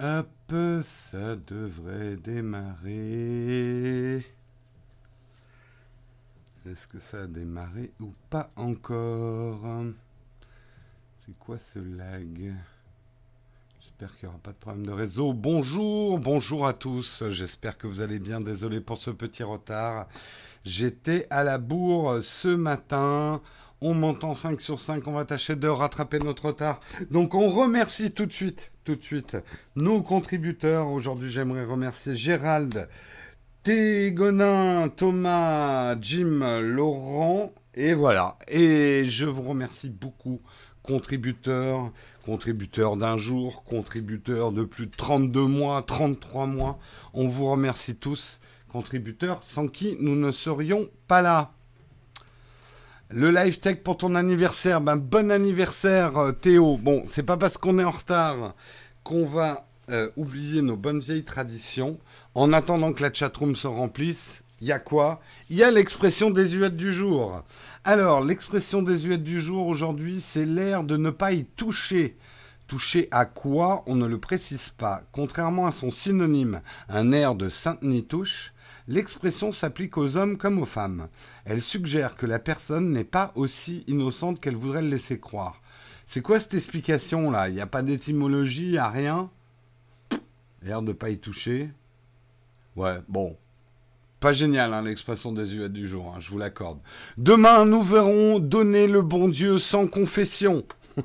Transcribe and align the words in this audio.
Hop, 0.00 0.52
ça 0.82 1.36
devrait 1.36 2.16
démarrer. 2.16 4.26
Est-ce 6.66 6.88
que 6.88 6.98
ça 6.98 7.22
a 7.22 7.26
démarré 7.28 7.92
ou 8.00 8.12
pas 8.28 8.50
encore? 8.56 9.60
C'est 11.24 11.38
quoi 11.38 11.58
ce 11.58 11.78
lag? 11.78 12.54
J'espère 13.80 14.16
qu'il 14.16 14.28
n'y 14.28 14.34
aura 14.34 14.42
pas 14.42 14.50
de 14.50 14.56
problème 14.56 14.84
de 14.84 14.90
réseau. 14.90 15.32
Bonjour, 15.32 16.18
bonjour 16.18 16.66
à 16.66 16.72
tous. 16.72 17.22
J'espère 17.30 17.78
que 17.78 17.86
vous 17.86 18.00
allez 18.00 18.18
bien. 18.18 18.40
Désolé 18.40 18.80
pour 18.80 19.00
ce 19.00 19.10
petit 19.10 19.44
retard. 19.44 20.08
J'étais 20.64 21.28
à 21.30 21.44
la 21.44 21.58
bourre 21.58 22.18
ce 22.20 22.48
matin. 22.48 23.40
On 23.80 23.94
monte 23.94 24.24
en 24.24 24.34
5 24.34 24.60
sur 24.60 24.80
5. 24.80 25.06
On 25.06 25.12
va 25.12 25.24
tâcher 25.24 25.54
de 25.54 25.68
rattraper 25.68 26.18
notre 26.18 26.46
retard. 26.46 26.80
Donc 27.12 27.34
on 27.34 27.48
remercie 27.48 28.10
tout 28.10 28.26
de 28.26 28.32
suite, 28.32 28.72
tout 28.84 28.96
de 28.96 29.02
suite, 29.02 29.36
nos 29.76 30.02
contributeurs. 30.02 30.88
Aujourd'hui, 30.88 31.30
j'aimerais 31.30 31.64
remercier 31.64 32.14
Gérald, 32.14 32.86
Tégonin, 33.62 34.90
Thomas, 34.90 35.98
Jim, 36.00 36.60
Laurent. 36.60 37.52
Et 37.74 37.94
voilà. 37.94 38.36
Et 38.46 39.08
je 39.08 39.24
vous 39.24 39.42
remercie 39.42 39.88
beaucoup, 39.88 40.42
contributeurs, 40.82 41.92
contributeurs 42.26 42.98
d'un 42.98 43.16
jour, 43.16 43.64
contributeurs 43.64 44.52
de 44.52 44.64
plus 44.64 44.86
de 44.86 44.94
32 44.94 45.46
mois, 45.46 45.80
33 45.80 46.46
mois. 46.46 46.78
On 47.14 47.26
vous 47.28 47.46
remercie 47.46 47.96
tous, 47.96 48.40
contributeurs, 48.68 49.42
sans 49.42 49.66
qui 49.66 49.96
nous 49.98 50.14
ne 50.14 50.30
serions 50.30 50.90
pas 51.08 51.22
là. 51.22 51.54
Le 53.16 53.30
live 53.30 53.60
tech 53.60 53.76
pour 53.84 53.96
ton 53.96 54.16
anniversaire, 54.16 54.80
ben 54.80 54.96
bon 54.96 55.30
anniversaire 55.30 56.18
euh, 56.18 56.32
Théo. 56.32 56.76
Bon, 56.78 57.04
c'est 57.06 57.22
pas 57.22 57.36
parce 57.36 57.56
qu'on 57.56 57.78
est 57.78 57.84
en 57.84 57.92
retard 57.92 58.56
qu'on 59.04 59.24
va 59.24 59.68
euh, 59.88 60.10
oublier 60.16 60.62
nos 60.62 60.76
bonnes 60.76 60.98
vieilles 60.98 61.22
traditions. 61.22 62.00
En 62.34 62.52
attendant 62.52 62.92
que 62.92 63.02
la 63.02 63.12
chatroom 63.12 63.54
se 63.54 63.68
remplisse, 63.68 64.42
il 64.60 64.66
y 64.66 64.72
a 64.72 64.80
quoi? 64.80 65.20
Il 65.48 65.54
y 65.56 65.62
a 65.62 65.70
l'expression 65.70 66.30
désuète 66.30 66.76
du 66.76 66.92
jour. 66.92 67.44
Alors, 67.84 68.20
l'expression 68.20 68.82
désuète 68.82 69.22
du 69.22 69.40
jour 69.40 69.68
aujourd'hui, 69.68 70.20
c'est 70.20 70.44
l'air 70.44 70.82
de 70.82 70.96
ne 70.96 71.10
pas 71.10 71.30
y 71.30 71.44
toucher. 71.44 72.16
Toucher 72.66 73.06
à 73.12 73.26
quoi? 73.26 73.84
On 73.86 73.94
ne 73.94 74.08
le 74.08 74.18
précise 74.18 74.70
pas. 74.70 75.04
Contrairement 75.12 75.68
à 75.68 75.72
son 75.72 75.92
synonyme, 75.92 76.62
un 76.88 77.12
air 77.12 77.36
de 77.36 77.48
sainte-nitouche, 77.48 78.53
l'expression 78.88 79.52
s'applique 79.52 79.96
aux 79.96 80.16
hommes 80.16 80.36
comme 80.36 80.58
aux 80.58 80.66
femmes. 80.66 81.08
Elle 81.44 81.60
suggère 81.60 82.16
que 82.16 82.26
la 82.26 82.38
personne 82.38 82.90
n'est 82.90 83.04
pas 83.04 83.32
aussi 83.34 83.84
innocente 83.86 84.40
qu'elle 84.40 84.56
voudrait 84.56 84.82
le 84.82 84.88
laisser 84.88 85.18
croire. 85.18 85.60
C'est 86.06 86.22
quoi 86.22 86.38
cette 86.38 86.54
explication 86.54 87.30
là? 87.30 87.48
Il 87.48 87.54
n'y 87.54 87.60
a 87.60 87.66
pas 87.66 87.82
d'étymologie, 87.82 88.66
il 88.66 88.72
n'y 88.72 88.78
a 88.78 88.88
rien? 88.88 89.30
L'air 90.62 90.82
de 90.82 90.88
ne 90.88 90.92
pas 90.92 91.10
y 91.10 91.18
toucher 91.18 91.70
Ouais, 92.76 92.98
bon. 93.08 93.36
Pas 94.20 94.32
génial, 94.32 94.72
hein, 94.72 94.82
l'expression 94.82 95.32
désuète 95.32 95.72
du 95.72 95.86
jour, 95.86 96.12
hein, 96.14 96.18
je 96.18 96.30
vous 96.30 96.38
l'accorde. 96.38 96.78
Demain, 97.18 97.64
nous 97.66 97.82
verrons 97.82 98.38
donner 98.38 98.86
le 98.86 99.02
bon 99.02 99.28
Dieu 99.28 99.58
sans 99.58 99.86
confession. 99.86 100.64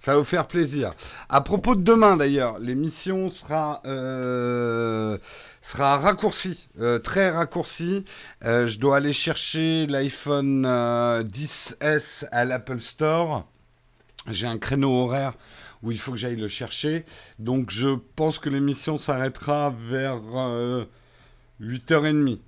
Ça 0.00 0.12
va 0.12 0.18
vous 0.18 0.24
faire 0.24 0.46
plaisir. 0.46 0.92
À 1.30 1.40
propos 1.40 1.74
de 1.74 1.82
demain, 1.82 2.18
d'ailleurs, 2.18 2.58
l'émission 2.58 3.30
sera, 3.30 3.80
euh, 3.86 5.16
sera 5.62 5.96
raccourcie, 5.96 6.68
euh, 6.80 6.98
très 6.98 7.30
raccourcie. 7.30 8.04
Euh, 8.44 8.66
je 8.66 8.78
dois 8.78 8.98
aller 8.98 9.12
chercher 9.12 9.86
l'iPhone 9.86 10.66
10S 10.66 12.26
à 12.32 12.44
l'Apple 12.44 12.80
Store. 12.80 13.48
J'ai 14.28 14.46
un 14.46 14.58
créneau 14.58 15.04
horaire 15.04 15.34
où 15.82 15.90
il 15.90 15.98
faut 15.98 16.12
que 16.12 16.18
j'aille 16.18 16.36
le 16.36 16.48
chercher. 16.48 17.04
Donc 17.38 17.70
je 17.70 17.96
pense 18.16 18.38
que 18.38 18.48
l'émission 18.48 18.98
s'arrêtera 18.98 19.74
vers 19.88 20.20
8h30. 21.60 22.38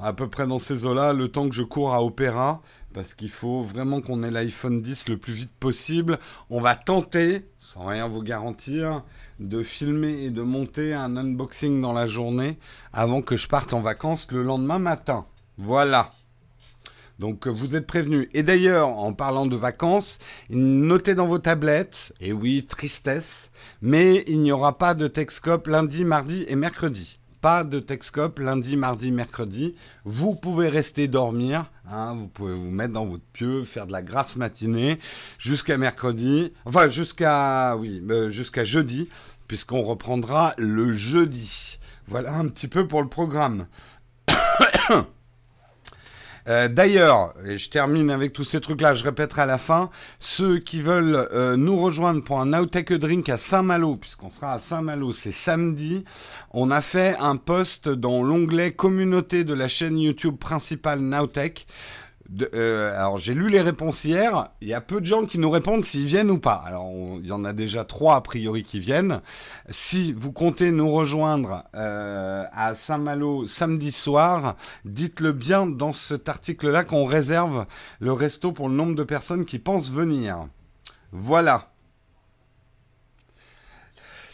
À 0.00 0.12
peu 0.12 0.28
près 0.28 0.46
dans 0.46 0.58
ces 0.58 0.86
eaux-là, 0.86 1.12
le 1.12 1.28
temps 1.28 1.48
que 1.48 1.54
je 1.54 1.62
cours 1.62 1.92
à 1.92 2.02
Opéra, 2.02 2.62
parce 2.92 3.14
qu'il 3.14 3.30
faut 3.30 3.62
vraiment 3.62 4.00
qu'on 4.00 4.22
ait 4.22 4.30
l'iPhone 4.30 4.80
10 4.80 5.08
le 5.08 5.16
plus 5.16 5.32
vite 5.32 5.52
possible. 5.52 6.18
On 6.48 6.60
va 6.60 6.74
tenter, 6.74 7.46
sans 7.58 7.86
rien 7.86 8.08
vous 8.08 8.22
garantir, 8.22 9.02
de 9.38 9.62
filmer 9.62 10.24
et 10.24 10.30
de 10.30 10.42
monter 10.42 10.94
un 10.94 11.16
unboxing 11.16 11.80
dans 11.80 11.92
la 11.92 12.06
journée 12.06 12.58
avant 12.92 13.22
que 13.22 13.36
je 13.36 13.48
parte 13.48 13.74
en 13.74 13.80
vacances 13.80 14.26
le 14.30 14.42
lendemain 14.42 14.78
matin. 14.78 15.24
Voilà. 15.58 16.10
Donc 17.20 17.46
vous 17.46 17.76
êtes 17.76 17.86
prévenus. 17.86 18.28
Et 18.32 18.42
d'ailleurs, 18.42 18.88
en 18.88 19.12
parlant 19.12 19.44
de 19.44 19.56
vacances, 19.56 20.18
notez 20.48 21.14
dans 21.14 21.26
vos 21.26 21.38
tablettes, 21.38 22.14
et 22.20 22.32
oui, 22.32 22.64
tristesse, 22.64 23.50
mais 23.82 24.24
il 24.26 24.40
n'y 24.40 24.52
aura 24.52 24.78
pas 24.78 24.94
de 24.94 25.06
Texcope 25.06 25.66
lundi, 25.66 26.04
mardi 26.04 26.46
et 26.48 26.56
mercredi. 26.56 27.19
Pas 27.40 27.64
de 27.64 27.80
Texcope 27.80 28.38
lundi, 28.38 28.76
mardi, 28.76 29.10
mercredi. 29.12 29.74
Vous 30.04 30.34
pouvez 30.34 30.68
rester 30.68 31.08
dormir. 31.08 31.70
Hein, 31.90 32.14
vous 32.14 32.28
pouvez 32.28 32.54
vous 32.54 32.70
mettre 32.70 32.92
dans 32.92 33.06
votre 33.06 33.24
pieu, 33.32 33.64
faire 33.64 33.86
de 33.86 33.92
la 33.92 34.02
grasse 34.02 34.36
matinée 34.36 34.98
jusqu'à 35.38 35.78
mercredi. 35.78 36.52
Enfin, 36.66 36.90
jusqu'à 36.90 37.76
oui, 37.78 38.02
euh, 38.10 38.28
jusqu'à 38.28 38.64
jeudi, 38.64 39.08
puisqu'on 39.48 39.82
reprendra 39.82 40.54
le 40.58 40.92
jeudi. 40.92 41.78
Voilà 42.08 42.34
un 42.34 42.48
petit 42.48 42.68
peu 42.68 42.86
pour 42.86 43.02
le 43.02 43.08
programme. 43.08 43.66
Euh, 46.48 46.68
d'ailleurs, 46.68 47.34
et 47.46 47.58
je 47.58 47.70
termine 47.70 48.10
avec 48.10 48.32
tous 48.32 48.44
ces 48.44 48.60
trucs-là, 48.60 48.94
je 48.94 49.04
répéterai 49.04 49.42
à 49.42 49.46
la 49.46 49.58
fin, 49.58 49.90
ceux 50.18 50.58
qui 50.58 50.80
veulent 50.80 51.28
euh, 51.32 51.56
nous 51.56 51.76
rejoindre 51.76 52.22
pour 52.22 52.40
un 52.40 52.46
Now 52.46 52.66
Drink 52.66 53.28
à 53.28 53.38
Saint-Malo, 53.38 53.96
puisqu'on 53.96 54.30
sera 54.30 54.54
à 54.54 54.58
Saint-Malo, 54.58 55.12
c'est 55.12 55.32
samedi, 55.32 56.04
on 56.52 56.70
a 56.70 56.80
fait 56.80 57.16
un 57.20 57.36
post 57.36 57.88
dans 57.88 58.22
l'onglet 58.22 58.72
communauté 58.72 59.44
de 59.44 59.54
la 59.54 59.68
chaîne 59.68 59.98
YouTube 59.98 60.38
principale 60.38 61.00
Nowtech 61.00 61.66
euh, 62.54 62.96
alors 62.96 63.18
j'ai 63.18 63.34
lu 63.34 63.48
les 63.48 63.60
réponses 63.60 64.04
hier. 64.04 64.50
Il 64.60 64.68
y 64.68 64.74
a 64.74 64.80
peu 64.80 65.00
de 65.00 65.06
gens 65.06 65.24
qui 65.24 65.38
nous 65.38 65.50
répondent 65.50 65.84
s'ils 65.84 66.06
viennent 66.06 66.30
ou 66.30 66.38
pas. 66.38 66.62
Alors 66.64 66.90
il 67.20 67.26
y 67.26 67.32
en 67.32 67.44
a 67.44 67.52
déjà 67.52 67.84
trois 67.84 68.16
a 68.16 68.20
priori 68.20 68.62
qui 68.62 68.80
viennent. 68.80 69.20
Si 69.68 70.12
vous 70.12 70.32
comptez 70.32 70.70
nous 70.72 70.90
rejoindre 70.90 71.64
euh, 71.74 72.44
à 72.52 72.74
Saint-Malo 72.74 73.46
samedi 73.46 73.92
soir, 73.92 74.56
dites-le 74.84 75.32
bien 75.32 75.66
dans 75.66 75.92
cet 75.92 76.28
article-là 76.28 76.84
qu'on 76.84 77.04
réserve 77.04 77.66
le 77.98 78.12
resto 78.12 78.52
pour 78.52 78.68
le 78.68 78.74
nombre 78.74 78.94
de 78.94 79.04
personnes 79.04 79.44
qui 79.44 79.58
pensent 79.58 79.90
venir. 79.90 80.46
Voilà. 81.12 81.66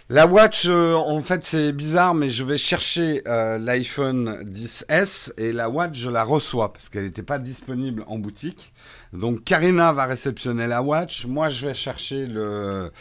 La 0.08 0.28
watch, 0.28 0.66
euh, 0.68 0.94
en 0.94 1.20
fait, 1.20 1.42
c'est 1.42 1.72
bizarre, 1.72 2.14
mais 2.14 2.30
je 2.30 2.44
vais 2.44 2.58
chercher 2.58 3.22
euh, 3.26 3.58
l'iPhone 3.58 4.40
10S 4.44 5.32
et 5.36 5.50
la 5.50 5.68
watch, 5.68 5.98
je 5.98 6.08
la 6.08 6.22
reçois 6.22 6.72
parce 6.72 6.88
qu'elle 6.88 7.06
n'était 7.06 7.24
pas 7.24 7.40
disponible 7.40 8.04
en 8.06 8.16
boutique. 8.16 8.72
Donc, 9.12 9.42
Karina 9.42 9.92
va 9.92 10.04
réceptionner 10.04 10.68
la 10.68 10.80
watch. 10.80 11.26
Moi, 11.26 11.50
je 11.50 11.66
vais 11.66 11.74
chercher 11.74 12.28
le 12.28 12.92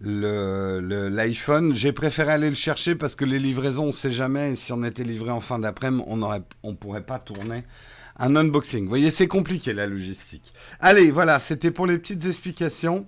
l'iPhone. 0.00 1.74
J'ai 1.74 1.92
préféré 1.92 2.32
aller 2.32 2.48
le 2.48 2.54
chercher 2.54 2.94
parce 2.94 3.16
que 3.16 3.26
les 3.26 3.38
livraisons, 3.38 3.84
on 3.84 3.88
ne 3.88 3.92
sait 3.92 4.10
jamais. 4.10 4.56
si 4.56 4.72
on 4.72 4.82
était 4.82 5.04
livré 5.04 5.30
en 5.30 5.42
fin 5.42 5.58
d'après-midi, 5.58 6.04
on 6.06 6.16
ne 6.16 6.38
on 6.62 6.74
pourrait 6.74 7.04
pas 7.04 7.18
tourner 7.18 7.64
un 8.18 8.34
unboxing. 8.34 8.84
Vous 8.84 8.88
voyez, 8.88 9.10
c'est 9.10 9.28
compliqué 9.28 9.74
la 9.74 9.86
logistique. 9.86 10.54
Allez, 10.80 11.10
voilà, 11.10 11.38
c'était 11.38 11.70
pour 11.70 11.86
les 11.86 11.98
petites 11.98 12.24
explications. 12.24 13.06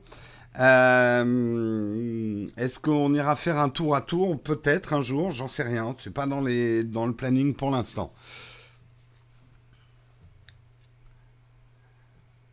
Euh, 0.59 2.47
est-ce 2.57 2.81
qu'on 2.81 3.15
ira 3.15 3.37
faire 3.37 3.59
un 3.59 3.69
tour 3.69 3.95
à 3.95 4.01
tour? 4.01 4.41
Peut-être 4.41 4.93
un 4.93 5.03
jour, 5.03 5.31
j'en 5.31 5.49
sais 5.49 5.63
rien. 5.63 5.95
C'est 6.03 6.13
pas 6.13 6.27
dans, 6.27 6.41
le 6.41 7.13
planning 7.13 7.55
pour 7.55 7.71
l'instant. 7.71 8.13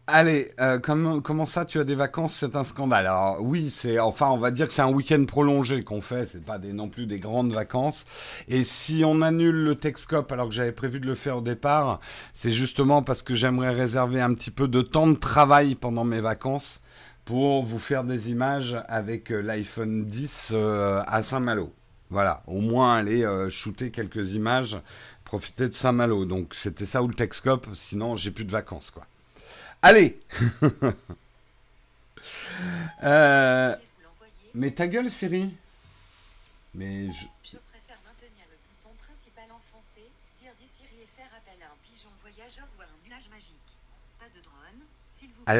Allez, 0.08 0.52
euh, 0.60 0.78
comment, 0.78 1.48
ça 1.48 1.66
tu 1.66 1.80
as 1.80 1.84
des 1.84 1.96
vacances? 1.96 2.36
C'est 2.40 2.56
un 2.56 2.64
scandale. 2.64 3.08
Alors 3.08 3.42
oui, 3.42 3.72
c'est 3.72 4.00
enfin 4.00 4.28
on 4.30 4.38
va 4.38 4.52
dire 4.52 4.68
que 4.68 4.74
c'est 4.74 4.84
un 4.84 4.92
week-end 4.92 5.26
prolongé 5.26 5.84
qu'on 5.84 6.00
fait. 6.00 6.28
C'est 6.28 6.46
pas 6.46 6.60
des, 6.60 6.74
non 6.74 6.90
plus 6.90 7.08
des 7.08 7.18
grandes 7.18 7.52
vacances. 7.52 8.06
Et 8.48 8.64
si 8.64 9.02
on 9.04 9.22
annule 9.24 9.56
le 9.56 9.74
Texcope 9.74 10.32
alors 10.32 10.50
que 10.50 10.54
j'avais 10.54 10.72
prévu 10.72 11.00
de 11.00 11.08
le 11.08 11.16
faire 11.16 11.38
au 11.38 11.42
départ, 11.42 12.00
c'est 12.34 12.52
justement 12.52 13.02
parce 13.02 13.24
que 13.24 13.34
j'aimerais 13.34 13.72
réserver 13.72 14.22
un 14.22 14.36
petit 14.36 14.52
peu 14.52 14.68
de 14.68 14.84
temps 14.84 15.08
de 15.08 15.16
travail 15.16 15.74
pendant 15.74 16.04
mes 16.04 16.22
vacances 16.22 16.84
pour 17.26 17.66
vous 17.66 17.80
faire 17.80 18.04
des 18.04 18.30
images 18.32 18.78
avec 18.88 19.32
euh, 19.32 19.42
l'iPhone 19.42 20.06
10 20.06 20.52
euh, 20.54 21.02
à 21.08 21.24
Saint-Malo. 21.24 21.74
Voilà, 22.12 22.44
au 22.46 22.62
moins 22.62 22.96
aller 22.96 23.26
euh, 23.26 23.50
shooter 23.50 23.90
quelques 23.90 24.36
images, 24.36 24.78
profiter 25.26 25.68
de 25.68 25.74
Saint-Malo. 25.74 26.26
Donc 26.26 26.54
c'était 26.54 26.86
ça 26.86 27.02
ou 27.02 27.08
le 27.08 27.16
Texcope, 27.16 27.68
sinon 27.74 28.16
j'ai 28.16 28.30
plus 28.30 28.46
de 28.46 28.52
vacances 28.52 28.92
quoi. 28.92 29.08
Allez 29.82 30.20
Mais 34.54 34.70
ta 34.72 34.88
gueule 34.88 35.10
Siri 35.10 35.54
Mais 36.74 37.08
je... 37.08 37.26
je 37.44 37.58
préfère 37.58 38.00
maintenir 38.06 38.46
le 38.50 38.56
bouton 38.70 38.96
principal 39.04 39.52
enfoncé, 39.52 40.10
dire 40.40 40.54
dit 40.58 40.68
Siri 40.68 41.02
et 41.04 41.08
faire 41.18 41.30
appel 41.36 41.62
à 41.62 41.66
un 41.66 41.76
pigeon 41.84 42.08
voyageur 42.22 42.66
ou 42.78 42.82
à 42.82 42.86
un 42.86 43.10
nuage 43.10 43.28
magique. 43.30 43.76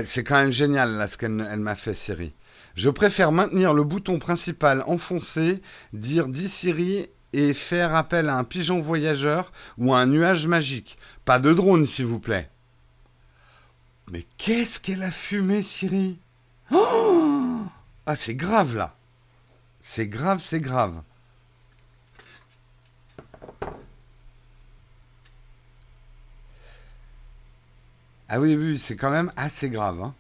C'est 0.06 0.24
quand 0.24 0.40
même 0.40 0.52
génial 0.52 0.94
là 0.94 1.08
ce 1.08 1.18
qu'elle 1.18 1.32
m'a 1.32 1.76
fait 1.76 1.94
Siri. 1.94 2.34
Je 2.76 2.90
préfère 2.90 3.32
maintenir 3.32 3.74
le 3.74 3.84
bouton 3.84 4.20
principal 4.20 4.84
enfoncé, 4.88 5.62
dire 5.94 6.28
dis 6.28 6.50
Siri 6.50 7.08
et 7.34 7.54
faire 7.54 7.96
appel 7.96 8.30
à 8.30 8.38
un 8.38 8.44
pigeon 8.44 8.82
voyageur 8.82 9.52
ou 9.78 9.94
à 9.94 10.00
un 10.00 10.06
nuage 10.08 10.48
magique. 10.48 10.98
Pas 11.24 11.40
de 11.40 11.54
drone 11.54 11.86
s'il 11.86 12.06
vous 12.06 12.20
plaît. 12.20 12.50
Mais 14.12 14.26
qu'est-ce 14.38 14.80
qu'elle 14.80 15.04
a 15.04 15.12
fumé 15.12 15.64
Siri? 15.64 16.20
Oh 16.72 17.62
Ah 18.06 18.16
c'est 18.16 18.36
grave 18.36 18.76
là. 18.76 18.96
C'est 19.80 20.08
grave, 20.08 20.40
c'est 20.40 20.60
grave. 20.60 21.02
Ah 28.28 28.40
oui, 28.40 28.56
oui, 28.56 28.80
c'est 28.80 28.96
quand 28.96 29.12
même 29.12 29.32
assez 29.36 29.70
grave. 29.70 30.02
Hein. 30.02 30.16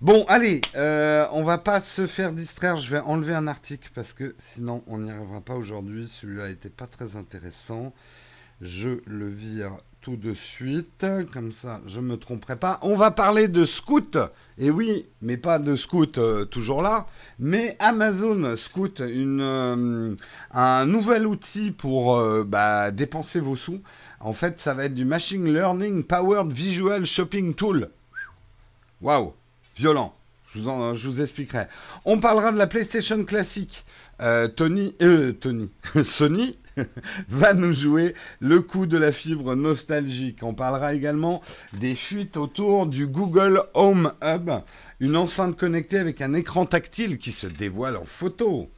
Bon, 0.00 0.24
allez, 0.26 0.60
euh, 0.74 1.24
on 1.30 1.44
va 1.44 1.56
pas 1.56 1.78
se 1.78 2.08
faire 2.08 2.32
distraire. 2.32 2.76
Je 2.76 2.90
vais 2.90 2.98
enlever 2.98 3.32
un 3.32 3.46
article 3.46 3.90
parce 3.94 4.12
que 4.12 4.34
sinon 4.38 4.82
on 4.88 4.98
n'y 4.98 5.10
arrivera 5.10 5.40
pas 5.40 5.54
aujourd'hui. 5.54 6.08
Celui-là 6.08 6.48
n'était 6.48 6.68
pas 6.68 6.88
très 6.88 7.14
intéressant. 7.14 7.94
Je 8.60 8.98
le 9.06 9.28
vire 9.28 9.70
tout 10.00 10.16
de 10.16 10.34
suite, 10.34 11.06
comme 11.32 11.52
ça 11.52 11.80
je 11.86 12.00
ne 12.00 12.06
me 12.06 12.16
tromperai 12.16 12.56
pas. 12.56 12.80
On 12.82 12.96
va 12.96 13.12
parler 13.12 13.46
de 13.46 13.64
Scout, 13.64 14.18
et 14.58 14.70
oui, 14.70 15.06
mais 15.22 15.36
pas 15.36 15.60
de 15.60 15.76
Scout 15.76 16.18
euh, 16.18 16.44
toujours 16.44 16.82
là, 16.82 17.06
mais 17.38 17.76
Amazon 17.78 18.56
Scout, 18.56 19.00
une, 19.00 19.40
euh, 19.40 20.14
un 20.50 20.86
nouvel 20.86 21.26
outil 21.26 21.70
pour 21.70 22.20
bah, 22.44 22.90
dépenser 22.90 23.40
vos 23.40 23.56
sous. 23.56 23.80
En 24.24 24.32
fait, 24.32 24.58
ça 24.58 24.72
va 24.72 24.86
être 24.86 24.94
du 24.94 25.04
Machine 25.04 25.52
Learning 25.52 26.02
Powered 26.02 26.50
Visual 26.50 27.04
Shopping 27.04 27.52
Tool. 27.52 27.90
Waouh, 29.02 29.34
violent. 29.76 30.14
Je 30.54 30.60
vous, 30.60 31.20
expliquerai. 31.20 31.66
On 32.06 32.18
parlera 32.20 32.50
de 32.50 32.56
la 32.56 32.66
PlayStation 32.66 33.22
classique. 33.24 33.84
Euh, 34.22 34.48
Tony, 34.48 34.94
euh, 35.02 35.32
Tony, 35.32 35.70
Sony 36.02 36.56
va 37.28 37.52
nous 37.52 37.74
jouer 37.74 38.14
le 38.40 38.62
coup 38.62 38.86
de 38.86 38.96
la 38.96 39.12
fibre 39.12 39.54
nostalgique. 39.54 40.38
On 40.42 40.54
parlera 40.54 40.94
également 40.94 41.42
des 41.74 41.94
fuites 41.94 42.38
autour 42.38 42.86
du 42.86 43.06
Google 43.06 43.62
Home 43.74 44.14
Hub, 44.22 44.50
une 45.00 45.18
enceinte 45.18 45.54
connectée 45.54 45.98
avec 45.98 46.22
un 46.22 46.32
écran 46.32 46.64
tactile 46.64 47.18
qui 47.18 47.30
se 47.30 47.46
dévoile 47.46 47.98
en 47.98 48.06
photo. 48.06 48.70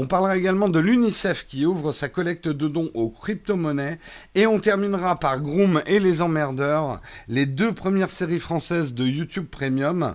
On 0.00 0.06
parlera 0.06 0.36
également 0.36 0.68
de 0.68 0.78
l'UNICEF 0.78 1.44
qui 1.44 1.66
ouvre 1.66 1.90
sa 1.90 2.08
collecte 2.08 2.46
de 2.46 2.68
dons 2.68 2.88
aux 2.94 3.10
crypto-monnaies. 3.10 3.98
Et 4.36 4.46
on 4.46 4.60
terminera 4.60 5.18
par 5.18 5.40
Groom 5.40 5.82
et 5.86 5.98
les 5.98 6.22
emmerdeurs, 6.22 7.00
les 7.26 7.46
deux 7.46 7.74
premières 7.74 8.08
séries 8.08 8.38
françaises 8.38 8.94
de 8.94 9.04
YouTube 9.04 9.48
Premium. 9.50 10.14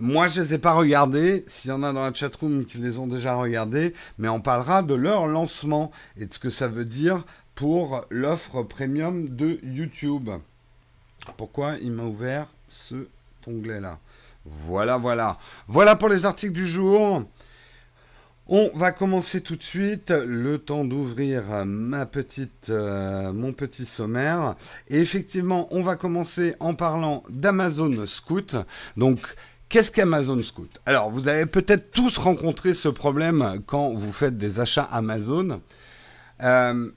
Moi, 0.00 0.28
je 0.28 0.38
ne 0.38 0.44
les 0.44 0.54
ai 0.54 0.58
pas 0.58 0.74
regardées. 0.74 1.42
S'il 1.48 1.70
y 1.70 1.74
en 1.74 1.82
a 1.82 1.92
dans 1.92 2.02
la 2.02 2.14
chatroom 2.14 2.64
qui 2.64 2.78
les 2.78 2.96
ont 2.98 3.08
déjà 3.08 3.34
regardées, 3.34 3.92
mais 4.18 4.28
on 4.28 4.40
parlera 4.40 4.82
de 4.82 4.94
leur 4.94 5.26
lancement 5.26 5.90
et 6.16 6.26
de 6.26 6.32
ce 6.32 6.38
que 6.38 6.50
ça 6.50 6.68
veut 6.68 6.84
dire 6.84 7.24
pour 7.56 8.04
l'offre 8.10 8.62
premium 8.62 9.28
de 9.28 9.58
YouTube. 9.64 10.30
Pourquoi 11.36 11.74
il 11.82 11.90
m'a 11.90 12.04
ouvert 12.04 12.46
ce 12.68 13.08
onglet-là? 13.48 13.98
Voilà, 14.44 14.96
voilà. 14.96 15.38
Voilà 15.66 15.96
pour 15.96 16.08
les 16.08 16.24
articles 16.24 16.52
du 16.52 16.68
jour. 16.68 17.24
On 18.46 18.70
va 18.74 18.92
commencer 18.92 19.40
tout 19.40 19.56
de 19.56 19.62
suite, 19.62 20.10
le 20.10 20.58
temps 20.58 20.84
d'ouvrir 20.84 21.64
ma 21.64 22.04
petite, 22.04 22.68
euh, 22.68 23.32
mon 23.32 23.54
petit 23.54 23.86
sommaire. 23.86 24.54
Et 24.88 25.00
effectivement, 25.00 25.66
on 25.70 25.80
va 25.80 25.96
commencer 25.96 26.54
en 26.60 26.74
parlant 26.74 27.22
d'Amazon 27.30 28.06
Scout. 28.06 28.54
Donc, 28.98 29.20
qu'est-ce 29.70 29.90
qu'Amazon 29.90 30.42
Scout? 30.42 30.70
Alors, 30.84 31.10
vous 31.10 31.28
avez 31.28 31.46
peut-être 31.46 31.90
tous 31.90 32.18
rencontré 32.18 32.74
ce 32.74 32.88
problème 32.88 33.62
quand 33.66 33.94
vous 33.94 34.12
faites 34.12 34.36
des 34.36 34.60
achats 34.60 34.88
Amazon. 34.92 35.62
Euh, 36.42 36.90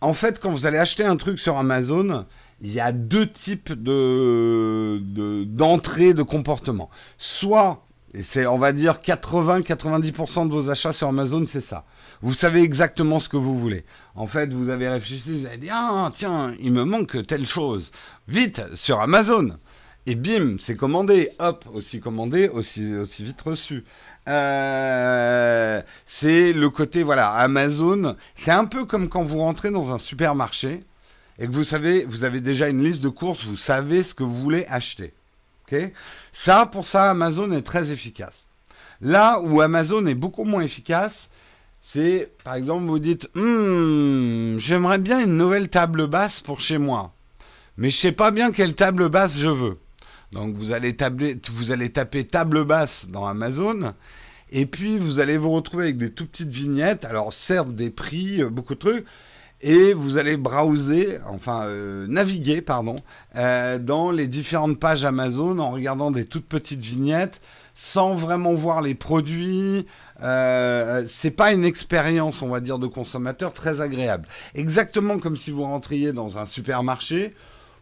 en 0.00 0.14
fait, 0.14 0.40
quand 0.40 0.50
vous 0.50 0.64
allez 0.64 0.78
acheter 0.78 1.04
un 1.04 1.16
truc 1.16 1.38
sur 1.38 1.58
Amazon, 1.58 2.24
il 2.62 2.72
y 2.72 2.80
a 2.80 2.92
deux 2.92 3.30
types 3.30 3.72
de, 3.74 4.98
d'entrée 5.44 6.14
de 6.14 6.22
comportement. 6.22 6.88
Soit 7.18 7.84
et 8.14 8.22
c'est, 8.22 8.46
on 8.46 8.58
va 8.58 8.72
dire, 8.72 8.98
80-90% 9.02 10.48
de 10.48 10.52
vos 10.52 10.68
achats 10.68 10.92
sur 10.92 11.08
Amazon, 11.08 11.44
c'est 11.46 11.62
ça. 11.62 11.84
Vous 12.20 12.34
savez 12.34 12.62
exactement 12.62 13.20
ce 13.20 13.28
que 13.28 13.38
vous 13.38 13.58
voulez. 13.58 13.84
En 14.14 14.26
fait, 14.26 14.52
vous 14.52 14.68
avez 14.68 14.88
réfléchi, 14.88 15.22
vous 15.26 15.46
avez 15.46 15.56
dit, 15.56 15.70
ah, 15.72 16.10
tiens, 16.12 16.52
il 16.60 16.72
me 16.72 16.84
manque 16.84 17.26
telle 17.26 17.46
chose. 17.46 17.90
Vite, 18.28 18.62
sur 18.74 19.00
Amazon. 19.00 19.56
Et 20.04 20.14
bim, 20.14 20.56
c'est 20.58 20.76
commandé. 20.76 21.30
Hop, 21.38 21.64
aussi 21.72 22.00
commandé, 22.00 22.48
aussi, 22.48 22.94
aussi 22.94 23.24
vite 23.24 23.40
reçu. 23.40 23.84
Euh, 24.28 25.80
c'est 26.04 26.52
le 26.52 26.68
côté, 26.68 27.02
voilà, 27.02 27.30
Amazon. 27.30 28.16
C'est 28.34 28.50
un 28.50 28.66
peu 28.66 28.84
comme 28.84 29.08
quand 29.08 29.22
vous 29.22 29.38
rentrez 29.38 29.70
dans 29.70 29.94
un 29.94 29.98
supermarché 29.98 30.84
et 31.38 31.46
que 31.46 31.52
vous 31.52 31.64
savez, 31.64 32.04
vous 32.04 32.24
avez 32.24 32.40
déjà 32.40 32.68
une 32.68 32.84
liste 32.84 33.02
de 33.02 33.08
courses, 33.08 33.44
vous 33.44 33.56
savez 33.56 34.02
ce 34.02 34.12
que 34.14 34.22
vous 34.22 34.36
voulez 34.36 34.66
acheter. 34.68 35.14
Ça, 36.32 36.66
pour 36.66 36.86
ça, 36.86 37.10
Amazon 37.10 37.50
est 37.52 37.62
très 37.62 37.92
efficace. 37.92 38.50
Là 39.00 39.40
où 39.40 39.60
Amazon 39.60 40.06
est 40.06 40.14
beaucoup 40.14 40.44
moins 40.44 40.62
efficace, 40.62 41.30
c'est, 41.80 42.30
par 42.44 42.54
exemple, 42.54 42.86
vous 42.86 43.00
dites, 43.00 43.28
hmm, 43.34 44.56
j'aimerais 44.58 44.98
bien 44.98 45.24
une 45.24 45.36
nouvelle 45.36 45.68
table 45.68 46.06
basse 46.06 46.40
pour 46.40 46.60
chez 46.60 46.78
moi, 46.78 47.12
mais 47.76 47.90
je 47.90 47.96
sais 47.96 48.12
pas 48.12 48.30
bien 48.30 48.52
quelle 48.52 48.74
table 48.74 49.08
basse 49.08 49.36
je 49.36 49.48
veux. 49.48 49.78
Donc 50.30 50.54
vous 50.56 50.72
allez, 50.72 50.96
vous 51.52 51.72
allez 51.72 51.90
taper 51.90 52.24
table 52.24 52.64
basse 52.64 53.08
dans 53.08 53.26
Amazon, 53.26 53.94
et 54.52 54.66
puis 54.66 54.96
vous 54.96 55.18
allez 55.18 55.36
vous 55.36 55.50
retrouver 55.50 55.84
avec 55.84 55.96
des 55.96 56.10
tout 56.10 56.26
petites 56.26 56.52
vignettes. 56.52 57.04
Alors 57.04 57.32
certes 57.32 57.74
des 57.74 57.90
prix, 57.90 58.42
euh, 58.42 58.48
beaucoup 58.48 58.74
de 58.74 58.78
trucs, 58.78 59.04
et 59.62 59.94
vous 59.94 60.16
allez 60.16 60.36
browser, 60.36 61.18
enfin 61.28 61.62
euh, 61.64 62.06
naviguer, 62.08 62.60
pardon, 62.60 62.96
euh, 63.36 63.78
dans 63.78 64.10
les 64.10 64.26
différentes 64.26 64.78
pages 64.78 65.04
Amazon 65.04 65.58
en 65.60 65.70
regardant 65.70 66.10
des 66.10 66.26
toutes 66.26 66.46
petites 66.46 66.80
vignettes, 66.80 67.40
sans 67.74 68.14
vraiment 68.14 68.54
voir 68.54 68.82
les 68.82 68.94
produits. 68.94 69.86
Euh, 70.22 71.04
c'est 71.06 71.30
pas 71.30 71.52
une 71.52 71.64
expérience, 71.64 72.42
on 72.42 72.48
va 72.48 72.60
dire, 72.60 72.78
de 72.78 72.88
consommateur 72.88 73.52
très 73.52 73.80
agréable. 73.80 74.26
Exactement 74.54 75.18
comme 75.18 75.36
si 75.36 75.52
vous 75.52 75.62
rentriez 75.62 76.12
dans 76.12 76.38
un 76.38 76.46
supermarché. 76.46 77.34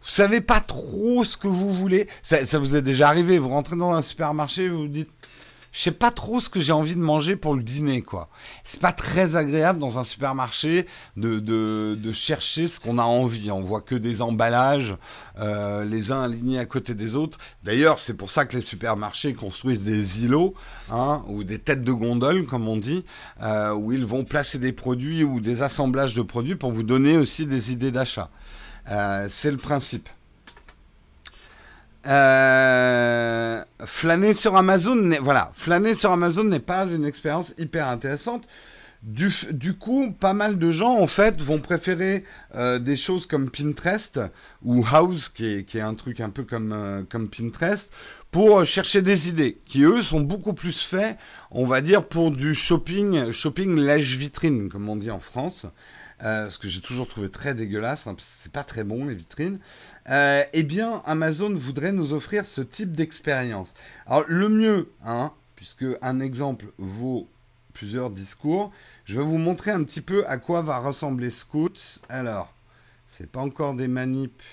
Vous 0.03 0.09
savez 0.09 0.41
pas 0.41 0.59
trop 0.59 1.23
ce 1.23 1.37
que 1.37 1.47
vous 1.47 1.73
voulez. 1.73 2.07
Ça, 2.21 2.45
ça 2.45 2.57
vous 2.57 2.75
est 2.75 2.81
déjà 2.81 3.07
arrivé. 3.07 3.37
Vous 3.37 3.49
rentrez 3.49 3.75
dans 3.75 3.91
un 3.91 4.01
supermarché, 4.01 4.69
vous 4.69 4.79
vous 4.83 4.87
dites 4.87 5.09
je 5.71 5.81
sais 5.81 5.91
pas 5.91 6.11
trop 6.11 6.39
ce 6.39 6.49
que 6.49 6.59
j'ai 6.59 6.73
envie 6.73 6.95
de 6.95 7.01
manger 7.01 7.35
pour 7.35 7.55
le 7.55 7.63
dîner, 7.63 8.01
quoi. 8.01 8.29
C'est 8.63 8.81
pas 8.81 8.91
très 8.91 9.35
agréable 9.37 9.79
dans 9.79 9.99
un 9.99 10.03
supermarché 10.03 10.85
de, 11.15 11.39
de, 11.39 12.11
chercher 12.11 12.67
ce 12.67 12.79
qu'on 12.79 12.97
a 12.97 13.03
envie. 13.03 13.51
On 13.51 13.61
voit 13.61 13.81
que 13.81 13.95
des 13.95 14.21
emballages, 14.21 14.95
euh, 15.39 15.85
les 15.85 16.11
uns 16.11 16.23
alignés 16.23 16.59
à 16.59 16.65
côté 16.65 16.93
des 16.93 17.15
autres. 17.15 17.37
D'ailleurs, 17.63 17.99
c'est 17.99 18.13
pour 18.13 18.31
ça 18.31 18.45
que 18.45 18.55
les 18.55 18.61
supermarchés 18.61 19.33
construisent 19.33 19.83
des 19.83 20.25
îlots, 20.25 20.53
hein, 20.91 21.23
ou 21.27 21.45
des 21.45 21.59
têtes 21.59 21.83
de 21.83 21.93
gondole, 21.93 22.45
comme 22.45 22.67
on 22.67 22.77
dit, 22.77 23.05
euh, 23.41 23.73
où 23.73 23.93
ils 23.93 24.05
vont 24.05 24.25
placer 24.25 24.59
des 24.59 24.73
produits 24.73 25.23
ou 25.23 25.39
des 25.39 25.61
assemblages 25.63 26.15
de 26.15 26.21
produits 26.21 26.55
pour 26.55 26.71
vous 26.71 26.83
donner 26.83 27.17
aussi 27.17 27.45
des 27.45 27.71
idées 27.71 27.91
d'achat. 27.91 28.29
Euh, 28.89 29.27
c'est 29.29 29.51
le 29.51 29.57
principe. 29.57 30.09
Euh, 32.07 33.63
flâner 33.85 34.33
sur 34.33 34.55
Amazon, 34.55 35.11
voilà, 35.21 35.51
flâner 35.53 35.93
sur 35.93 36.11
Amazon 36.11 36.43
n'est 36.43 36.59
pas 36.59 36.87
une 36.87 37.05
expérience 37.05 37.53
hyper 37.57 37.87
intéressante. 37.87 38.43
Du, 39.03 39.73
coup, 39.79 40.11
pas 40.11 40.33
mal 40.33 40.59
de 40.59 40.71
gens 40.71 40.99
en 40.99 41.07
fait 41.07 41.41
vont 41.41 41.57
préférer 41.57 42.23
euh, 42.53 42.77
des 42.77 42.95
choses 42.95 43.25
comme 43.25 43.49
Pinterest 43.49 44.19
ou 44.63 44.85
House, 44.91 45.29
qui 45.29 45.45
est, 45.47 45.63
qui 45.63 45.79
est 45.79 45.81
un 45.81 45.95
truc 45.95 46.19
un 46.19 46.29
peu 46.29 46.43
comme, 46.43 46.71
euh, 46.71 47.01
comme 47.09 47.27
Pinterest, 47.27 47.89
pour 48.29 48.63
chercher 48.63 49.01
des 49.01 49.27
idées, 49.27 49.57
qui 49.65 49.81
eux 49.81 50.03
sont 50.03 50.21
beaucoup 50.21 50.53
plus 50.53 50.79
faits, 50.79 51.17
on 51.49 51.65
va 51.65 51.81
dire, 51.81 52.07
pour 52.07 52.29
du 52.29 52.53
shopping, 52.53 53.31
shopping 53.31 53.75
lèche 53.75 54.17
vitrine, 54.17 54.69
comme 54.69 54.87
on 54.87 54.95
dit 54.95 55.09
en 55.09 55.19
France. 55.19 55.65
Euh, 56.23 56.49
ce 56.49 56.59
que 56.59 56.69
j'ai 56.69 56.81
toujours 56.81 57.07
trouvé 57.07 57.29
très 57.29 57.55
dégueulasse, 57.55 58.05
hein, 58.05 58.15
c'est 58.19 58.51
pas 58.51 58.63
très 58.63 58.83
bon 58.83 59.05
les 59.05 59.15
vitrines, 59.15 59.59
euh, 60.09 60.43
eh 60.53 60.63
bien 60.63 61.01
Amazon 61.05 61.53
voudrait 61.53 61.91
nous 61.91 62.13
offrir 62.13 62.45
ce 62.45 62.61
type 62.61 62.91
d'expérience. 62.95 63.73
Alors 64.05 64.25
le 64.27 64.47
mieux, 64.47 64.91
hein, 65.03 65.31
puisque 65.55 65.85
un 66.01 66.19
exemple 66.19 66.67
vaut 66.77 67.27
plusieurs 67.73 68.11
discours, 68.11 68.71
je 69.05 69.17
vais 69.17 69.25
vous 69.25 69.39
montrer 69.39 69.71
un 69.71 69.83
petit 69.83 70.01
peu 70.01 70.25
à 70.27 70.37
quoi 70.37 70.61
va 70.61 70.77
ressembler 70.77 71.31
Scout. 71.31 71.99
Alors, 72.07 72.53
c'est 73.07 73.29
pas 73.29 73.41
encore 73.41 73.73
des 73.73 73.87
manips 73.87 74.43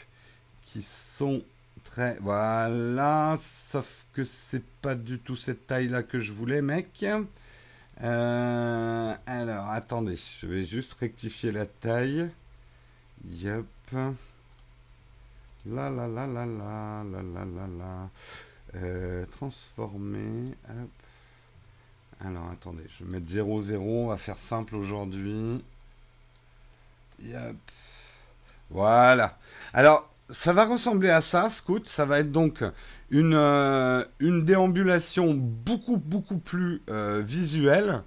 qui 0.62 0.82
sont 0.82 1.42
très... 1.84 2.16
Voilà, 2.20 3.36
sauf 3.40 4.06
que 4.14 4.24
c'est 4.24 4.64
pas 4.80 4.94
du 4.94 5.18
tout 5.18 5.36
cette 5.36 5.66
taille-là 5.66 6.02
que 6.02 6.18
je 6.18 6.32
voulais, 6.32 6.62
mec. 6.62 7.04
Euh, 8.02 9.14
alors, 9.26 9.68
attendez, 9.70 10.16
je 10.16 10.46
vais 10.46 10.64
juste 10.64 10.94
rectifier 10.94 11.52
la 11.52 11.66
taille. 11.66 12.30
Yep. 13.24 13.66
La 15.66 15.90
la 15.90 16.06
la 16.06 16.26
la 16.26 16.46
la 16.46 17.04
la 17.04 17.22
la 17.22 17.44
la 17.44 17.66
la. 17.66 18.10
Euh, 18.76 19.26
transformer. 19.26 20.54
Alors 22.20 22.48
attendez, 22.50 22.84
je 22.88 23.04
vais 23.04 23.12
mettre 23.12 23.28
0, 23.28 23.62
0. 23.62 24.04
On 24.04 24.08
va 24.08 24.16
faire 24.16 24.38
simple 24.38 24.76
aujourd'hui. 24.76 25.64
Yep. 27.22 27.56
Voilà. 28.70 29.38
Alors, 29.72 30.08
ça 30.30 30.52
va 30.52 30.64
ressembler 30.64 31.10
à 31.10 31.20
ça, 31.20 31.48
Scout. 31.50 31.88
Ça 31.88 32.04
va 32.04 32.20
être 32.20 32.32
donc 32.32 32.62
une, 33.10 33.34
euh, 33.34 34.04
déambulation 34.20 35.34
beaucoup, 35.34 35.96
beaucoup 35.96 36.38
plus 36.38 36.82
euh, 36.90 37.22
visuelle, 37.24 38.02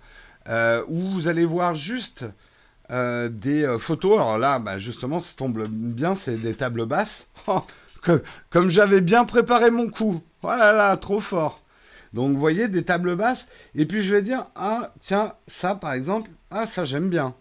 euh, 0.47 0.83
où 0.87 0.99
vous 0.99 1.27
allez 1.27 1.45
voir 1.45 1.75
juste 1.75 2.25
des 2.89 3.77
photos. 3.79 4.19
Alors 4.19 4.37
là, 4.37 4.59
bah, 4.59 4.77
justement, 4.77 5.21
ça 5.21 5.33
tombe 5.37 5.65
bien, 5.69 6.13
c'est 6.13 6.35
des 6.35 6.53
tables 6.53 6.85
basses. 6.85 7.27
Oh, 7.47 8.17
comme 8.49 8.71
j'avais 8.71 8.99
bien 8.99 9.25
préparé 9.25 9.69
mon 9.69 9.87
coup. 9.87 10.21
Voilà, 10.41 10.73
là, 10.73 10.97
trop 10.97 11.19
fort. 11.19 11.61
Donc, 12.13 12.33
vous 12.33 12.39
voyez, 12.39 12.67
des 12.67 12.83
tables 12.83 13.15
basses. 13.15 13.47
Et 13.75 13.85
puis, 13.85 14.01
je 14.01 14.13
vais 14.15 14.23
dire, 14.23 14.45
ah, 14.55 14.91
tiens, 14.99 15.33
ça, 15.45 15.75
par 15.75 15.93
exemple, 15.93 16.31
ah, 16.49 16.65
ça, 16.65 16.83
j'aime 16.83 17.09
bien. 17.09 17.35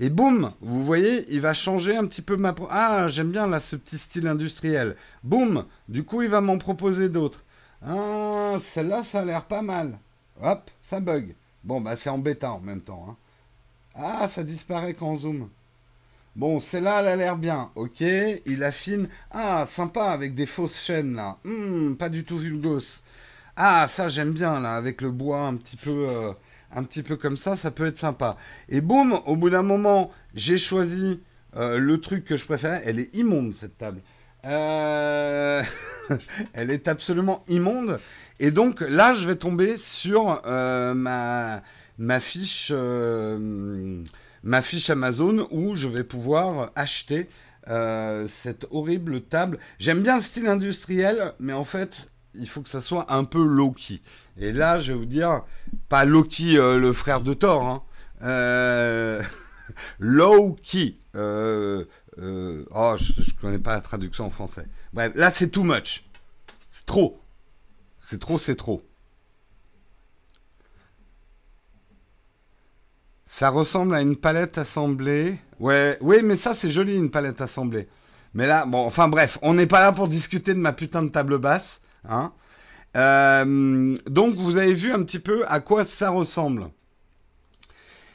Et 0.00 0.10
boum, 0.10 0.52
vous 0.60 0.84
voyez, 0.84 1.24
il 1.28 1.40
va 1.40 1.54
changer 1.54 1.96
un 1.96 2.06
petit 2.06 2.22
peu 2.22 2.36
ma... 2.36 2.54
Ah, 2.70 3.08
j'aime 3.08 3.32
bien 3.32 3.48
là 3.48 3.58
ce 3.58 3.74
petit 3.74 3.98
style 3.98 4.28
industriel. 4.28 4.94
Boum, 5.24 5.64
du 5.88 6.04
coup, 6.04 6.22
il 6.22 6.28
va 6.28 6.40
m'en 6.40 6.58
proposer 6.58 7.08
d'autres. 7.08 7.44
Ah, 7.84 8.54
celle-là, 8.62 9.02
ça 9.02 9.20
a 9.20 9.24
l'air 9.24 9.44
pas 9.44 9.62
mal. 9.62 9.98
Hop, 10.40 10.70
ça 10.80 11.00
bug. 11.00 11.34
Bon, 11.64 11.80
bah 11.80 11.96
c'est 11.96 12.10
embêtant 12.10 12.56
en 12.56 12.60
même 12.60 12.80
temps. 12.80 13.06
Hein. 13.08 13.16
Ah, 13.96 14.28
ça 14.28 14.44
disparaît 14.44 14.94
quand 14.94 15.08
on 15.08 15.18
zoom. 15.18 15.48
Bon, 16.36 16.60
celle-là, 16.60 17.00
elle 17.00 17.08
a 17.08 17.16
l'air 17.16 17.36
bien. 17.36 17.70
Ok, 17.74 18.00
il 18.00 18.62
affine. 18.62 19.08
Ah, 19.32 19.66
sympa 19.66 20.04
avec 20.04 20.36
des 20.36 20.46
fausses 20.46 20.80
chaînes 20.80 21.16
là. 21.16 21.38
Hmm, 21.44 21.94
pas 21.94 22.08
du 22.08 22.22
tout 22.24 22.38
vulgos. 22.38 23.02
Ah, 23.56 23.88
ça 23.88 24.08
j'aime 24.08 24.32
bien 24.32 24.60
là, 24.60 24.76
avec 24.76 25.00
le 25.00 25.10
bois 25.10 25.40
un 25.40 25.56
petit 25.56 25.76
peu... 25.76 26.06
Euh, 26.08 26.32
un 26.74 26.82
petit 26.82 27.02
peu 27.02 27.16
comme 27.16 27.36
ça, 27.36 27.56
ça 27.56 27.70
peut 27.70 27.86
être 27.86 27.96
sympa. 27.96 28.36
Et 28.68 28.80
boum, 28.80 29.20
au 29.26 29.36
bout 29.36 29.50
d'un 29.50 29.62
moment, 29.62 30.10
j'ai 30.34 30.58
choisi 30.58 31.20
euh, 31.56 31.78
le 31.78 32.00
truc 32.00 32.24
que 32.24 32.36
je 32.36 32.44
préfère. 32.44 32.80
Elle 32.84 32.98
est 32.98 33.14
immonde, 33.16 33.54
cette 33.54 33.78
table. 33.78 34.00
Euh, 34.44 35.62
elle 36.52 36.70
est 36.70 36.88
absolument 36.88 37.42
immonde. 37.48 37.98
Et 38.38 38.50
donc 38.50 38.80
là, 38.80 39.14
je 39.14 39.26
vais 39.26 39.36
tomber 39.36 39.76
sur 39.76 40.40
euh, 40.46 40.94
ma, 40.94 41.62
ma, 41.98 42.20
fiche, 42.20 42.70
ma 42.70 44.62
fiche 44.62 44.90
Amazon 44.90 45.48
où 45.50 45.74
je 45.74 45.88
vais 45.88 46.04
pouvoir 46.04 46.70
acheter 46.76 47.28
cette 48.28 48.66
horrible 48.70 49.20
table. 49.20 49.58
J'aime 49.78 50.02
bien 50.02 50.16
le 50.16 50.22
style 50.22 50.46
industriel, 50.46 51.32
mais 51.38 51.52
en 51.52 51.66
fait, 51.66 52.08
il 52.34 52.48
faut 52.48 52.62
que 52.62 52.68
ça 52.68 52.80
soit 52.80 53.12
un 53.12 53.24
peu 53.24 53.44
low-key. 53.44 54.00
Et 54.38 54.52
là, 54.52 54.78
je 54.78 54.92
vais 54.92 54.98
vous 54.98 55.06
dire, 55.06 55.42
pas 55.88 56.04
Loki, 56.04 56.58
euh, 56.58 56.78
le 56.78 56.92
frère 56.92 57.20
de 57.20 57.34
Thor, 57.34 57.66
hein. 57.66 57.82
euh, 58.22 59.20
low-key. 59.98 60.96
Euh, 61.16 61.84
oh, 62.70 62.94
je, 62.96 63.20
ne 63.20 63.40
connais 63.40 63.58
pas 63.58 63.72
la 63.72 63.80
traduction 63.80 64.26
en 64.26 64.30
français. 64.30 64.66
Bref, 64.92 65.12
là, 65.16 65.30
c'est 65.30 65.48
too 65.48 65.64
much. 65.64 66.04
C'est 66.70 66.86
trop. 66.86 67.20
C'est 68.00 68.20
trop, 68.20 68.38
c'est 68.38 68.54
trop. 68.54 68.82
Ça 73.26 73.50
ressemble 73.50 73.94
à 73.94 74.00
une 74.00 74.16
palette 74.16 74.56
assemblée. 74.56 75.38
Ouais, 75.58 75.98
oui, 76.00 76.22
mais 76.22 76.36
ça, 76.36 76.54
c'est 76.54 76.70
joli, 76.70 76.96
une 76.96 77.10
palette 77.10 77.40
assemblée. 77.40 77.88
Mais 78.34 78.46
là, 78.46 78.66
bon, 78.66 78.86
enfin 78.86 79.08
bref, 79.08 79.38
on 79.42 79.54
n'est 79.54 79.66
pas 79.66 79.80
là 79.80 79.92
pour 79.92 80.08
discuter 80.08 80.54
de 80.54 80.60
ma 80.60 80.72
putain 80.72 81.02
de 81.02 81.08
table 81.08 81.38
basse. 81.38 81.80
Hein. 82.08 82.32
Euh, 82.98 83.96
donc 84.10 84.34
vous 84.34 84.56
avez 84.56 84.74
vu 84.74 84.92
un 84.92 85.02
petit 85.04 85.20
peu 85.20 85.44
à 85.46 85.60
quoi 85.60 85.84
ça 85.84 86.10
ressemble. 86.10 86.68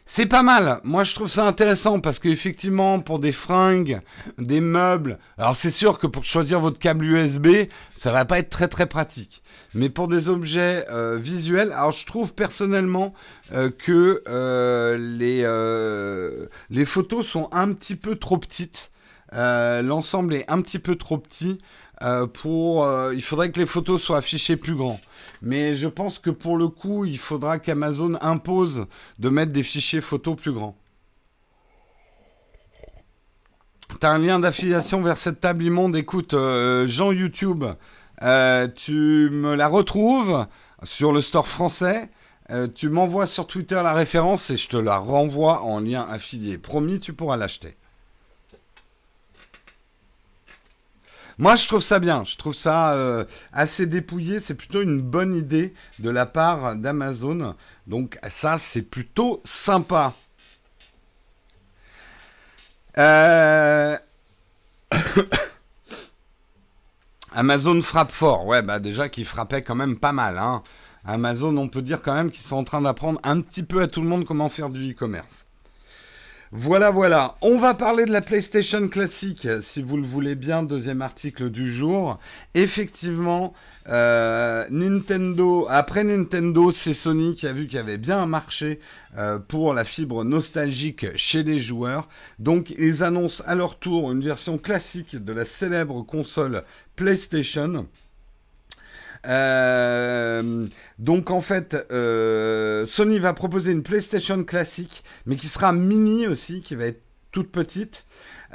C'est 0.05 0.25
pas 0.25 0.43
mal. 0.43 0.81
Moi, 0.83 1.05
je 1.05 1.15
trouve 1.15 1.29
ça 1.29 1.47
intéressant 1.47 2.01
parce 2.01 2.19
qu'effectivement, 2.19 2.99
pour 2.99 3.19
des 3.19 3.31
fringues, 3.31 4.01
des 4.37 4.59
meubles, 4.59 5.17
alors 5.37 5.55
c'est 5.55 5.71
sûr 5.71 5.97
que 5.97 6.07
pour 6.07 6.25
choisir 6.25 6.59
votre 6.59 6.77
câble 6.77 7.05
USB, 7.05 7.47
ça 7.95 8.11
va 8.11 8.25
pas 8.25 8.39
être 8.39 8.49
très 8.49 8.67
très 8.67 8.85
pratique. 8.85 9.43
Mais 9.73 9.87
pour 9.87 10.09
des 10.09 10.27
objets 10.27 10.85
euh, 10.91 11.17
visuels, 11.17 11.71
alors 11.71 11.93
je 11.93 12.05
trouve 12.05 12.33
personnellement 12.33 13.13
euh, 13.53 13.69
que 13.69 14.21
les, 14.97 15.47
les 16.69 16.85
photos 16.85 17.25
sont 17.25 17.47
un 17.53 17.71
petit 17.71 17.95
peu 17.95 18.17
trop 18.17 18.37
petites. 18.37 18.91
L'ensemble 19.31 20.35
est 20.35 20.51
un 20.51 20.61
petit 20.61 20.79
peu 20.79 20.97
trop 20.97 21.17
petit. 21.17 21.59
Euh, 22.03 22.27
pour, 22.27 22.83
euh, 22.83 23.13
il 23.15 23.21
faudrait 23.21 23.51
que 23.51 23.59
les 23.59 23.65
photos 23.65 24.01
soient 24.01 24.17
affichées 24.17 24.57
plus 24.57 24.75
grand. 24.75 24.99
Mais 25.41 25.73
je 25.73 25.87
pense 25.87 26.19
que 26.19 26.29
pour 26.29 26.57
le 26.57 26.67
coup, 26.67 27.05
il 27.05 27.17
faudra 27.17 27.59
qu'Amazon 27.59 28.17
impose 28.21 28.87
de 29.19 29.29
mettre 29.29 29.53
des 29.53 29.63
fichiers 29.63 30.01
photos 30.01 30.35
plus 30.35 30.51
grands. 30.51 30.75
T'as 33.99 34.09
un 34.09 34.19
lien 34.19 34.39
d'affiliation 34.39 35.01
vers 35.01 35.17
cette 35.17 35.39
table 35.39 35.63
immonde. 35.63 35.95
Écoute, 35.95 36.33
euh, 36.33 36.87
Jean 36.87 37.11
YouTube, 37.11 37.63
tu 38.75 39.29
me 39.31 39.55
la 39.55 39.67
retrouves 39.67 40.45
sur 40.83 41.11
le 41.11 41.21
store 41.21 41.47
français. 41.47 42.09
tu 42.75 42.89
m'envoies 42.89 43.27
sur 43.27 43.47
Twitter 43.47 43.79
la 43.83 43.93
référence 43.93 44.49
et 44.49 44.57
je 44.57 44.69
te 44.69 44.77
la 44.77 44.97
renvoie 44.97 45.61
en 45.61 45.79
lien 45.79 46.05
affilié. 46.09 46.57
Promis, 46.57 46.99
tu 46.99 47.13
pourras 47.13 47.37
l'acheter. 47.37 47.77
Moi, 51.37 51.55
je 51.55 51.67
trouve 51.67 51.81
ça 51.81 51.99
bien. 51.99 52.23
Je 52.23 52.37
trouve 52.37 52.55
ça 52.55 52.93
euh, 52.93 53.25
assez 53.51 53.85
dépouillé. 53.85 54.39
C'est 54.39 54.53
plutôt 54.53 54.81
une 54.81 55.01
bonne 55.01 55.33
idée 55.35 55.73
de 55.99 56.09
la 56.09 56.25
part 56.25 56.75
d'Amazon. 56.75 57.55
Donc, 57.87 58.19
ça, 58.29 58.57
c'est 58.59 58.83
plutôt 58.83 59.41
sympa. 59.45 60.13
Euh, 62.97 63.97
Amazon 67.33 67.81
frappe 67.81 68.11
fort. 68.11 68.45
Ouais, 68.45 68.61
bah 68.61 68.79
déjà 68.79 69.09
qui 69.09 69.25
frappait 69.25 69.63
quand 69.63 69.75
même 69.75 69.97
pas 69.97 70.11
mal. 70.11 70.37
Hein. 70.37 70.61
Amazon, 71.05 71.57
on 71.57 71.67
peut 71.67 71.81
dire 71.81 72.01
quand 72.01 72.13
même 72.13 72.31
qu'ils 72.31 72.43
sont 72.43 72.55
en 72.55 72.63
train 72.63 72.81
d'apprendre 72.81 73.19
un 73.23 73.41
petit 73.41 73.63
peu 73.63 73.81
à 73.81 73.87
tout 73.87 74.01
le 74.01 74.07
monde 74.07 74.25
comment 74.25 74.49
faire 74.49 74.69
du 74.69 74.91
e-commerce. 74.91 75.45
Voilà, 76.55 76.91
voilà. 76.91 77.35
On 77.41 77.57
va 77.57 77.73
parler 77.73 78.05
de 78.05 78.11
la 78.11 78.21
PlayStation 78.21 78.87
classique, 78.87 79.47
si 79.61 79.81
vous 79.81 79.97
le 79.97 80.05
voulez 80.05 80.35
bien, 80.35 80.61
deuxième 80.61 81.01
article 81.01 81.49
du 81.49 81.73
jour. 81.73 82.19
Effectivement, 82.53 83.55
euh, 83.89 84.63
Nintendo, 84.69 85.65
après 85.67 86.03
Nintendo, 86.03 86.71
c'est 86.71 86.93
Sony 86.93 87.33
qui 87.33 87.47
a 87.47 87.53
vu 87.53 87.65
qu'il 87.65 87.77
y 87.77 87.79
avait 87.79 87.97
bien 87.97 88.19
un 88.19 88.27
marché 88.27 88.79
euh, 89.17 89.39
pour 89.39 89.73
la 89.73 89.83
fibre 89.83 90.23
nostalgique 90.23 91.07
chez 91.17 91.41
les 91.41 91.57
joueurs. 91.57 92.07
Donc, 92.37 92.69
ils 92.77 93.01
annoncent 93.03 93.43
à 93.47 93.55
leur 93.55 93.79
tour 93.79 94.11
une 94.11 94.23
version 94.23 94.59
classique 94.59 95.15
de 95.15 95.33
la 95.33 95.45
célèbre 95.45 96.03
console 96.03 96.61
PlayStation. 96.95 97.87
Euh, 99.25 100.67
donc 100.99 101.31
en 101.31 101.41
fait, 101.41 101.87
euh, 101.91 102.85
Sony 102.85 103.19
va 103.19 103.33
proposer 103.33 103.71
une 103.71 103.83
PlayStation 103.83 104.43
classique, 104.43 105.03
mais 105.25 105.35
qui 105.35 105.47
sera 105.47 105.73
mini 105.73 106.27
aussi, 106.27 106.61
qui 106.61 106.75
va 106.75 106.85
être 106.85 107.03
toute 107.31 107.51
petite. 107.51 108.05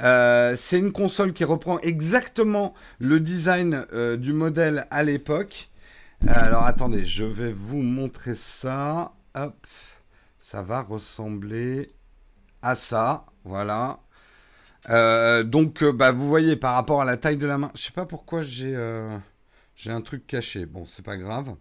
Euh, 0.01 0.55
c'est 0.55 0.79
une 0.79 0.91
console 0.91 1.33
qui 1.33 1.43
reprend 1.43 1.79
exactement 1.79 2.73
le 2.99 3.19
design 3.19 3.85
du 4.17 4.33
modèle 4.33 4.87
à 4.91 5.03
l'époque. 5.03 5.69
Alors 6.27 6.65
attendez, 6.65 7.05
je 7.05 7.25
vais 7.25 7.51
vous 7.51 7.81
montrer 7.81 8.35
ça. 8.35 9.13
Hop, 9.35 9.67
ça 10.39 10.61
va 10.61 10.81
ressembler 10.81 11.87
à 12.61 12.75
ça. 12.75 13.25
Voilà. 13.43 13.99
donc, 15.43 15.83
bah, 15.83 16.11
vous 16.11 16.27
voyez, 16.27 16.55
par 16.55 16.75
rapport 16.75 17.01
à 17.01 17.05
la 17.05 17.17
taille 17.17 17.37
de 17.37 17.47
la 17.47 17.57
main, 17.57 17.71
je 17.75 17.81
sais 17.81 17.91
pas 17.91 18.05
pourquoi 18.05 18.41
j'ai 18.41 18.75
j'ai 19.79 19.91
un 19.91 20.01
truc 20.01 20.27
caché. 20.27 20.65
Bon, 20.65 20.85
c'est 20.85 21.05
pas 21.05 21.15
grave. 21.15 21.55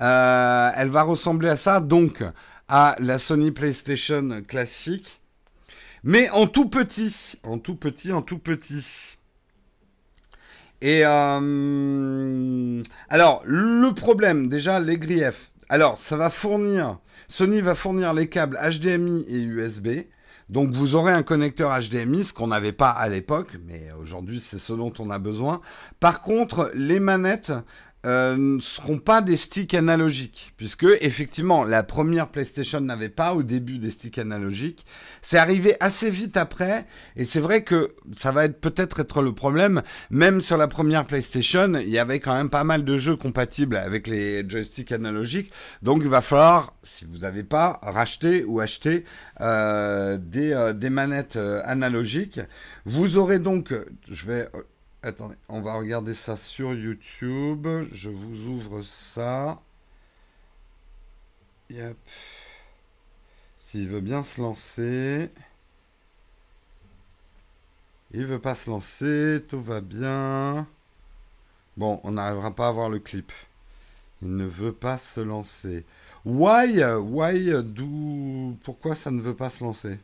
Euh, 0.00 0.70
elle 0.74 0.88
va 0.88 1.02
ressembler 1.02 1.50
à 1.50 1.56
ça, 1.56 1.80
donc 1.80 2.24
à 2.66 2.96
la 2.98 3.18
Sony 3.18 3.50
PlayStation 3.50 4.42
classique, 4.46 5.20
mais 6.02 6.30
en 6.30 6.46
tout 6.46 6.68
petit, 6.70 7.38
en 7.42 7.58
tout 7.58 7.76
petit, 7.76 8.12
en 8.12 8.22
tout 8.22 8.38
petit. 8.38 9.18
Et 10.80 11.02
euh, 11.04 12.82
alors 13.10 13.42
le 13.44 13.92
problème, 13.92 14.48
déjà 14.48 14.80
les 14.80 14.96
griefs. 14.96 15.50
Alors 15.68 15.98
ça 15.98 16.16
va 16.16 16.30
fournir, 16.30 16.98
Sony 17.28 17.60
va 17.60 17.74
fournir 17.74 18.14
les 18.14 18.30
câbles 18.30 18.58
HDMI 18.62 19.26
et 19.28 19.42
USB. 19.42 19.88
Donc 20.48 20.70
vous 20.70 20.94
aurez 20.94 21.12
un 21.12 21.22
connecteur 21.22 21.78
HDMI, 21.78 22.24
ce 22.24 22.32
qu'on 22.32 22.46
n'avait 22.46 22.72
pas 22.72 22.88
à 22.90 23.08
l'époque, 23.08 23.58
mais 23.66 23.92
aujourd'hui 24.00 24.40
c'est 24.40 24.58
ce 24.58 24.72
dont 24.72 24.92
on 24.98 25.10
a 25.10 25.18
besoin. 25.18 25.60
Par 26.00 26.22
contre, 26.22 26.70
les 26.74 27.00
manettes 27.00 27.52
euh, 28.06 28.36
ne 28.36 28.60
seront 28.60 28.98
pas 28.98 29.22
des 29.22 29.36
sticks 29.36 29.74
analogiques, 29.74 30.52
puisque 30.56 30.86
effectivement 31.00 31.64
la 31.64 31.82
première 31.82 32.28
PlayStation 32.28 32.80
n'avait 32.80 33.08
pas 33.08 33.34
au 33.34 33.42
début 33.42 33.78
des 33.78 33.90
sticks 33.90 34.18
analogiques. 34.18 34.86
C'est 35.20 35.38
arrivé 35.38 35.74
assez 35.80 36.08
vite 36.08 36.36
après, 36.36 36.86
et 37.16 37.24
c'est 37.24 37.40
vrai 37.40 37.64
que 37.64 37.96
ça 38.16 38.30
va 38.30 38.44
être 38.44 38.60
peut-être 38.60 39.00
être 39.00 39.20
le 39.20 39.34
problème. 39.34 39.82
Même 40.10 40.40
sur 40.40 40.56
la 40.56 40.68
première 40.68 41.06
PlayStation, 41.06 41.74
il 41.74 41.88
y 41.88 41.98
avait 41.98 42.20
quand 42.20 42.34
même 42.34 42.50
pas 42.50 42.62
mal 42.62 42.84
de 42.84 42.96
jeux 42.96 43.16
compatibles 43.16 43.76
avec 43.76 44.06
les 44.06 44.48
joysticks 44.48 44.92
analogiques, 44.92 45.50
donc 45.82 46.02
il 46.04 46.08
va 46.08 46.22
falloir, 46.22 46.74
si 46.84 47.04
vous 47.04 47.18
n'avez 47.18 47.42
pas, 47.42 47.80
racheter 47.82 48.44
ou 48.44 48.60
acheter 48.60 49.04
euh, 49.40 50.18
euh, 50.36 50.72
des, 50.72 50.90
manettes 50.90 51.38
analogiques. 51.64 52.40
Vous 52.84 53.16
aurez 53.16 53.40
donc, 53.40 53.74
je 54.08 54.26
vais 54.26 54.48
Attendez, 55.02 55.36
on 55.48 55.60
va 55.60 55.74
regarder 55.74 56.14
ça 56.14 56.36
sur 56.36 56.74
YouTube. 56.74 57.68
Je 57.92 58.10
vous 58.10 58.46
ouvre 58.48 58.82
ça. 58.82 59.60
Yep. 61.70 61.96
S'il 63.58 63.88
veut 63.88 64.00
bien 64.00 64.24
se 64.24 64.40
lancer. 64.40 65.30
Il 68.12 68.24
veut 68.24 68.40
pas 68.40 68.54
se 68.54 68.70
lancer, 68.70 69.44
tout 69.48 69.62
va 69.62 69.80
bien. 69.80 70.66
Bon, 71.76 72.00
on 72.02 72.12
n'arrivera 72.12 72.50
pas 72.50 72.68
à 72.68 72.72
voir 72.72 72.88
le 72.88 72.98
clip. 72.98 73.30
Il 74.22 74.34
ne 74.36 74.46
veut 74.46 74.72
pas 74.72 74.98
se 74.98 75.20
lancer. 75.20 75.84
Why? 76.24 76.82
Why 76.82 77.52
D'où 77.62 78.58
Pourquoi 78.64 78.96
ça 78.96 79.10
ne 79.12 79.20
veut 79.20 79.36
pas 79.36 79.50
se 79.50 79.62
lancer? 79.62 80.00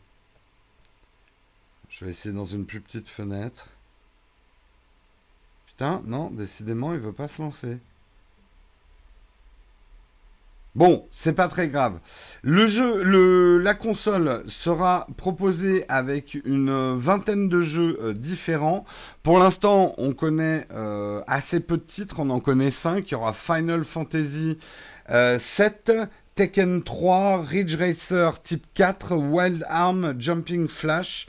Je 1.88 2.04
vais 2.04 2.12
essayer 2.12 2.34
dans 2.34 2.44
une 2.44 2.66
plus 2.66 2.80
petite 2.80 3.08
fenêtre. 3.08 3.73
Putain, 5.76 6.02
non, 6.06 6.30
décidément, 6.30 6.92
il 6.94 7.00
veut 7.00 7.12
pas 7.12 7.26
se 7.26 7.42
lancer. 7.42 7.78
Bon, 10.76 11.06
c'est 11.08 11.34
pas 11.34 11.46
très 11.46 11.68
grave. 11.68 12.00
Le 12.42 12.66
jeu, 12.66 13.58
la 13.58 13.74
console 13.74 14.42
sera 14.48 15.06
proposée 15.16 15.84
avec 15.88 16.34
une 16.44 16.96
vingtaine 16.96 17.48
de 17.48 17.62
jeux 17.62 17.96
euh, 18.02 18.12
différents. 18.12 18.84
Pour 19.22 19.38
l'instant, 19.38 19.94
on 19.98 20.12
connaît 20.12 20.66
euh, 20.72 21.20
assez 21.28 21.60
peu 21.60 21.76
de 21.76 21.82
titres. 21.82 22.16
On 22.18 22.30
en 22.30 22.40
connaît 22.40 22.72
5. 22.72 23.08
Il 23.08 23.12
y 23.12 23.14
aura 23.14 23.32
Final 23.32 23.84
Fantasy 23.84 24.58
7, 25.08 25.90
euh, 25.90 26.06
Tekken 26.34 26.82
3, 26.82 27.42
Ridge 27.42 27.76
Racer 27.76 28.40
Type 28.40 28.66
4, 28.74 29.14
Wild 29.14 29.64
Arm, 29.68 30.14
Jumping 30.18 30.66
Flash. 30.66 31.28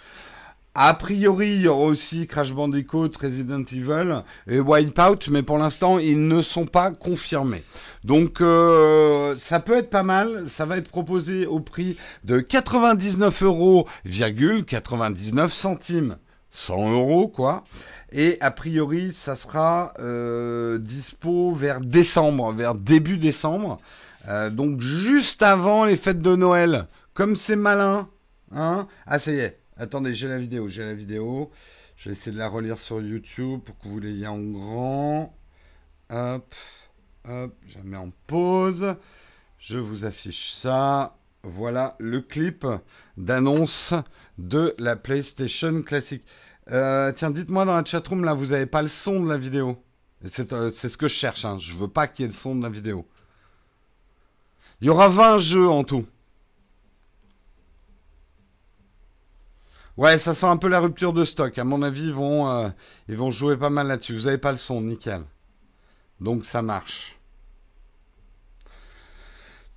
A 0.77 0.93
priori, 0.93 1.53
il 1.53 1.61
y 1.61 1.67
aura 1.69 1.85
aussi 1.85 2.27
Crash 2.27 2.51
Bandicoot, 2.51 3.11
Resident 3.21 3.63
Evil 3.71 4.23
et 4.45 4.59
Wipeout, 4.59 5.31
mais 5.31 5.41
pour 5.41 5.57
l'instant, 5.57 5.99
ils 5.99 6.27
ne 6.27 6.41
sont 6.41 6.65
pas 6.65 6.91
confirmés. 6.91 7.63
Donc, 8.03 8.41
euh, 8.41 9.35
ça 9.39 9.61
peut 9.61 9.77
être 9.77 9.89
pas 9.89 10.03
mal. 10.03 10.49
Ça 10.49 10.65
va 10.65 10.75
être 10.75 10.89
proposé 10.89 11.45
au 11.45 11.61
prix 11.61 11.95
de 12.25 12.41
99 12.41 13.43
euros, 13.43 13.87
99 14.03 15.53
centimes. 15.53 16.17
100 16.51 16.91
euros, 16.91 17.29
quoi. 17.29 17.63
Et 18.11 18.37
a 18.41 18.51
priori, 18.51 19.13
ça 19.13 19.37
sera 19.37 19.93
euh, 19.99 20.77
dispo 20.77 21.53
vers 21.53 21.79
décembre, 21.79 22.51
vers 22.51 22.75
début 22.75 23.17
décembre. 23.17 23.77
Euh, 24.27 24.49
donc, 24.49 24.81
juste 24.81 25.41
avant 25.41 25.85
les 25.85 25.95
fêtes 25.95 26.21
de 26.21 26.35
Noël. 26.35 26.87
Comme 27.13 27.37
c'est 27.37 27.55
malin, 27.55 28.09
hein. 28.53 28.87
Ah, 29.07 29.19
ça 29.19 29.31
y 29.31 29.39
est. 29.39 29.64
Attendez, 29.77 30.13
j'ai 30.13 30.29
la 30.29 30.37
vidéo, 30.37 30.69
j'ai 30.69 30.85
la 30.85 30.93
vidéo. 30.93 31.51
Je 31.97 32.09
vais 32.09 32.13
essayer 32.13 32.31
de 32.31 32.37
la 32.37 32.47
relire 32.47 32.79
sur 32.79 33.01
YouTube 33.01 33.59
pour 33.61 33.77
que 33.77 33.87
vous 33.89 33.99
l'ayez 33.99 34.27
en 34.27 34.39
grand. 34.39 35.35
Hop, 36.09 36.55
hop, 37.27 37.55
je 37.67 37.77
la 37.77 37.83
mets 37.83 37.97
en 37.97 38.11
pause. 38.27 38.95
Je 39.59 39.77
vous 39.77 40.05
affiche 40.05 40.51
ça. 40.51 41.17
Voilà 41.43 41.95
le 41.99 42.21
clip 42.21 42.65
d'annonce 43.17 43.93
de 44.37 44.73
la 44.79 44.95
PlayStation 44.95 45.81
classique. 45.81 46.23
Euh, 46.71 47.11
tiens, 47.11 47.31
dites-moi 47.31 47.65
dans 47.65 47.75
la 47.75 47.83
chatroom, 47.83 48.23
là, 48.23 48.33
vous 48.33 48.47
n'avez 48.47 48.65
pas 48.65 48.81
le 48.81 48.87
son 48.87 49.23
de 49.23 49.29
la 49.29 49.37
vidéo. 49.37 49.77
Euh, 50.23 50.71
c'est 50.73 50.89
ce 50.89 50.97
que 50.97 51.07
je 51.09 51.13
cherche. 51.13 51.43
Hein. 51.43 51.57
Je 51.59 51.75
veux 51.75 51.89
pas 51.89 52.07
qu'il 52.07 52.23
y 52.23 52.25
ait 52.25 52.31
le 52.31 52.33
son 52.33 52.55
de 52.55 52.63
la 52.63 52.69
vidéo. 52.69 53.05
Il 54.79 54.87
y 54.87 54.89
aura 54.89 55.09
20 55.09 55.39
jeux 55.39 55.69
en 55.69 55.83
tout. 55.83 56.05
Ouais, 59.97 60.17
ça 60.17 60.33
sent 60.33 60.45
un 60.45 60.57
peu 60.57 60.67
la 60.67 60.81
rupture 60.81 61.13
de 61.13 61.23
stock. 61.23 61.57
À 61.57 61.63
mon 61.63 61.81
avis, 61.81 62.07
ils 62.07 62.13
vont, 62.13 62.51
euh, 62.51 62.69
ils 63.07 63.15
vont 63.15 63.31
jouer 63.31 63.55
pas 63.55 63.69
mal 63.69 63.87
là-dessus. 63.87 64.15
Vous 64.15 64.25
n'avez 64.25 64.37
pas 64.37 64.51
le 64.51 64.57
son, 64.57 64.81
nickel. 64.81 65.21
Donc 66.19 66.45
ça 66.45 66.61
marche. 66.61 67.17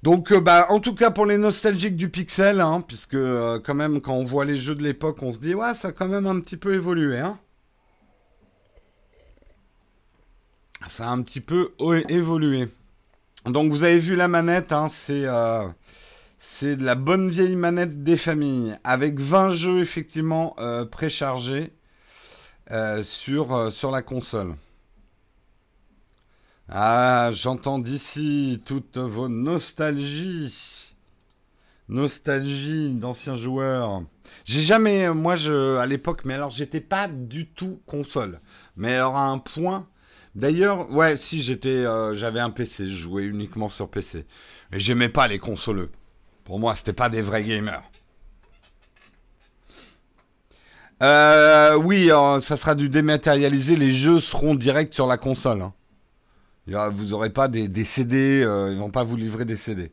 Donc, 0.02 0.32
euh, 0.32 0.40
bah, 0.40 0.66
en 0.70 0.80
tout 0.80 0.94
cas 0.94 1.10
pour 1.10 1.26
les 1.26 1.38
nostalgiques 1.38 1.96
du 1.96 2.08
pixel, 2.08 2.60
hein, 2.60 2.80
puisque 2.86 3.14
euh, 3.14 3.60
quand 3.64 3.74
même 3.74 4.00
quand 4.00 4.14
on 4.14 4.24
voit 4.24 4.44
les 4.44 4.58
jeux 4.58 4.74
de 4.74 4.82
l'époque, 4.82 5.22
on 5.22 5.32
se 5.32 5.38
dit 5.38 5.54
ouais, 5.54 5.74
ça 5.74 5.88
a 5.88 5.92
quand 5.92 6.08
même 6.08 6.26
un 6.26 6.40
petit 6.40 6.56
peu 6.56 6.74
évolué. 6.74 7.18
Hein. 7.18 7.38
Ça 10.88 11.08
a 11.08 11.10
un 11.10 11.22
petit 11.22 11.40
peu 11.40 11.74
évolué. 12.08 12.68
Donc 13.44 13.70
vous 13.70 13.82
avez 13.82 13.98
vu 13.98 14.16
la 14.16 14.28
manette, 14.28 14.72
hein, 14.72 14.88
c'est 14.88 15.26
c'est 16.38 16.76
de 16.76 16.84
la 16.84 16.94
bonne 16.94 17.28
vieille 17.28 17.56
manette 17.56 18.04
des 18.04 18.16
familles, 18.16 18.76
avec 18.84 19.18
20 19.18 19.50
jeux 19.50 19.80
effectivement 19.80 20.54
euh, 20.60 20.84
préchargés 20.84 21.72
euh, 22.70 23.02
sur, 23.02 23.54
euh, 23.54 23.70
sur 23.70 23.90
la 23.90 24.02
console. 24.02 24.54
Ah, 26.68 27.30
j'entends 27.32 27.78
d'ici 27.78 28.62
toutes 28.64 28.98
vos 28.98 29.28
nostalgies. 29.28 30.94
Nostalgie 31.88 32.92
d'anciens 32.92 33.34
joueurs. 33.34 34.02
J'ai 34.44 34.60
jamais, 34.60 35.10
moi, 35.14 35.36
je, 35.36 35.76
à 35.76 35.86
l'époque, 35.86 36.26
mais 36.26 36.34
alors 36.34 36.50
j'étais 36.50 36.82
pas 36.82 37.08
du 37.08 37.48
tout 37.48 37.80
console. 37.86 38.38
Mais 38.76 38.94
alors 38.94 39.16
à 39.16 39.28
un 39.28 39.38
point. 39.38 39.88
D'ailleurs, 40.34 40.90
ouais, 40.92 41.16
si 41.16 41.40
j'étais, 41.40 41.84
j'avais 42.12 42.40
un 42.40 42.50
PC, 42.50 42.90
je 42.90 42.94
jouais 42.94 43.24
uniquement 43.24 43.70
sur 43.70 43.88
PC. 43.88 44.26
Mais 44.70 44.78
j'aimais 44.78 45.08
pas 45.08 45.26
les 45.26 45.38
consoleux. 45.38 45.90
Pour 46.48 46.58
moi, 46.58 46.74
c'était 46.74 46.94
pas 46.94 47.10
des 47.10 47.20
vrais 47.20 47.44
gamers. 47.44 47.82
Euh, 51.02 51.76
oui, 51.76 52.10
euh, 52.10 52.40
ça 52.40 52.56
sera 52.56 52.74
du 52.74 52.88
dématérialisé. 52.88 53.76
Les 53.76 53.90
jeux 53.90 54.18
seront 54.18 54.54
directs 54.54 54.94
sur 54.94 55.06
la 55.06 55.18
console. 55.18 55.60
Hein. 55.60 55.74
Vous 56.88 57.04
n'aurez 57.08 57.28
pas 57.28 57.48
des, 57.48 57.84
CD. 57.84 58.42
Euh, 58.42 58.72
ils 58.72 58.78
vont 58.78 58.90
pas 58.90 59.04
vous 59.04 59.16
livrer 59.16 59.44
des 59.44 59.56
CD. 59.56 59.92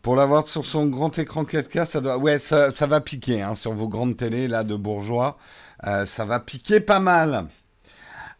Pour 0.00 0.14
l'avoir 0.14 0.46
sur 0.46 0.64
son 0.64 0.86
grand 0.86 1.18
écran 1.18 1.42
4K, 1.42 1.86
ça 1.86 2.00
doit, 2.00 2.18
ouais, 2.18 2.38
ça, 2.38 2.70
va 2.86 3.00
piquer 3.00 3.42
hein, 3.42 3.56
sur 3.56 3.74
vos 3.74 3.88
grandes 3.88 4.16
télés 4.16 4.46
là 4.46 4.62
de 4.62 4.76
bourgeois. 4.76 5.38
ça 5.82 6.24
va 6.24 6.38
piquer 6.38 6.78
pas 6.78 7.00
mal. 7.00 7.48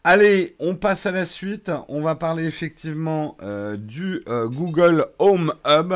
Allez, 0.03 0.55
on 0.59 0.75
passe 0.75 1.05
à 1.05 1.11
la 1.11 1.25
suite. 1.25 1.69
On 1.89 2.01
va 2.01 2.15
parler 2.15 2.45
effectivement 2.45 3.35
euh, 3.41 3.75
du 3.75 4.23
euh, 4.29 4.47
Google 4.47 5.05
Home 5.19 5.53
Hub, 5.67 5.93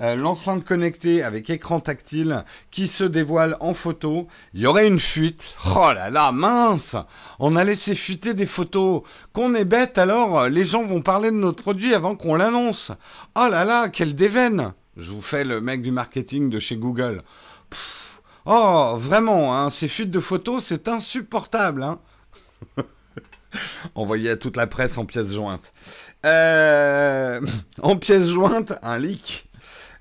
euh, 0.00 0.14
l'enceinte 0.14 0.62
connectée 0.62 1.22
avec 1.22 1.48
écran 1.48 1.80
tactile 1.80 2.44
qui 2.70 2.86
se 2.86 3.04
dévoile 3.04 3.56
en 3.60 3.72
photo. 3.72 4.26
Il 4.52 4.60
y 4.60 4.66
aurait 4.66 4.86
une 4.86 4.98
fuite. 4.98 5.54
Oh 5.74 5.90
là 5.94 6.10
là, 6.10 6.32
mince 6.32 6.96
On 7.38 7.56
a 7.56 7.64
laissé 7.64 7.94
fuiter 7.94 8.34
des 8.34 8.44
photos. 8.44 9.02
Qu'on 9.32 9.54
est 9.54 9.64
bête 9.64 9.96
alors, 9.96 10.48
les 10.50 10.66
gens 10.66 10.84
vont 10.84 11.00
parler 11.00 11.30
de 11.30 11.36
notre 11.36 11.62
produit 11.62 11.94
avant 11.94 12.14
qu'on 12.14 12.34
l'annonce. 12.34 12.92
Oh 13.36 13.48
là 13.50 13.64
là, 13.64 13.88
quelle 13.88 14.14
déveine 14.14 14.74
Je 14.98 15.12
vous 15.12 15.22
fais 15.22 15.44
le 15.44 15.62
mec 15.62 15.80
du 15.80 15.92
marketing 15.92 16.50
de 16.50 16.58
chez 16.58 16.76
Google. 16.76 17.22
oh, 18.44 18.96
vraiment, 18.98 19.56
hein, 19.56 19.70
ces 19.70 19.88
fuites 19.88 20.10
de 20.10 20.20
photos, 20.20 20.62
c'est 20.62 20.88
insupportable. 20.88 21.82
Hein 21.82 22.00
envoyé 23.94 24.30
à 24.30 24.36
toute 24.36 24.56
la 24.56 24.66
presse 24.66 24.98
en 24.98 25.04
pièces 25.04 25.32
jointes. 25.32 25.72
Euh, 26.24 27.40
en 27.82 27.96
pièces 27.96 28.28
jointes, 28.28 28.74
un 28.82 28.98
leak. 28.98 29.48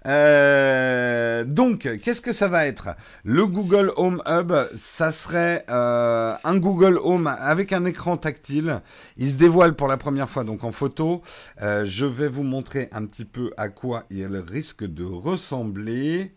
Euh, 0.07 1.43
donc, 1.45 1.89
qu'est-ce 2.03 2.21
que 2.21 2.31
ça 2.31 2.47
va 2.47 2.67
être? 2.67 2.89
Le 3.23 3.47
Google 3.47 3.91
Home 3.95 4.21
Hub, 4.27 4.53
ça 4.77 5.11
serait 5.11 5.65
euh, 5.69 6.35
un 6.43 6.57
Google 6.57 6.99
Home 7.03 7.27
avec 7.39 7.73
un 7.73 7.85
écran 7.85 8.15
tactile. 8.15 8.81
Il 9.17 9.31
se 9.31 9.37
dévoile 9.37 9.75
pour 9.75 9.87
la 9.87 9.97
première 9.97 10.29
fois 10.29 10.43
donc 10.43 10.63
en 10.63 10.71
photo. 10.71 11.23
je 11.59 12.05
vais 12.05 12.27
vous 12.27 12.43
montrer 12.43 12.87
un 12.91 13.05
petit 13.05 13.25
peu 13.25 13.51
à 13.57 13.69
quoi 13.69 14.03
il 14.11 14.35
risque 14.37 14.85
de 14.85 15.03
ressembler. 15.03 16.35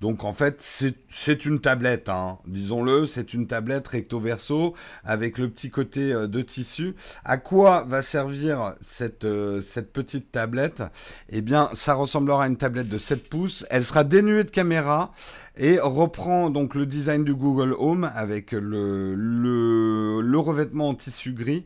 Donc 0.00 0.22
en 0.22 0.32
fait, 0.32 0.62
c'est 1.08 1.44
une 1.44 1.60
tablette, 1.60 2.08
hein. 2.08 2.38
disons-le, 2.46 3.06
c'est 3.06 3.34
une 3.34 3.48
tablette 3.48 3.88
recto 3.88 4.20
verso 4.20 4.74
avec 5.02 5.38
le 5.38 5.50
petit 5.50 5.70
côté 5.70 6.12
euh, 6.12 6.28
de 6.28 6.40
tissu. 6.40 6.94
À 7.24 7.36
quoi 7.36 7.84
va 7.84 8.02
servir 8.02 8.74
cette, 8.80 9.24
euh, 9.24 9.60
cette 9.60 9.92
petite 9.92 10.30
tablette? 10.30 10.84
Eh 11.30 11.42
bien, 11.42 11.68
ça 11.72 11.94
ressemblera 11.94 12.44
à 12.44 12.46
une 12.46 12.56
tablette 12.56 12.88
de 12.88 12.98
7 12.98 13.28
pouces. 13.28 13.66
Elle 13.70 13.84
sera 13.84 14.04
dénuée 14.04 14.44
de 14.44 14.50
caméra 14.50 15.12
et 15.58 15.78
reprend 15.80 16.50
donc 16.50 16.74
le 16.74 16.86
design 16.86 17.24
du 17.24 17.34
Google 17.34 17.74
Home 17.78 18.10
avec 18.14 18.52
le, 18.52 19.14
le, 19.14 20.38
revêtement 20.38 20.88
en 20.88 20.94
tissu 20.94 21.32
gris. 21.32 21.64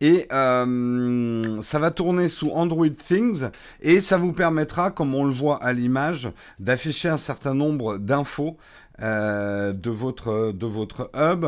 Et 0.00 0.26
euh, 0.32 1.60
ça 1.60 1.78
va 1.78 1.90
tourner 1.90 2.28
sous 2.28 2.50
Android 2.50 2.88
Things 2.88 3.48
et 3.80 4.00
ça 4.00 4.16
vous 4.16 4.32
permettra, 4.32 4.90
comme 4.90 5.14
on 5.14 5.24
le 5.24 5.34
voit 5.34 5.62
à 5.62 5.72
l'image, 5.72 6.30
d'afficher 6.58 7.08
un 7.08 7.16
certain 7.16 7.54
nombre 7.54 7.98
d'infos 7.98 8.56
euh, 9.00 9.72
de, 9.72 9.90
votre, 9.90 10.52
de 10.52 10.66
votre 10.66 11.10
hub. 11.14 11.46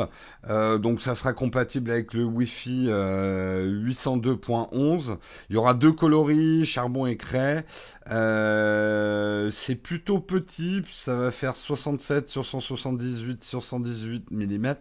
Euh, 0.48 0.78
donc 0.78 1.00
ça 1.00 1.14
sera 1.14 1.32
compatible 1.32 1.90
avec 1.90 2.14
le 2.14 2.24
Wi-Fi 2.24 2.86
802.11. 2.86 5.16
Il 5.50 5.54
y 5.54 5.58
aura 5.58 5.74
deux 5.74 5.92
coloris, 5.92 6.64
charbon 6.64 7.06
et 7.06 7.16
craie. 7.16 7.64
c'est 8.06 9.76
plutôt 9.76 10.20
petit, 10.20 10.82
ça 10.92 11.16
va 11.16 11.30
faire 11.30 11.56
67 11.84 12.28
sur 12.28 12.46
178 12.46 13.44
sur 13.44 13.62
118 13.62 14.30
mm. 14.30 14.74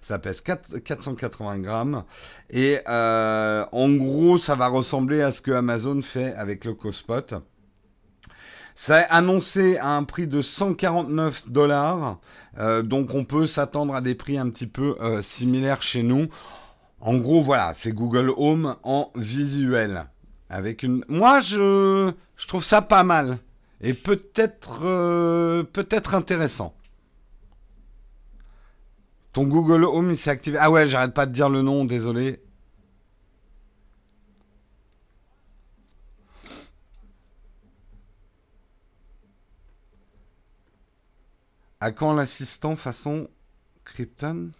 Ça 0.00 0.18
pèse 0.18 0.40
4, 0.40 0.78
480 0.78 1.58
grammes. 1.58 2.04
Et 2.50 2.78
en 2.86 3.90
gros, 3.94 4.38
ça 4.38 4.54
va 4.54 4.68
ressembler 4.68 5.22
à 5.22 5.32
ce 5.32 5.40
que 5.40 5.50
Amazon 5.50 6.02
fait 6.02 6.34
avec 6.34 6.64
le 6.64 6.74
CoSpot. 6.74 7.34
Ça 8.76 9.02
est 9.02 9.06
annoncé 9.08 9.78
à 9.78 9.96
un 9.96 10.02
prix 10.02 10.26
de 10.26 10.42
149 10.42 11.48
dollars. 11.48 12.18
Euh, 12.58 12.82
donc 12.82 13.14
on 13.14 13.24
peut 13.24 13.46
s'attendre 13.46 13.94
à 13.94 14.00
des 14.00 14.16
prix 14.16 14.36
un 14.36 14.50
petit 14.50 14.66
peu 14.66 14.96
euh, 15.00 15.22
similaires 15.22 15.82
chez 15.82 16.02
nous. 16.02 16.26
En 17.00 17.16
gros, 17.16 17.42
voilà, 17.42 17.72
c'est 17.74 17.92
Google 17.92 18.32
Home 18.36 18.76
en 18.82 19.10
visuel. 19.14 20.06
Avec 20.48 20.82
une. 20.82 21.04
Moi, 21.08 21.40
je, 21.40 22.12
je 22.36 22.48
trouve 22.48 22.64
ça 22.64 22.82
pas 22.82 23.04
mal. 23.04 23.38
Et 23.86 23.92
peut-être 23.92 24.80
euh, 24.86 25.62
peut-être 25.62 26.14
intéressant. 26.14 26.74
Ton 29.34 29.44
Google 29.44 29.84
Home, 29.84 30.10
il 30.10 30.16
s'est 30.16 30.30
activé. 30.30 30.56
Ah 30.58 30.70
ouais, 30.70 30.86
j'arrête 30.86 31.12
pas 31.12 31.26
de 31.26 31.32
dire 31.32 31.50
le 31.50 31.60
nom, 31.60 31.84
désolé. 31.84 32.42
À 41.80 41.92
quand 41.92 42.14
l'assistant 42.14 42.76
façon 42.76 43.28
Krypton? 43.84 44.52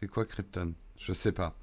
C'est 0.00 0.08
quoi 0.08 0.24
Krypton? 0.24 0.72
Je 0.96 1.12
sais 1.12 1.32
pas. 1.32 1.54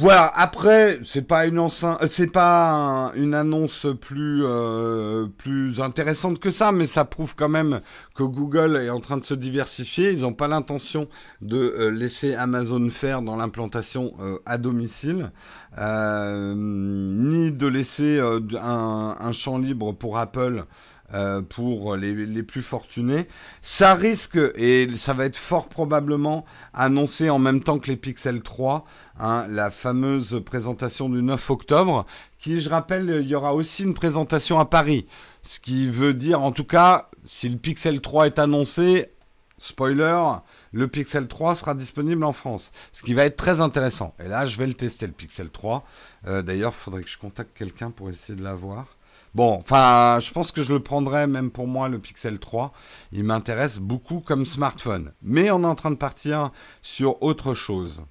Voilà. 0.00 0.32
Après, 0.34 0.98
c'est 1.04 1.26
pas 1.26 1.44
une 1.44 1.58
enceinte, 1.58 2.02
euh, 2.02 2.06
c'est 2.10 2.32
pas 2.32 3.12
une 3.16 3.34
annonce 3.34 3.86
plus 4.00 4.40
euh, 4.44 5.26
plus 5.36 5.78
intéressante 5.78 6.38
que 6.38 6.50
ça, 6.50 6.72
mais 6.72 6.86
ça 6.86 7.04
prouve 7.04 7.34
quand 7.36 7.50
même 7.50 7.82
que 8.14 8.22
Google 8.22 8.78
est 8.78 8.88
en 8.88 9.00
train 9.00 9.18
de 9.18 9.24
se 9.24 9.34
diversifier. 9.34 10.10
Ils 10.10 10.22
n'ont 10.22 10.32
pas 10.32 10.48
l'intention 10.48 11.06
de 11.42 11.58
euh, 11.58 11.90
laisser 11.90 12.34
Amazon 12.34 12.88
faire 12.88 13.20
dans 13.20 13.36
l'implantation 13.36 14.14
à 14.46 14.56
domicile, 14.56 15.32
ni 15.76 17.52
de 17.52 17.66
laisser 17.66 18.20
un, 18.20 19.16
un, 19.20 19.32
champ 19.32 19.58
libre 19.58 19.92
pour 19.92 20.16
Apple 20.16 20.64
euh, 21.12 21.42
pour 21.42 21.96
les, 21.96 22.42
plus 22.42 22.62
fortunés. 22.62 23.26
Ça 23.62 23.94
risque, 23.94 24.38
et 24.54 24.88
ça 24.96 25.12
va 25.12 25.24
être 25.24 25.36
fort 25.36 25.68
probablement 25.68 26.44
annoncé 26.72 27.30
en 27.30 27.38
même 27.38 27.62
temps 27.62 27.78
que 27.78 27.88
les 27.88 27.96
Pixel 27.96 28.42
3, 28.42 28.84
hein, 29.18 29.46
la 29.48 29.70
fameuse 29.70 30.42
présentation 30.44 31.08
du 31.08 31.22
9 31.22 31.50
octobre, 31.50 32.06
qui, 32.38 32.60
je 32.60 32.70
rappelle, 32.70 33.20
il 33.22 33.28
y 33.28 33.34
aura 33.34 33.54
aussi 33.54 33.82
une 33.82 33.94
présentation 33.94 34.58
à 34.58 34.64
Paris. 34.64 35.06
Ce 35.42 35.58
qui 35.58 35.88
veut 35.88 36.14
dire, 36.14 36.42
en 36.42 36.52
tout 36.52 36.64
cas, 36.64 37.08
si 37.24 37.48
le 37.48 37.56
Pixel 37.56 38.00
3 38.00 38.26
est 38.26 38.38
annoncé, 38.38 39.10
spoiler, 39.58 40.18
le 40.72 40.88
Pixel 40.88 41.28
3 41.28 41.56
sera 41.56 41.74
disponible 41.74 42.24
en 42.24 42.32
France. 42.32 42.72
Ce 42.92 43.02
qui 43.02 43.14
va 43.14 43.24
être 43.24 43.36
très 43.36 43.60
intéressant. 43.60 44.14
Et 44.18 44.28
là, 44.28 44.46
je 44.46 44.56
vais 44.58 44.66
le 44.66 44.74
tester, 44.74 45.06
le 45.06 45.12
Pixel 45.12 45.50
3. 45.50 45.84
Euh, 46.26 46.42
d'ailleurs, 46.42 46.72
il 46.72 46.80
faudrait 46.80 47.02
que 47.02 47.10
je 47.10 47.18
contacte 47.18 47.56
quelqu'un 47.56 47.90
pour 47.90 48.10
essayer 48.10 48.38
de 48.38 48.44
l'avoir. 48.44 48.86
Bon, 49.34 49.54
enfin, 49.54 50.18
je 50.20 50.32
pense 50.32 50.50
que 50.50 50.62
je 50.62 50.72
le 50.72 50.82
prendrai 50.82 51.26
même 51.28 51.50
pour 51.50 51.68
moi, 51.68 51.88
le 51.88 52.00
Pixel 52.00 52.38
3. 52.38 52.72
Il 53.12 53.24
m'intéresse 53.24 53.78
beaucoup 53.78 54.20
comme 54.20 54.44
smartphone. 54.44 55.12
Mais 55.22 55.50
on 55.50 55.62
est 55.62 55.66
en 55.66 55.76
train 55.76 55.92
de 55.92 55.96
partir 55.96 56.50
sur 56.82 57.22
autre 57.22 57.54
chose. 57.54 58.04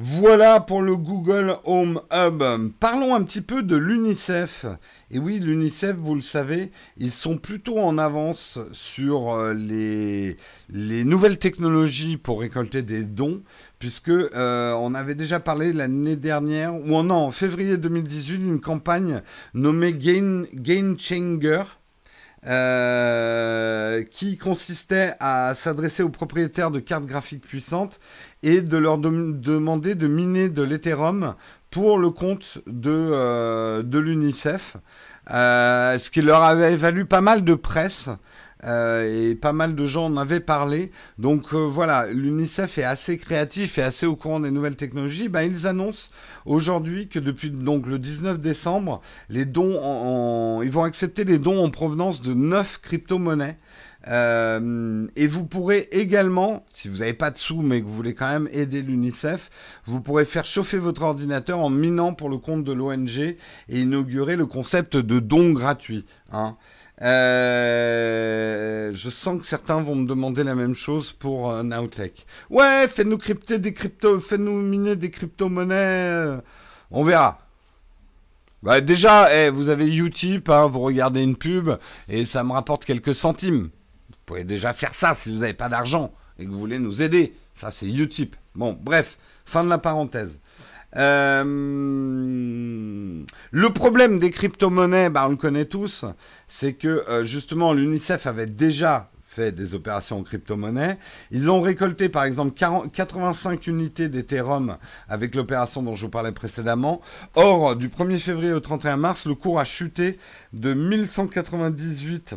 Voilà 0.00 0.60
pour 0.60 0.80
le 0.80 0.94
Google 0.94 1.56
Home 1.64 2.00
Hub. 2.12 2.70
Parlons 2.78 3.16
un 3.16 3.22
petit 3.24 3.40
peu 3.40 3.64
de 3.64 3.74
l'UNICEF. 3.74 4.64
Et 5.10 5.18
oui, 5.18 5.40
l'UNICEF, 5.40 5.96
vous 5.96 6.14
le 6.14 6.20
savez, 6.20 6.70
ils 6.98 7.10
sont 7.10 7.36
plutôt 7.36 7.80
en 7.80 7.98
avance 7.98 8.60
sur 8.70 9.32
euh, 9.32 9.54
les, 9.54 10.36
les 10.70 11.02
nouvelles 11.02 11.38
technologies 11.38 12.16
pour 12.16 12.42
récolter 12.42 12.82
des 12.82 13.02
dons, 13.02 13.42
puisque 13.80 14.10
euh, 14.10 14.72
on 14.74 14.94
avait 14.94 15.16
déjà 15.16 15.40
parlé 15.40 15.72
l'année 15.72 16.14
dernière, 16.14 16.76
ou 16.76 16.94
en 16.94 17.32
février 17.32 17.76
2018, 17.76 18.38
d'une 18.38 18.60
campagne 18.60 19.20
nommée 19.52 19.94
Game, 19.94 20.46
Game 20.54 20.96
Changer. 20.96 21.64
Euh, 22.46 24.04
qui 24.04 24.36
consistait 24.36 25.14
à 25.18 25.56
s'adresser 25.56 26.04
aux 26.04 26.08
propriétaires 26.08 26.70
de 26.70 26.78
cartes 26.78 27.04
graphiques 27.04 27.44
puissantes 27.44 27.98
et 28.44 28.60
de 28.60 28.76
leur 28.76 28.96
demander 28.98 29.96
de 29.96 30.06
miner 30.06 30.48
de 30.48 30.62
l'Ethereum 30.62 31.34
pour 31.70 31.98
le 31.98 32.10
compte 32.10 32.58
de, 32.68 32.92
euh, 32.92 33.82
l'UNICEF, 33.82 34.76
euh, 35.32 35.98
ce 35.98 36.10
qui 36.10 36.22
leur 36.22 36.44
avait 36.44 36.76
valu 36.76 37.06
pas 37.06 37.20
mal 37.20 37.42
de 37.42 37.54
presse. 37.54 38.08
Euh, 38.64 39.30
et 39.30 39.34
pas 39.36 39.52
mal 39.52 39.74
de 39.74 39.86
gens 39.86 40.06
en 40.06 40.16
avaient 40.16 40.40
parlé. 40.40 40.90
Donc 41.18 41.54
voilà, 41.54 42.06
l'UNICEF 42.12 42.78
est 42.78 42.84
assez 42.84 43.18
créatif 43.18 43.78
et 43.78 43.82
assez 43.82 44.06
au 44.06 44.16
courant 44.16 44.40
des 44.40 44.50
nouvelles 44.50 44.76
technologies. 44.76 45.28
Ben, 45.28 45.42
ils 45.42 45.66
annoncent 45.66 46.10
aujourd'hui 46.44 47.08
que 47.08 47.18
depuis 47.18 47.50
donc 47.50 47.86
le 47.86 47.98
19 47.98 48.40
décembre, 48.40 49.00
les 49.28 49.44
dons 49.44 50.60
ils 50.62 50.70
vont 50.70 50.82
accepter 50.82 51.24
les 51.24 51.38
dons 51.38 51.62
en 51.62 51.70
provenance 51.70 52.22
de 52.22 52.34
9 52.34 52.80
crypto-monnaies. 52.82 53.58
Euh, 54.06 55.06
et 55.16 55.26
vous 55.26 55.44
pourrez 55.44 55.88
également, 55.90 56.64
si 56.70 56.88
vous 56.88 56.98
n'avez 56.98 57.14
pas 57.14 57.30
de 57.30 57.38
sous 57.38 57.62
mais 57.62 57.80
que 57.80 57.86
vous 57.86 57.94
voulez 57.94 58.14
quand 58.14 58.30
même 58.30 58.48
aider 58.52 58.80
l'UNICEF, 58.80 59.50
vous 59.84 60.00
pourrez 60.00 60.24
faire 60.24 60.46
chauffer 60.46 60.78
votre 60.78 61.02
ordinateur 61.02 61.58
en 61.58 61.68
minant 61.68 62.14
pour 62.14 62.28
le 62.28 62.38
compte 62.38 62.64
de 62.64 62.72
l'ONG 62.72 63.18
et 63.18 63.36
inaugurer 63.68 64.36
le 64.36 64.46
concept 64.46 64.96
de 64.96 65.18
don 65.18 65.52
gratuit. 65.52 66.06
Hein. 66.32 66.56
Euh, 67.00 68.92
je 68.94 69.10
sens 69.10 69.40
que 69.40 69.46
certains 69.46 69.80
vont 69.80 69.94
me 69.94 70.06
demander 70.06 70.42
la 70.42 70.54
même 70.54 70.74
chose 70.74 71.12
pour 71.12 71.50
euh, 71.50 71.62
Nowtech. 71.62 72.26
Ouais, 72.50 72.88
faites-nous 72.88 73.18
crypter 73.18 73.58
des 73.58 73.72
crypto, 73.72 74.18
faites-nous 74.18 74.62
miner 74.62 74.96
des 74.96 75.10
crypto-monnaies. 75.10 76.38
On 76.90 77.04
verra. 77.04 77.38
Bah 78.62 78.80
déjà, 78.80 79.32
eh, 79.32 79.50
vous 79.50 79.68
avez 79.68 79.94
Utip, 79.94 80.48
hein, 80.48 80.66
vous 80.66 80.80
regardez 80.80 81.22
une 81.22 81.36
pub 81.36 81.70
et 82.08 82.26
ça 82.26 82.42
me 82.42 82.52
rapporte 82.52 82.84
quelques 82.84 83.14
centimes. 83.14 83.70
Vous 84.10 84.16
pouvez 84.26 84.42
déjà 84.42 84.72
faire 84.72 84.94
ça 84.94 85.14
si 85.14 85.32
vous 85.32 85.40
n'avez 85.40 85.54
pas 85.54 85.68
d'argent 85.68 86.12
et 86.38 86.44
que 86.44 86.50
vous 86.50 86.58
voulez 86.58 86.80
nous 86.80 87.00
aider. 87.00 87.32
Ça, 87.54 87.70
c'est 87.70 87.86
Utip. 87.86 88.34
Bon, 88.56 88.76
bref, 88.80 89.16
fin 89.44 89.62
de 89.62 89.68
la 89.68 89.78
parenthèse. 89.78 90.40
Euh, 90.96 91.44
le 93.50 93.70
problème 93.70 94.18
des 94.18 94.30
crypto-monnaies, 94.30 95.10
bah, 95.10 95.24
on 95.26 95.30
le 95.30 95.36
connaît 95.36 95.66
tous, 95.66 96.04
c'est 96.46 96.72
que 96.74 97.04
euh, 97.08 97.24
justement 97.24 97.72
l'UNICEF 97.72 98.26
avait 98.26 98.46
déjà 98.46 99.10
fait 99.20 99.52
des 99.52 99.74
opérations 99.74 100.18
en 100.18 100.22
crypto-monnaie. 100.22 100.98
Ils 101.30 101.50
ont 101.50 101.60
récolté 101.60 102.08
par 102.08 102.24
exemple 102.24 102.58
85 102.92 103.66
unités 103.66 104.08
d'Ethereum 104.08 104.78
avec 105.08 105.34
l'opération 105.34 105.82
dont 105.82 105.94
je 105.94 106.06
vous 106.06 106.10
parlais 106.10 106.32
précédemment. 106.32 107.00
Or, 107.34 107.76
du 107.76 107.88
1er 107.88 108.18
février 108.18 108.52
au 108.52 108.60
31 108.60 108.96
mars, 108.96 109.26
le 109.26 109.34
cours 109.34 109.60
a 109.60 109.64
chuté 109.64 110.18
de 110.52 110.74
1198 110.74 112.34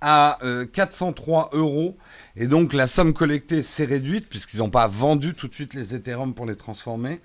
à 0.00 0.38
403 0.72 1.50
euh, 1.52 1.58
euros. 1.58 1.96
Et 2.36 2.46
donc 2.46 2.72
la 2.72 2.86
somme 2.86 3.12
collectée 3.12 3.62
s'est 3.62 3.84
réduite 3.84 4.28
puisqu'ils 4.28 4.58
n'ont 4.58 4.70
pas 4.70 4.88
vendu 4.88 5.34
tout 5.34 5.48
de 5.48 5.54
suite 5.54 5.74
les 5.74 5.94
Ethereum 5.94 6.34
pour 6.34 6.46
les 6.46 6.56
transformer. 6.56 7.20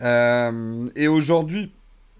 Euh, 0.00 0.88
et 0.94 1.08
aujourd'hui, 1.08 1.72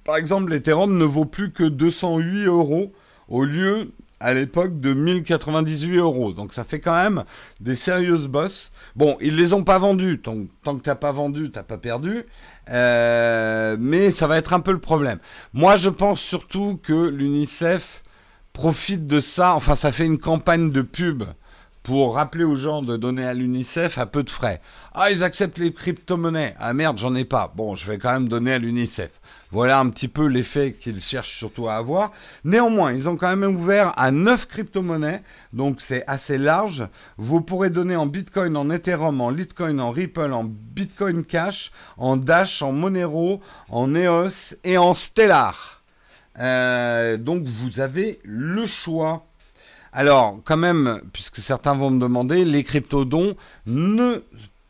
par 0.05 0.17
exemple, 0.17 0.51
l'Ethereum 0.51 0.97
ne 0.97 1.05
vaut 1.05 1.25
plus 1.25 1.53
que 1.53 1.65
208 1.65 2.45
euros 2.45 2.93
au 3.29 3.45
lieu 3.45 3.93
à 4.21 4.33
l'époque 4.33 4.81
de 4.81 4.95
1098 4.95 5.97
euros. 5.99 6.33
Donc 6.33 6.53
ça 6.53 6.65
fait 6.65 6.81
quand 6.81 6.95
même 6.95 7.25
des 7.61 7.75
sérieuses 7.75 8.29
bosses. 8.29 8.73
Bon, 8.95 9.17
ils 9.21 9.37
les 9.37 9.53
ont 9.53 9.65
pas 9.65 9.79
vendus. 9.79 10.21
Tant, 10.21 10.45
tant 10.63 10.77
que 10.77 10.83
t'as 10.83 10.95
pas 10.95 11.13
vendu, 11.13 11.51
t'as 11.51 11.63
pas 11.63 11.79
perdu. 11.79 12.25
Euh, 12.71 13.77
mais 13.79 14.11
ça 14.11 14.27
va 14.27 14.39
être 14.39 14.53
un 14.53 14.61
peu 14.61 14.73
le 14.73 14.81
problème. 14.81 15.19
Moi, 15.53 15.77
je 15.77 15.91
pense 15.91 16.21
surtout 16.21 16.81
que 16.83 17.09
l'UNICEF 17.09 18.03
profite 18.57 19.07
de 19.07 19.21
ça. 19.21 19.55
Enfin, 19.55 19.77
ça 19.77 19.93
fait 19.93 20.07
une 20.07 20.17
campagne 20.17 20.71
de 20.71 20.81
pub 20.81 21.25
pour 21.83 22.15
rappeler 22.15 22.43
aux 22.43 22.57
gens 22.57 22.81
de 22.81 22.97
donner 22.97 23.23
à 23.23 23.35
l'UNICEF 23.35 23.99
à 23.99 24.07
peu 24.07 24.23
de 24.23 24.31
frais. 24.31 24.63
Ah, 24.95 25.11
ils 25.11 25.23
acceptent 25.23 25.59
les 25.59 25.75
crypto-monnaies. 25.75 26.55
Ah 26.59 26.73
merde, 26.73 26.97
j'en 26.97 27.15
ai 27.15 27.27
pas. 27.27 27.53
Bon, 27.55 27.77
je 27.77 27.87
vais 27.87 27.99
quand 27.99 28.13
même 28.13 28.31
donner 28.31 28.55
à 28.55 28.59
l'UNICEF. 28.59 29.11
Voilà 29.51 29.79
un 29.79 29.91
petit 29.91 30.09
peu 30.09 30.27
l'effet 30.27 30.73
qu'ils 30.73 31.03
cherchent 31.03 31.37
surtout 31.37 31.69
à 31.69 31.75
avoir. 31.75 32.13
Néanmoins, 32.45 32.95
ils 32.95 33.11
ont 33.11 33.17
quand 33.17 33.37
même 33.37 33.55
ouvert 33.55 33.93
à 33.99 34.11
9 34.11 34.47
crypto-monnaies, 34.49 35.23
donc 35.53 35.83
c'est 35.83 36.05
assez 36.07 36.39
large. 36.39 36.89
Vous 37.19 37.43
pourrez 37.43 37.69
donner 37.69 37.95
en 37.95 38.07
Bitcoin, 38.07 38.57
en 38.57 38.71
Ethereum, 38.71 39.21
en 39.21 39.29
Litecoin, 39.29 39.79
en 39.81 39.91
Ripple, 39.91 40.33
en 40.33 40.45
Bitcoin 40.45 41.25
Cash, 41.25 41.73
en 41.99 42.17
Dash, 42.17 42.63
en 42.63 42.73
Monero, 42.73 43.43
en 43.69 43.95
EOS 43.95 44.55
et 44.65 44.79
en 44.79 44.95
Stellar. 44.95 45.76
Euh, 46.39 47.17
donc 47.17 47.45
vous 47.45 47.81
avez 47.81 48.21
le 48.25 48.67
choix. 48.67 49.27
Alors, 49.93 50.41
quand 50.45 50.57
même, 50.57 51.01
puisque 51.13 51.39
certains 51.39 51.75
vont 51.75 51.91
me 51.91 52.01
demander, 52.01 52.45
les 52.45 52.65
crypto-dons 52.65 53.35
ne 53.67 54.23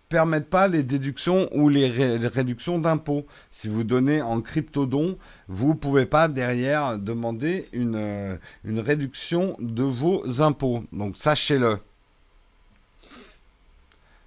permettent 0.08 0.50
pas 0.50 0.68
les 0.68 0.84
déductions 0.84 1.48
ou 1.52 1.68
les, 1.68 1.88
réductions 1.88 2.78
d'impôts. 2.78 3.26
Si 3.50 3.68
vous 3.68 3.82
donnez 3.82 4.22
en 4.22 4.40
crypto-don, 4.40 5.18
vous 5.48 5.70
ne 5.70 5.74
pouvez 5.74 6.06
pas 6.06 6.28
derrière 6.28 6.98
demander 6.98 7.66
une, 7.72 7.96
euh, 7.96 8.36
une 8.64 8.78
réduction 8.78 9.56
de 9.58 9.82
vos 9.82 10.40
impôts. 10.40 10.84
Donc 10.92 11.16
sachez-le. 11.16 11.78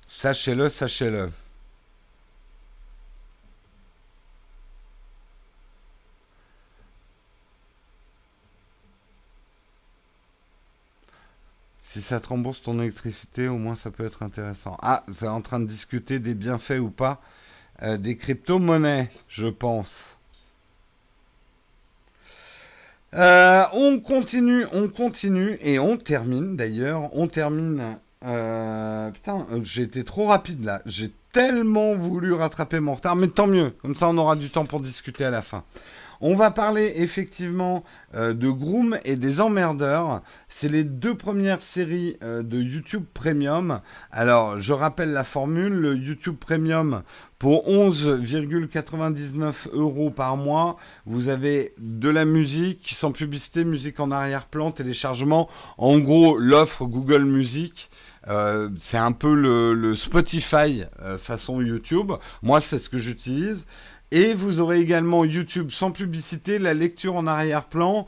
Sachez-le, 0.05 0.67
sachez-le. 0.67 1.29
Si 11.91 12.01
ça 12.01 12.19
te 12.19 12.27
rembourse 12.27 12.61
ton 12.61 12.79
électricité, 12.79 13.47
au 13.47 13.57
moins 13.57 13.73
ça 13.73 13.89
peut 13.89 14.05
être 14.05 14.21
intéressant. 14.21 14.77
Ah, 14.83 15.03
c'est 15.11 15.27
en 15.27 15.41
train 15.41 15.59
de 15.59 15.65
discuter 15.65 16.19
des 16.19 16.35
bienfaits 16.35 16.77
ou 16.77 16.91
pas 16.91 17.19
euh, 17.81 17.97
des 17.97 18.15
crypto-monnaies, 18.15 19.09
je 19.27 19.47
pense. 19.47 20.19
Euh, 23.15 23.63
on 23.73 23.99
continue, 23.99 24.67
on 24.71 24.87
continue 24.87 25.57
et 25.61 25.79
on 25.79 25.97
termine 25.97 26.55
d'ailleurs. 26.55 27.09
On 27.17 27.25
termine. 27.25 27.97
Euh, 28.23 29.09
putain, 29.09 29.47
j'ai 29.63 29.81
été 29.81 30.03
trop 30.03 30.27
rapide 30.27 30.63
là. 30.63 30.83
J'ai 30.85 31.11
tellement 31.31 31.95
voulu 31.95 32.33
rattraper 32.33 32.79
mon 32.79 32.93
retard, 32.93 33.15
mais 33.15 33.29
tant 33.29 33.47
mieux. 33.47 33.71
Comme 33.81 33.95
ça, 33.95 34.09
on 34.09 34.17
aura 34.19 34.35
du 34.35 34.51
temps 34.51 34.67
pour 34.67 34.79
discuter 34.79 35.25
à 35.25 35.31
la 35.31 35.41
fin. 35.41 35.63
On 36.21 36.33
va 36.33 36.51
parler 36.51 36.91
effectivement 36.97 37.85
euh, 38.13 38.33
de 38.33 38.49
Groom 38.49 38.97
et 39.05 39.15
des 39.15 39.39
emmerdeurs. 39.39 40.21
C'est 40.49 40.67
les 40.67 40.83
deux 40.83 41.15
premières 41.15 41.61
séries 41.61 42.17
euh, 42.23 42.43
de 42.43 42.59
YouTube 42.59 43.05
Premium. 43.13 43.79
Alors, 44.11 44.61
je 44.61 44.73
rappelle 44.73 45.13
la 45.13 45.23
formule, 45.23 45.73
le 45.73 45.95
YouTube 45.95 46.35
Premium 46.37 47.03
pour 47.37 47.69
11,99 47.69 49.69
euros 49.71 50.09
par 50.09 50.35
mois, 50.35 50.75
vous 51.05 51.29
avez 51.29 51.73
de 51.77 52.09
la 52.09 52.25
musique 52.25 52.91
sans 52.93 53.13
publicité, 53.13 53.63
musique 53.63 54.01
en 54.01 54.11
arrière-plan, 54.11 54.71
téléchargement. 54.71 55.47
En 55.77 55.99
gros, 55.99 56.37
l'offre 56.37 56.85
Google 56.85 57.23
Music. 57.23 57.89
Euh, 58.27 58.67
c'est 58.77 58.97
un 58.97 59.13
peu 59.13 59.33
le, 59.33 59.95
Spotify 59.95 60.83
façon 61.17 61.61
YouTube. 61.61 62.11
Moi, 62.43 62.59
c'est 62.59 62.77
ce 62.77 62.89
que 62.89 62.97
j'utilise. 62.97 63.65
Et 64.11 64.33
vous 64.33 64.59
aurez 64.59 64.79
également 64.79 65.23
YouTube 65.23 65.69
sans 65.69 65.91
publicité, 65.91 66.57
la 66.57 66.73
lecture 66.73 67.15
en 67.15 67.27
arrière-plan. 67.27 68.07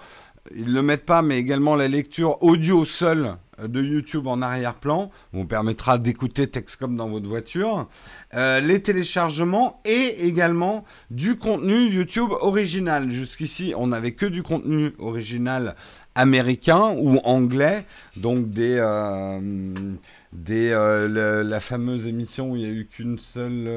Ils 0.56 0.66
ne 0.66 0.74
le 0.74 0.82
mettent 0.82 1.06
pas, 1.06 1.22
mais 1.22 1.38
également 1.38 1.76
la 1.76 1.88
lecture 1.88 2.42
audio 2.42 2.84
seule 2.86 3.36
de 3.64 3.84
YouTube 3.84 4.26
en 4.26 4.42
arrière-plan. 4.42 5.12
Vous 5.34 5.46
permettra 5.46 6.00
d'écouter 6.00 6.50
comme 6.80 6.96
dans 6.96 7.10
votre 7.10 7.28
voiture. 7.28 7.88
Euh, 8.34 8.60
les 8.60 8.82
téléchargements 8.82 9.80
et 9.86 10.26
également 10.26 10.84
du 11.12 11.38
contenu 11.38 11.88
YouTube 11.90 12.32
original. 12.42 13.12
Jusqu'ici, 13.12 13.74
on 13.78 13.88
n'avait 13.88 14.14
que 14.14 14.26
du 14.26 14.42
contenu 14.42 14.94
original 14.98 15.76
américain 16.16 16.96
ou 16.98 17.18
anglais. 17.24 17.86
Donc 18.18 18.50
des... 18.50 18.78
Euh, 18.80 19.40
des 20.34 20.72
euh, 20.72 21.44
la 21.44 21.60
fameuse 21.60 22.08
émission 22.08 22.52
où 22.52 22.56
il 22.56 22.62
n'y 22.62 22.70
a 22.70 22.72
eu 22.72 22.88
qu'une 22.88 23.20
seule 23.20 23.68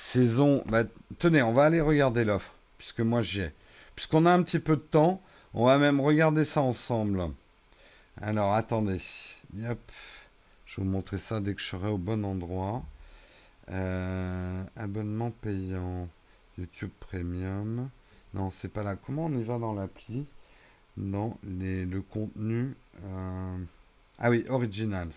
saison. 0.00 0.62
Bah, 0.66 0.84
tenez, 1.18 1.42
on 1.42 1.52
va 1.52 1.64
aller 1.64 1.80
regarder 1.80 2.24
l'offre, 2.24 2.52
puisque 2.78 3.00
moi 3.00 3.22
j'y 3.22 3.42
ai. 3.42 3.52
Puisqu'on 3.94 4.26
a 4.26 4.32
un 4.32 4.42
petit 4.42 4.58
peu 4.58 4.76
de 4.76 4.80
temps, 4.82 5.22
on 5.54 5.66
va 5.66 5.78
même 5.78 6.00
regarder 6.00 6.44
ça 6.44 6.62
ensemble. 6.62 7.30
Alors, 8.20 8.54
attendez. 8.54 9.00
Yep. 9.56 9.78
Je 10.66 10.80
vais 10.80 10.84
vous 10.84 10.90
montrer 10.90 11.18
ça 11.18 11.40
dès 11.40 11.54
que 11.54 11.60
je 11.60 11.66
serai 11.66 11.88
au 11.88 11.98
bon 11.98 12.24
endroit. 12.24 12.82
Euh, 13.70 14.64
abonnement 14.76 15.30
payant. 15.30 16.08
YouTube 16.58 16.90
Premium. 17.00 17.88
Non, 18.34 18.50
c'est 18.50 18.68
pas 18.68 18.82
là. 18.82 18.96
Comment 18.96 19.26
on 19.26 19.32
y 19.32 19.42
va 19.42 19.58
dans 19.58 19.74
l'appli? 19.74 20.26
Dans 20.96 21.38
les, 21.44 21.84
le 21.84 22.00
contenu. 22.00 22.74
Euh, 23.04 23.58
ah 24.18 24.30
oui, 24.30 24.44
Originals. 24.48 25.12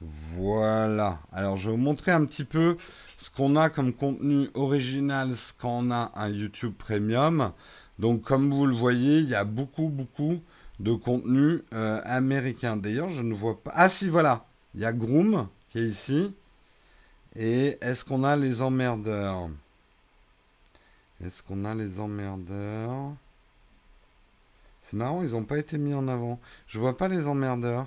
Voilà. 0.00 1.20
Alors, 1.32 1.56
je 1.56 1.70
vais 1.70 1.76
vous 1.76 1.82
montrer 1.82 2.10
un 2.10 2.24
petit 2.24 2.44
peu 2.44 2.76
ce 3.18 3.30
qu'on 3.30 3.56
a 3.56 3.68
comme 3.68 3.92
contenu 3.92 4.48
original 4.54 5.34
quand 5.58 5.78
on 5.78 5.90
a 5.90 6.12
un 6.14 6.28
YouTube 6.28 6.74
Premium. 6.76 7.52
Donc, 7.98 8.22
comme 8.22 8.50
vous 8.50 8.66
le 8.66 8.74
voyez, 8.74 9.18
il 9.18 9.28
y 9.28 9.34
a 9.34 9.44
beaucoup, 9.44 9.88
beaucoup 9.88 10.40
de 10.78 10.94
contenu 10.94 11.62
euh, 11.74 12.00
américain. 12.04 12.76
D'ailleurs, 12.76 13.10
je 13.10 13.22
ne 13.22 13.34
vois 13.34 13.62
pas... 13.62 13.72
Ah 13.74 13.90
si, 13.90 14.08
voilà. 14.08 14.46
Il 14.74 14.80
y 14.80 14.86
a 14.86 14.92
Groom 14.92 15.48
qui 15.70 15.80
est 15.80 15.88
ici. 15.88 16.34
Et 17.36 17.76
est-ce 17.82 18.04
qu'on 18.04 18.24
a 18.24 18.36
les 18.36 18.62
emmerdeurs? 18.62 19.50
Est-ce 21.22 21.42
qu'on 21.42 21.66
a 21.66 21.74
les 21.74 22.00
emmerdeurs? 22.00 23.12
C'est 24.80 24.96
marrant, 24.96 25.22
ils 25.22 25.32
n'ont 25.32 25.44
pas 25.44 25.58
été 25.58 25.76
mis 25.76 25.92
en 25.92 26.08
avant. 26.08 26.40
Je 26.66 26.78
vois 26.78 26.96
pas 26.96 27.08
les 27.08 27.26
emmerdeurs. 27.26 27.86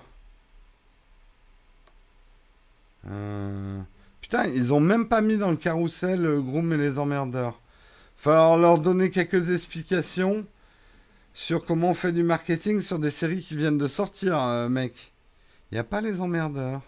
Euh, 3.10 3.82
putain, 4.22 4.46
ils 4.48 4.74
ont 4.74 4.80
même 4.80 5.08
pas 5.08 5.22
mis 5.22 5.38
dans 5.38 5.52
le 5.52 5.58
carrousel 5.58 6.26
euh, 6.26 6.42
Groom 6.42 6.74
et 6.74 6.78
les 6.78 7.00
emmerdeurs. 7.00 7.60
Falloir 8.16 8.58
leur 8.58 8.80
donner 8.80 9.10
quelques 9.10 9.52
explications 9.52 10.46
sur 11.34 11.66
comment 11.66 11.90
on 11.90 11.94
fait 11.94 12.12
du 12.12 12.24
marketing 12.24 12.80
sur 12.80 13.00
des 13.00 13.12
séries 13.12 13.42
qui 13.42 13.56
viennent 13.56 13.78
de 13.78 13.88
sortir, 13.88 14.40
euh, 14.40 14.70
mec. 14.70 15.14
Il 15.72 15.78
a 15.78 15.84
pas 15.84 16.02
les 16.02 16.22
emmerdeurs. 16.22 16.82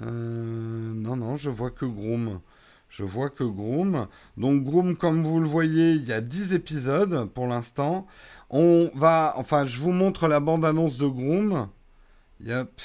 non, 0.00 1.16
non, 1.16 1.36
je 1.36 1.50
vois 1.50 1.70
que 1.70 1.84
Groom. 1.84 2.40
Je 2.88 3.04
vois 3.04 3.30
que 3.30 3.44
Groom. 3.44 4.08
Donc 4.36 4.64
Groom, 4.64 4.96
comme 4.96 5.24
vous 5.24 5.38
le 5.38 5.46
voyez, 5.46 5.92
il 5.92 6.04
y 6.04 6.12
a 6.12 6.20
10 6.20 6.54
épisodes 6.54 7.26
pour 7.26 7.46
l'instant. 7.46 8.06
On 8.48 8.90
va... 8.94 9.34
Enfin, 9.36 9.66
je 9.66 9.78
vous 9.78 9.92
montre 9.92 10.26
la 10.26 10.40
bande-annonce 10.40 10.96
de 10.96 11.06
Groom. 11.06 11.68
Yep. 12.42 12.80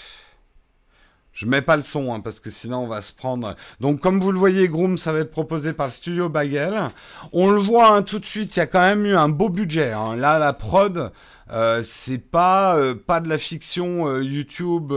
Je 1.35 1.45
mets 1.45 1.61
pas 1.61 1.75
le 1.75 1.83
son 1.83 2.13
hein, 2.13 2.21
parce 2.21 2.39
que 2.39 2.49
sinon 2.49 2.85
on 2.85 2.87
va 2.87 3.01
se 3.01 3.11
prendre. 3.11 3.55
Donc 3.81 3.99
comme 3.99 4.21
vous 4.21 4.31
le 4.31 4.39
voyez, 4.39 4.69
Groom, 4.69 4.97
ça 4.97 5.11
va 5.11 5.19
être 5.19 5.31
proposé 5.31 5.73
par 5.73 5.87
le 5.87 5.91
studio 5.91 6.29
Bagel. 6.29 6.87
On 7.33 7.51
le 7.51 7.59
voit 7.59 7.93
hein, 7.93 8.03
tout 8.03 8.19
de 8.19 8.25
suite, 8.25 8.55
il 8.55 8.59
y 8.59 8.61
a 8.61 8.67
quand 8.67 8.79
même 8.79 9.05
eu 9.05 9.17
un 9.17 9.27
beau 9.27 9.49
budget. 9.49 9.91
Hein. 9.91 10.15
Là, 10.15 10.39
la 10.39 10.53
prod, 10.53 11.11
euh, 11.51 11.83
c'est 11.83 12.19
pas 12.19 12.77
euh, 12.77 12.95
pas 12.95 13.19
de 13.19 13.27
la 13.27 13.37
fiction 13.37 14.07
euh, 14.07 14.23
YouTube 14.23 14.93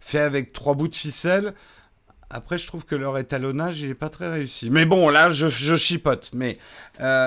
fait 0.00 0.18
avec 0.18 0.52
trois 0.52 0.74
bouts 0.74 0.88
de 0.88 0.96
ficelle. 0.96 1.54
Après, 2.28 2.58
je 2.58 2.66
trouve 2.66 2.84
que 2.84 2.96
leur 2.96 3.16
étalonnage, 3.16 3.82
il 3.82 3.90
est 3.90 3.94
pas 3.94 4.08
très 4.08 4.28
réussi. 4.28 4.68
Mais 4.68 4.84
bon, 4.84 5.10
là, 5.10 5.30
je, 5.30 5.48
je 5.48 5.76
chipote. 5.76 6.30
Mais 6.34 6.58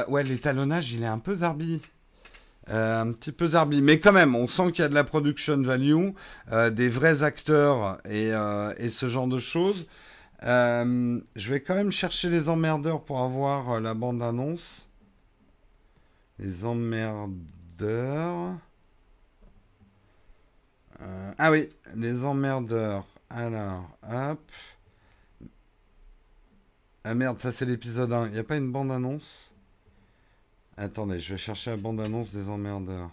ouais, 0.09 0.23
l'étalonnage, 0.23 0.91
il 0.91 1.03
est 1.03 1.07
un 1.07 1.19
peu 1.19 1.35
zarbi. 1.35 1.79
Euh, 2.69 3.01
un 3.01 3.11
petit 3.11 3.31
peu 3.31 3.47
zarbi. 3.47 3.81
Mais 3.81 3.99
quand 3.99 4.11
même, 4.13 4.35
on 4.35 4.47
sent 4.47 4.71
qu'il 4.71 4.81
y 4.81 4.85
a 4.85 4.89
de 4.89 4.95
la 4.95 5.03
production 5.03 5.61
value, 5.61 6.09
euh, 6.51 6.71
des 6.71 6.89
vrais 6.89 7.21
acteurs 7.21 7.99
et, 8.05 8.33
euh, 8.33 8.73
et, 8.77 8.89
ce 8.89 9.07
genre 9.07 9.27
de 9.27 9.37
choses. 9.39 9.85
je 10.41 11.21
vais 11.49 11.61
quand 11.61 11.75
même 11.75 11.91
chercher 11.91 12.29
les 12.29 12.49
emmerdeurs 12.49 13.03
pour 13.03 13.21
avoir 13.21 13.79
la 13.81 13.93
bande-annonce. 13.93 14.89
Les 16.39 16.65
emmerdeurs. 16.65 18.57
ah 21.37 21.51
oui, 21.51 21.69
les 21.95 22.25
emmerdeurs. 22.25 23.05
Alors, 23.29 23.89
hop. 24.11 24.39
Ah 27.03 27.13
merde, 27.13 27.37
ça 27.39 27.51
c'est 27.51 27.65
l'épisode 27.65 28.11
1. 28.11 28.27
Il 28.27 28.33
n'y 28.33 28.39
a 28.39 28.43
pas 28.43 28.57
une 28.57 28.71
bande-annonce? 28.71 29.54
Attendez, 30.77 31.21
je 31.21 31.33
vais 31.33 31.39
chercher 31.39 31.71
la 31.71 31.77
bande-annonce 31.77 32.35
des 32.35 32.49
emmerdeurs. 32.49 33.09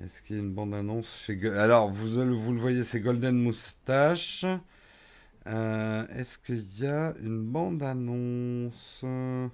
Est-ce 0.00 0.22
qu'il 0.22 0.36
y 0.36 0.38
a 0.38 0.42
une 0.42 0.54
bande-annonce 0.54 1.24
chez... 1.26 1.44
Alors, 1.50 1.90
vous, 1.90 2.08
vous 2.08 2.52
le 2.52 2.58
voyez, 2.58 2.84
c'est 2.84 3.00
Golden 3.00 3.36
Moustache. 3.36 4.44
Euh, 5.48 6.06
est-ce 6.08 6.38
qu'il 6.38 6.62
y 6.80 6.86
a 6.86 7.14
une 7.20 7.42
bande-annonce? 7.42 9.00
Euh, 9.04 9.48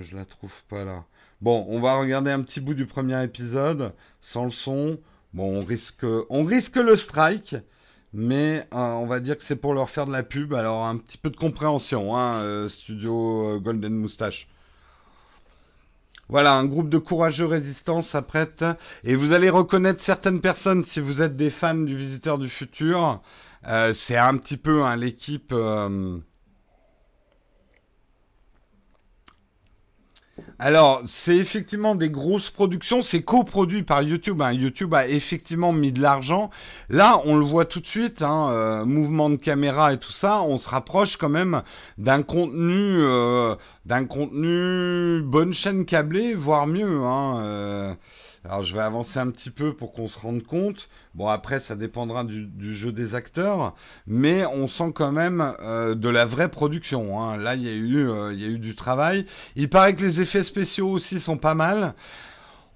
je 0.00 0.16
la 0.16 0.24
trouve 0.24 0.64
pas 0.68 0.84
là. 0.84 1.04
Bon, 1.40 1.66
on 1.68 1.80
va 1.80 1.96
regarder 1.96 2.30
un 2.30 2.42
petit 2.42 2.60
bout 2.60 2.74
du 2.74 2.86
premier 2.86 3.20
épisode, 3.24 3.94
sans 4.20 4.44
le 4.44 4.50
son. 4.50 5.00
Bon, 5.34 5.58
on 5.58 5.64
risque, 5.64 6.06
on 6.28 6.44
risque 6.44 6.76
le 6.76 6.94
strike, 6.94 7.56
mais 8.12 8.66
euh, 8.74 8.78
on 8.78 9.06
va 9.06 9.20
dire 9.20 9.36
que 9.36 9.42
c'est 9.42 9.56
pour 9.56 9.74
leur 9.74 9.90
faire 9.90 10.06
de 10.06 10.12
la 10.12 10.22
pub. 10.22 10.54
Alors, 10.54 10.84
un 10.84 10.96
petit 10.96 11.18
peu 11.18 11.30
de 11.30 11.36
compréhension, 11.36 12.16
hein, 12.16 12.40
euh, 12.42 12.68
Studio 12.68 13.60
Golden 13.60 13.94
Moustache. 13.94 14.48
Voilà, 16.28 16.54
un 16.54 16.64
groupe 16.64 16.88
de 16.88 16.98
courageux 16.98 17.46
résistants 17.46 18.02
s'apprête. 18.02 18.64
Et 19.02 19.16
vous 19.16 19.32
allez 19.32 19.50
reconnaître 19.50 20.00
certaines 20.00 20.40
personnes 20.40 20.84
si 20.84 21.00
vous 21.00 21.22
êtes 21.22 21.36
des 21.36 21.50
fans 21.50 21.74
du 21.74 21.96
Visiteur 21.96 22.38
du 22.38 22.48
Futur. 22.48 23.20
Euh, 23.66 23.92
c'est 23.94 24.16
un 24.16 24.36
petit 24.36 24.56
peu 24.56 24.84
hein, 24.84 24.96
l'équipe. 24.96 25.52
Alors, 30.62 31.00
c'est 31.06 31.38
effectivement 31.38 31.94
des 31.94 32.10
grosses 32.10 32.50
productions, 32.50 33.02
c'est 33.02 33.22
coproduit 33.22 33.82
par 33.82 34.02
YouTube. 34.02 34.42
Hein. 34.42 34.52
YouTube 34.52 34.92
a 34.92 35.08
effectivement 35.08 35.72
mis 35.72 35.90
de 35.90 36.02
l'argent. 36.02 36.50
Là, 36.90 37.18
on 37.24 37.38
le 37.38 37.46
voit 37.46 37.64
tout 37.64 37.80
de 37.80 37.86
suite, 37.86 38.20
hein, 38.20 38.50
euh, 38.50 38.84
mouvement 38.84 39.30
de 39.30 39.36
caméra 39.36 39.94
et 39.94 39.96
tout 39.96 40.12
ça, 40.12 40.42
on 40.42 40.58
se 40.58 40.68
rapproche 40.68 41.16
quand 41.16 41.30
même 41.30 41.62
d'un 41.96 42.22
contenu, 42.22 42.98
euh, 42.98 43.54
d'un 43.86 44.04
contenu 44.04 45.22
bonne 45.22 45.54
chaîne 45.54 45.86
câblée, 45.86 46.34
voire 46.34 46.66
mieux. 46.66 47.04
Hein, 47.04 47.38
euh. 47.40 47.94
Alors 48.42 48.64
je 48.64 48.74
vais 48.74 48.80
avancer 48.80 49.18
un 49.18 49.30
petit 49.30 49.50
peu 49.50 49.74
pour 49.74 49.92
qu'on 49.92 50.08
se 50.08 50.18
rende 50.18 50.42
compte. 50.42 50.88
Bon 51.14 51.28
après 51.28 51.60
ça 51.60 51.76
dépendra 51.76 52.24
du, 52.24 52.74
jeu 52.74 52.90
des 52.90 53.14
acteurs, 53.14 53.74
mais 54.06 54.46
on 54.46 54.66
sent 54.66 54.92
quand 54.94 55.12
même 55.12 55.54
euh, 55.60 55.94
de 55.94 56.08
la 56.08 56.24
vraie 56.24 56.50
production. 56.50 57.20
Hein. 57.20 57.36
Là 57.36 57.54
il 57.54 57.62
y, 57.62 57.68
a 57.68 57.72
eu, 57.72 58.08
euh, 58.08 58.32
il 58.32 58.40
y 58.40 58.46
a 58.46 58.48
eu 58.48 58.58
du 58.58 58.74
travail. 58.74 59.26
Il 59.56 59.68
paraît 59.68 59.94
que 59.94 60.00
les 60.00 60.22
effets 60.22 60.42
spéciaux 60.42 60.88
aussi 60.88 61.20
sont 61.20 61.36
pas 61.36 61.54
mal. 61.54 61.94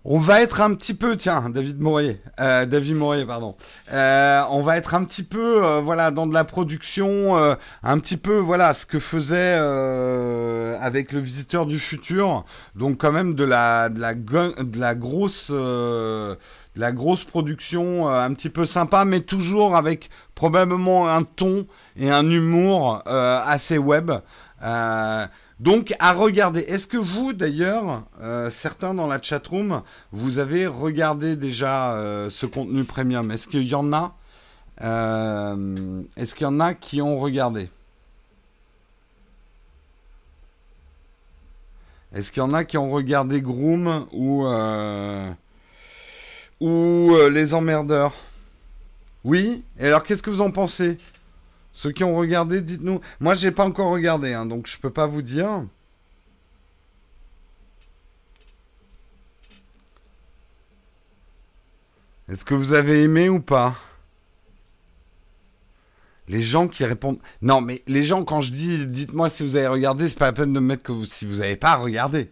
On 0.07 0.19
va 0.19 0.43
être 0.43 0.61
un 0.61 0.75
petit 0.75 0.93
peu, 0.93 1.17
tiens, 1.17 1.49
David 1.49 1.81
Mourier, 1.81 2.21
euh, 2.39 2.67
David 2.67 2.95
Mourier, 2.95 3.25
pardon. 3.25 3.57
Euh, 3.91 4.43
on 4.51 4.61
va 4.61 4.77
être 4.77 4.93
un 4.93 5.03
petit 5.03 5.23
peu, 5.23 5.65
euh, 5.65 5.81
voilà, 5.81 6.11
dans 6.11 6.27
de 6.27 6.35
la 6.35 6.45
production, 6.45 7.37
un 7.83 7.99
petit 8.01 8.19
peu, 8.19 8.37
voilà, 8.37 8.75
ce 8.75 8.85
que 8.85 8.99
faisait 8.99 9.55
avec 10.79 11.13
le 11.13 11.21
Visiteur 11.21 11.65
du 11.65 11.79
futur. 11.79 12.45
Donc 12.75 12.99
quand 12.99 13.13
même 13.13 13.33
de 13.33 13.45
la, 13.45 13.89
de 13.89 13.99
la, 13.99 14.13
de 14.15 14.79
la 14.79 14.95
grosse, 14.95 15.51
de 15.51 16.37
la 16.77 16.93
grosse 16.93 17.25
production, 17.25 18.07
un 18.07 18.35
petit 18.35 18.51
peu 18.51 18.67
sympa, 18.67 19.07
mais 19.07 19.21
toujours 19.21 19.75
avec 19.75 20.11
probablement 20.35 21.09
un 21.09 21.23
ton 21.23 21.67
et 21.97 22.11
un 22.11 22.29
humour 22.29 23.03
assez 23.07 23.79
web. 23.79 24.13
Donc 25.61 25.95
à 26.01 26.13
regarder. 26.13 26.61
Est-ce 26.61 26.87
que 26.87 26.97
vous, 26.97 27.33
d'ailleurs, 27.33 28.05
euh, 28.21 28.51
certains 28.51 28.93
dans 28.93 29.07
la 29.07 29.23
chatroom, 29.23 29.83
vous 30.11 30.39
avez 30.39 30.67
regardé 30.67 31.37
déjà 31.37 31.95
euh, 31.95 32.29
ce 32.29 32.47
contenu 32.47 32.85
premium? 32.85 33.31
Est-ce 33.31 33.47
qu'il 33.47 33.63
y 33.63 33.75
en 33.75 33.93
a 33.93 34.17
euh, 34.83 36.03
Est-ce 36.17 36.35
qu'il 36.35 36.45
y 36.45 36.49
en 36.49 36.59
a 36.59 36.75
qui 36.75 37.01
ont 37.01 37.19
regardé? 37.19 37.69
Est-ce 42.13 42.33
qu'il 42.33 42.43
y 42.43 42.47
en 42.47 42.55
a 42.55 42.65
qui 42.65 42.77
ont 42.79 42.91
regardé 42.91 43.41
Groom 43.41 44.07
ou 44.13 44.47
ou 46.61 47.17
les 47.31 47.55
emmerdeurs? 47.55 48.13
Oui? 49.25 49.65
Et 49.79 49.87
alors 49.87 50.03
qu'est-ce 50.03 50.23
que 50.23 50.31
vous 50.31 50.41
en 50.41 50.51
pensez? 50.51 50.99
Ceux 51.75 51.91
qui 51.93 52.05
ont 52.05 52.17
regardé, 52.17 52.63
dites-nous. 52.63 53.01
Moi, 53.21 53.35
j'ai 53.35 53.51
pas 53.51 53.65
encore 53.65 53.91
regardé, 53.91 54.33
hein, 54.33 54.47
donc 54.47 54.67
je 54.67 54.79
peux 54.79 54.91
pas 54.91 55.07
vous 55.07 55.23
dire. 55.23 55.67
Est-ce 62.29 62.45
que 62.45 62.55
vous 62.55 62.73
avez 62.73 63.03
aimé 63.03 63.29
ou 63.29 63.41
pas? 63.41 63.77
Les 66.29 66.43
gens 66.43 66.69
qui 66.69 66.85
répondent. 66.85 67.19
Non, 67.43 67.61
mais 67.61 67.83
les 67.87 68.05
gens, 68.05 68.25
quand 68.25 68.41
je 68.41 68.53
dis 68.53 68.87
dites-moi 68.87 69.29
si 69.29 69.43
vous 69.43 69.57
avez 69.57 69.67
regardé, 69.67 70.09
c'est 70.09 70.17
pas 70.19 70.27
la 70.27 70.33
peine 70.33 70.53
de 70.55 70.61
me 70.61 70.67
mettre 70.67 70.85
que 70.85 70.93
vous... 70.93 71.05
si 71.05 71.27
vous 71.27 71.37
n'avez 71.37 71.57
pas 71.57 71.75
regardé. 71.75 72.31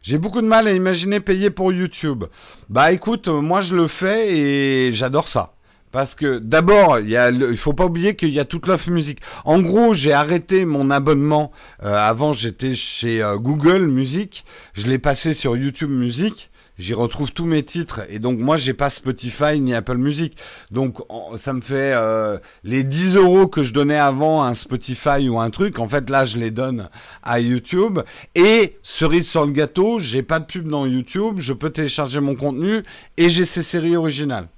J'ai 0.00 0.18
beaucoup 0.18 0.42
de 0.42 0.46
mal 0.46 0.68
à 0.68 0.72
imaginer 0.72 1.18
payer 1.18 1.50
pour 1.50 1.72
YouTube. 1.72 2.24
Bah 2.68 2.92
écoute, 2.92 3.26
moi 3.26 3.62
je 3.62 3.74
le 3.74 3.88
fais 3.88 4.36
et 4.38 4.92
j'adore 4.92 5.26
ça. 5.26 5.54
Parce 5.90 6.14
que 6.14 6.38
d'abord, 6.38 6.98
il 6.98 7.10
y 7.10 7.56
faut 7.56 7.72
pas 7.72 7.86
oublier 7.86 8.14
qu'il 8.16 8.30
y 8.30 8.40
a 8.40 8.44
toute 8.44 8.66
l'offre 8.66 8.90
musique. 8.90 9.20
En 9.44 9.60
gros, 9.60 9.94
j'ai 9.94 10.12
arrêté 10.12 10.64
mon 10.64 10.90
abonnement. 10.90 11.50
Euh, 11.82 11.94
avant, 11.94 12.32
j'étais 12.32 12.74
chez 12.74 13.22
euh, 13.22 13.36
Google 13.36 13.86
Music. 13.86 14.44
Je 14.74 14.86
l'ai 14.86 14.98
passé 14.98 15.32
sur 15.32 15.56
YouTube 15.56 15.90
Music. 15.90 16.50
J'y 16.78 16.94
retrouve 16.94 17.32
tous 17.32 17.44
mes 17.44 17.64
titres 17.64 18.02
et 18.08 18.20
donc 18.20 18.38
moi 18.38 18.56
j'ai 18.56 18.72
pas 18.72 18.88
Spotify 18.88 19.58
ni 19.58 19.74
Apple 19.74 19.96
Music. 19.96 20.36
Donc 20.70 20.98
ça 21.36 21.52
me 21.52 21.60
fait 21.60 21.92
euh, 21.96 22.38
les 22.62 22.84
10 22.84 23.16
euros 23.16 23.48
que 23.48 23.64
je 23.64 23.72
donnais 23.72 23.98
avant 23.98 24.44
à 24.44 24.46
un 24.46 24.54
Spotify 24.54 25.28
ou 25.28 25.40
un 25.40 25.50
truc. 25.50 25.80
En 25.80 25.88
fait 25.88 26.08
là 26.08 26.24
je 26.24 26.38
les 26.38 26.52
donne 26.52 26.88
à 27.24 27.40
YouTube. 27.40 27.98
Et 28.36 28.78
cerise 28.84 29.28
sur 29.28 29.44
le 29.44 29.50
gâteau, 29.50 29.98
j'ai 29.98 30.22
pas 30.22 30.38
de 30.38 30.44
pub 30.44 30.68
dans 30.68 30.86
YouTube. 30.86 31.36
Je 31.38 31.52
peux 31.52 31.70
télécharger 31.70 32.20
mon 32.20 32.36
contenu 32.36 32.84
et 33.16 33.28
j'ai 33.28 33.44
ces 33.44 33.64
séries 33.64 33.96
originales. 33.96 34.48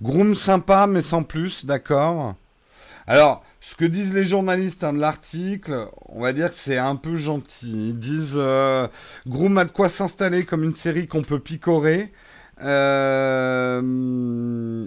Groom 0.00 0.36
sympa, 0.36 0.86
mais 0.86 1.02
sans 1.02 1.24
plus, 1.24 1.64
d'accord. 1.64 2.34
Alors, 3.08 3.42
ce 3.60 3.74
que 3.74 3.84
disent 3.84 4.12
les 4.12 4.24
journalistes 4.24 4.84
hein, 4.84 4.92
de 4.92 5.00
l'article, 5.00 5.88
on 6.06 6.22
va 6.22 6.32
dire 6.32 6.50
que 6.50 6.54
c'est 6.54 6.78
un 6.78 6.94
peu 6.94 7.16
gentil. 7.16 7.88
Ils 7.88 7.98
disent 7.98 8.36
euh, 8.36 8.86
Groom 9.26 9.58
a 9.58 9.64
de 9.64 9.72
quoi 9.72 9.88
s'installer 9.88 10.44
comme 10.44 10.62
une 10.62 10.74
série 10.74 11.08
qu'on 11.08 11.22
peut 11.22 11.40
picorer. 11.40 12.12
Euh, 12.62 13.80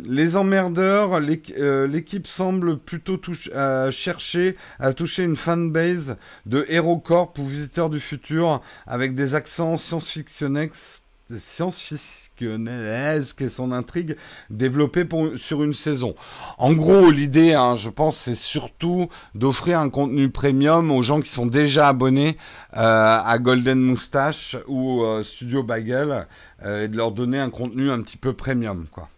les 0.05 0.35
emmerdeurs, 0.35 1.19
euh, 1.59 1.87
l'équipe 1.87 2.27
semble 2.27 2.77
plutôt 2.77 3.19
chercher 3.91 4.55
à 4.79 4.93
toucher 4.93 5.23
une 5.23 5.35
fanbase 5.35 6.15
de 6.45 6.65
HeroCorp 6.69 7.37
ou 7.37 7.45
Visiteurs 7.45 7.89
du 7.89 7.99
Futur 7.99 8.61
avec 8.87 9.15
des 9.15 9.35
accents 9.35 9.77
science-fictionnels 9.77 10.71
science-fictionnelle 11.39 13.23
qu'est 13.35 13.49
son 13.49 13.71
intrigue 13.71 14.15
développée 14.49 15.07
sur 15.35 15.63
une 15.63 15.73
saison. 15.73 16.15
En 16.57 16.73
gros, 16.73 17.11
l'idée, 17.11 17.53
hein, 17.53 17.75
je 17.75 17.89
pense, 17.89 18.17
c'est 18.17 18.35
surtout 18.35 19.07
d'offrir 19.35 19.79
un 19.79 19.89
contenu 19.89 20.29
premium 20.29 20.91
aux 20.91 21.03
gens 21.03 21.21
qui 21.21 21.29
sont 21.29 21.45
déjà 21.45 21.89
abonnés 21.89 22.37
euh, 22.75 23.17
à 23.23 23.37
Golden 23.39 23.79
Moustache 23.79 24.57
ou 24.67 25.03
euh, 25.03 25.23
Studio 25.23 25.63
Bagel 25.63 26.27
euh, 26.63 26.85
et 26.85 26.87
de 26.87 26.97
leur 26.97 27.11
donner 27.11 27.39
un 27.39 27.49
contenu 27.49 27.91
un 27.91 28.01
petit 28.01 28.17
peu 28.17 28.33
premium, 28.33 28.85
quoi. 28.91 29.09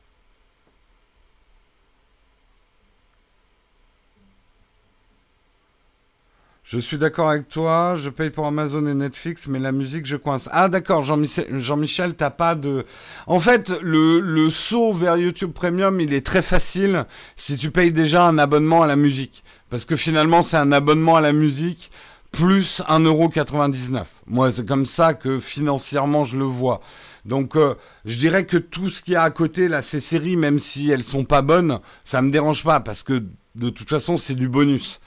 Je 6.74 6.80
suis 6.80 6.98
d'accord 6.98 7.30
avec 7.30 7.50
toi, 7.50 7.94
je 7.96 8.10
paye 8.10 8.32
pour 8.32 8.48
Amazon 8.48 8.88
et 8.88 8.96
Netflix, 8.96 9.46
mais 9.46 9.60
la 9.60 9.72
musique, 9.72 10.08
je 10.08 10.18
coince. 10.18 10.50
Ah 10.52 10.70
d'accord, 10.70 11.06
Jean-Michel, 11.06 11.60
Jean 11.60 12.12
t'as 12.18 12.32
pas 12.32 12.56
de... 12.56 12.84
En 13.28 13.40
fait, 13.40 13.72
le, 13.84 14.20
le 14.20 14.50
saut 14.50 14.92
vers 14.92 15.16
YouTube 15.16 15.52
Premium, 15.52 16.02
il 16.02 16.16
est 16.16 16.26
très 16.26 16.42
facile 16.42 17.06
si 17.36 17.58
tu 17.58 17.70
payes 17.70 17.92
déjà 17.92 18.26
un 18.26 18.40
abonnement 18.40 18.82
à 18.82 18.88
la 18.88 18.96
musique. 18.96 19.44
Parce 19.70 19.86
que 19.86 19.96
finalement, 19.96 20.42
c'est 20.42 20.58
un 20.58 20.72
abonnement 20.72 21.16
à 21.16 21.22
la 21.22 21.32
musique 21.32 21.92
plus 22.32 22.82
1,99€. 22.90 24.06
Moi, 24.26 24.52
c'est 24.52 24.66
comme 24.66 24.88
ça 24.88 25.14
que 25.14 25.40
financièrement, 25.40 26.26
je 26.26 26.40
le 26.40 26.46
vois. 26.46 26.82
Donc, 27.24 27.56
euh, 27.56 27.76
je 28.04 28.18
dirais 28.18 28.48
que 28.48 28.58
tout 28.58 28.90
ce 28.90 29.04
qu'il 29.04 29.14
y 29.14 29.16
a 29.16 29.22
à 29.22 29.30
côté, 29.30 29.68
là, 29.68 29.84
ces 29.84 30.00
séries, 30.00 30.38
même 30.38 30.58
si 30.58 30.90
elles 30.90 31.04
sont 31.04 31.24
pas 31.24 31.44
bonnes, 31.44 31.82
ça 32.04 32.24
me 32.24 32.32
dérange 32.32 32.64
pas, 32.64 32.80
parce 32.80 33.04
que 33.04 33.24
de 33.54 33.70
toute 33.70 33.90
façon, 33.92 34.18
c'est 34.18 34.34
du 34.34 34.50
bonus. 34.50 35.00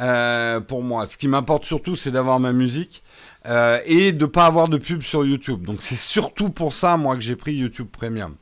Euh, 0.00 0.60
pour 0.60 0.82
moi. 0.82 1.06
Ce 1.06 1.18
qui 1.18 1.28
m'importe 1.28 1.64
surtout, 1.64 1.94
c'est 1.94 2.10
d'avoir 2.10 2.40
ma 2.40 2.52
musique 2.52 3.02
euh, 3.46 3.78
et 3.84 4.12
de 4.12 4.24
pas 4.24 4.46
avoir 4.46 4.68
de 4.68 4.78
pub 4.78 5.02
sur 5.02 5.26
YouTube. 5.26 5.64
Donc 5.64 5.82
c'est 5.82 5.96
surtout 5.96 6.48
pour 6.48 6.72
ça, 6.72 6.96
moi, 6.96 7.16
que 7.16 7.20
j'ai 7.20 7.36
pris 7.36 7.54
YouTube 7.54 7.88
Premium. 7.90 8.34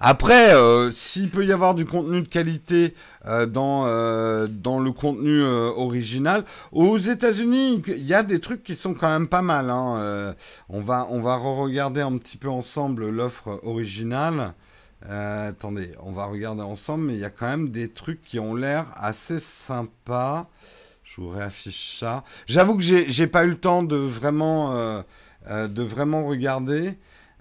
Après, 0.00 0.54
euh, 0.54 0.92
s'il 0.92 1.28
peut 1.28 1.44
y 1.44 1.52
avoir 1.52 1.74
du 1.74 1.84
contenu 1.84 2.22
de 2.22 2.28
qualité 2.28 2.94
dans, 3.48 3.82
dans 4.48 4.78
le 4.78 4.92
contenu 4.92 5.42
original, 5.42 6.44
aux 6.72 6.96
États-Unis, 6.96 7.82
il 7.88 8.06
y 8.06 8.14
a 8.14 8.22
des 8.22 8.38
trucs 8.38 8.62
qui 8.62 8.74
sont 8.74 8.94
quand 8.94 9.10
même 9.10 9.28
pas 9.28 9.42
mal. 9.42 9.68
Hein. 9.70 10.34
on 10.70 10.80
va, 10.80 11.08
on 11.10 11.20
va 11.20 11.36
re-regarder 11.36 12.00
un 12.00 12.16
petit 12.16 12.38
peu 12.38 12.48
ensemble 12.48 13.10
l'offre 13.10 13.60
originale. 13.64 14.54
Euh, 15.06 15.50
attendez, 15.50 15.92
on 16.00 16.12
va 16.12 16.26
regarder 16.26 16.62
ensemble, 16.62 17.04
mais 17.04 17.14
il 17.14 17.20
y 17.20 17.24
a 17.24 17.30
quand 17.30 17.46
même 17.46 17.70
des 17.70 17.88
trucs 17.88 18.20
qui 18.22 18.38
ont 18.38 18.54
l'air 18.54 18.92
assez 18.96 19.38
sympas. 19.38 20.48
Je 21.04 21.20
vous 21.20 21.30
réaffiche 21.30 21.98
ça. 21.98 22.24
J'avoue 22.46 22.76
que 22.76 22.82
j'ai 22.82 23.26
pas 23.26 23.44
eu 23.44 23.50
le 23.50 23.58
temps 23.58 23.82
de 23.82 23.96
vraiment, 23.96 24.76
euh, 24.76 25.02
euh, 25.48 25.68
de 25.68 25.82
vraiment 25.82 26.24
regarder. 26.24 26.98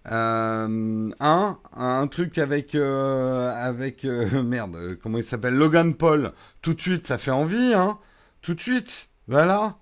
Un, 0.10 1.58
un 1.76 2.08
truc 2.08 2.38
avec 2.38 2.76
avec 2.76 4.03
merde, 4.34 4.97
comment 5.03 5.18
il 5.18 5.24
s'appelle? 5.24 5.55
Logan 5.55 5.95
Paul. 5.95 6.32
Tout 6.62 6.74
de 6.76 6.82
suite, 6.82 7.05
ça 7.05 7.18
fait 7.18 7.32
envie, 7.32 7.74
hein 7.74 7.99
Tout 8.41 8.53
de 8.53 8.62
suite, 8.62 9.10
voilà. 9.28 9.76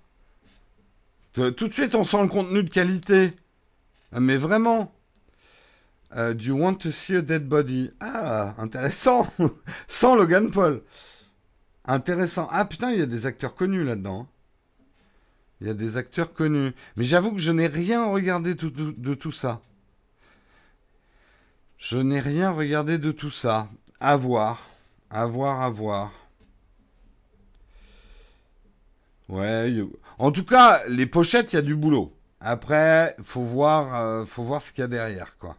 Tout 1.32 1.68
de 1.68 1.72
suite, 1.72 1.94
on 1.94 2.02
sent 2.02 2.22
le 2.22 2.28
contenu 2.28 2.64
de 2.64 2.70
qualité. 2.70 3.34
Ah, 4.10 4.20
mais 4.20 4.36
vraiment. 4.36 4.95
Do 6.16 6.44
you 6.44 6.56
want 6.56 6.76
to 6.76 6.90
see 6.90 7.16
a 7.16 7.22
dead 7.22 7.48
body? 7.48 7.90
Ah, 8.00 8.54
intéressant. 8.58 9.26
Sans 9.88 10.16
Logan 10.16 10.50
Paul. 10.50 10.82
Intéressant. 11.84 12.48
Ah 12.50 12.64
putain, 12.64 12.90
il 12.90 12.98
y 12.98 13.02
a 13.02 13.06
des 13.06 13.26
acteurs 13.26 13.54
connus 13.54 13.84
là-dedans. 13.84 14.26
Il 15.60 15.66
y 15.66 15.70
a 15.70 15.74
des 15.74 15.96
acteurs 15.96 16.32
connus. 16.32 16.72
Mais 16.96 17.04
j'avoue 17.04 17.32
que 17.32 17.38
je 17.38 17.52
n'ai 17.52 17.66
rien 17.66 18.06
regardé 18.06 18.54
de 18.54 19.14
tout 19.14 19.32
ça. 19.32 19.60
Je 21.78 21.98
n'ai 21.98 22.20
rien 22.20 22.50
regardé 22.50 22.98
de 22.98 23.12
tout 23.12 23.30
ça. 23.30 23.68
À 24.00 24.16
voir. 24.16 24.60
À 25.10 25.26
voir, 25.26 25.62
à 25.62 25.70
voir. 25.70 26.12
Ouais. 29.28 29.72
En 30.18 30.30
tout 30.30 30.44
cas, 30.44 30.80
les 30.88 31.06
pochettes, 31.06 31.52
il 31.52 31.56
y 31.56 31.58
a 31.58 31.62
du 31.62 31.76
boulot. 31.76 32.12
Après, 32.40 33.16
faut 33.22 33.64
euh, 33.64 34.24
faut 34.26 34.44
voir 34.44 34.62
ce 34.62 34.72
qu'il 34.72 34.82
y 34.82 34.84
a 34.84 34.88
derrière, 34.88 35.36
quoi. 35.38 35.56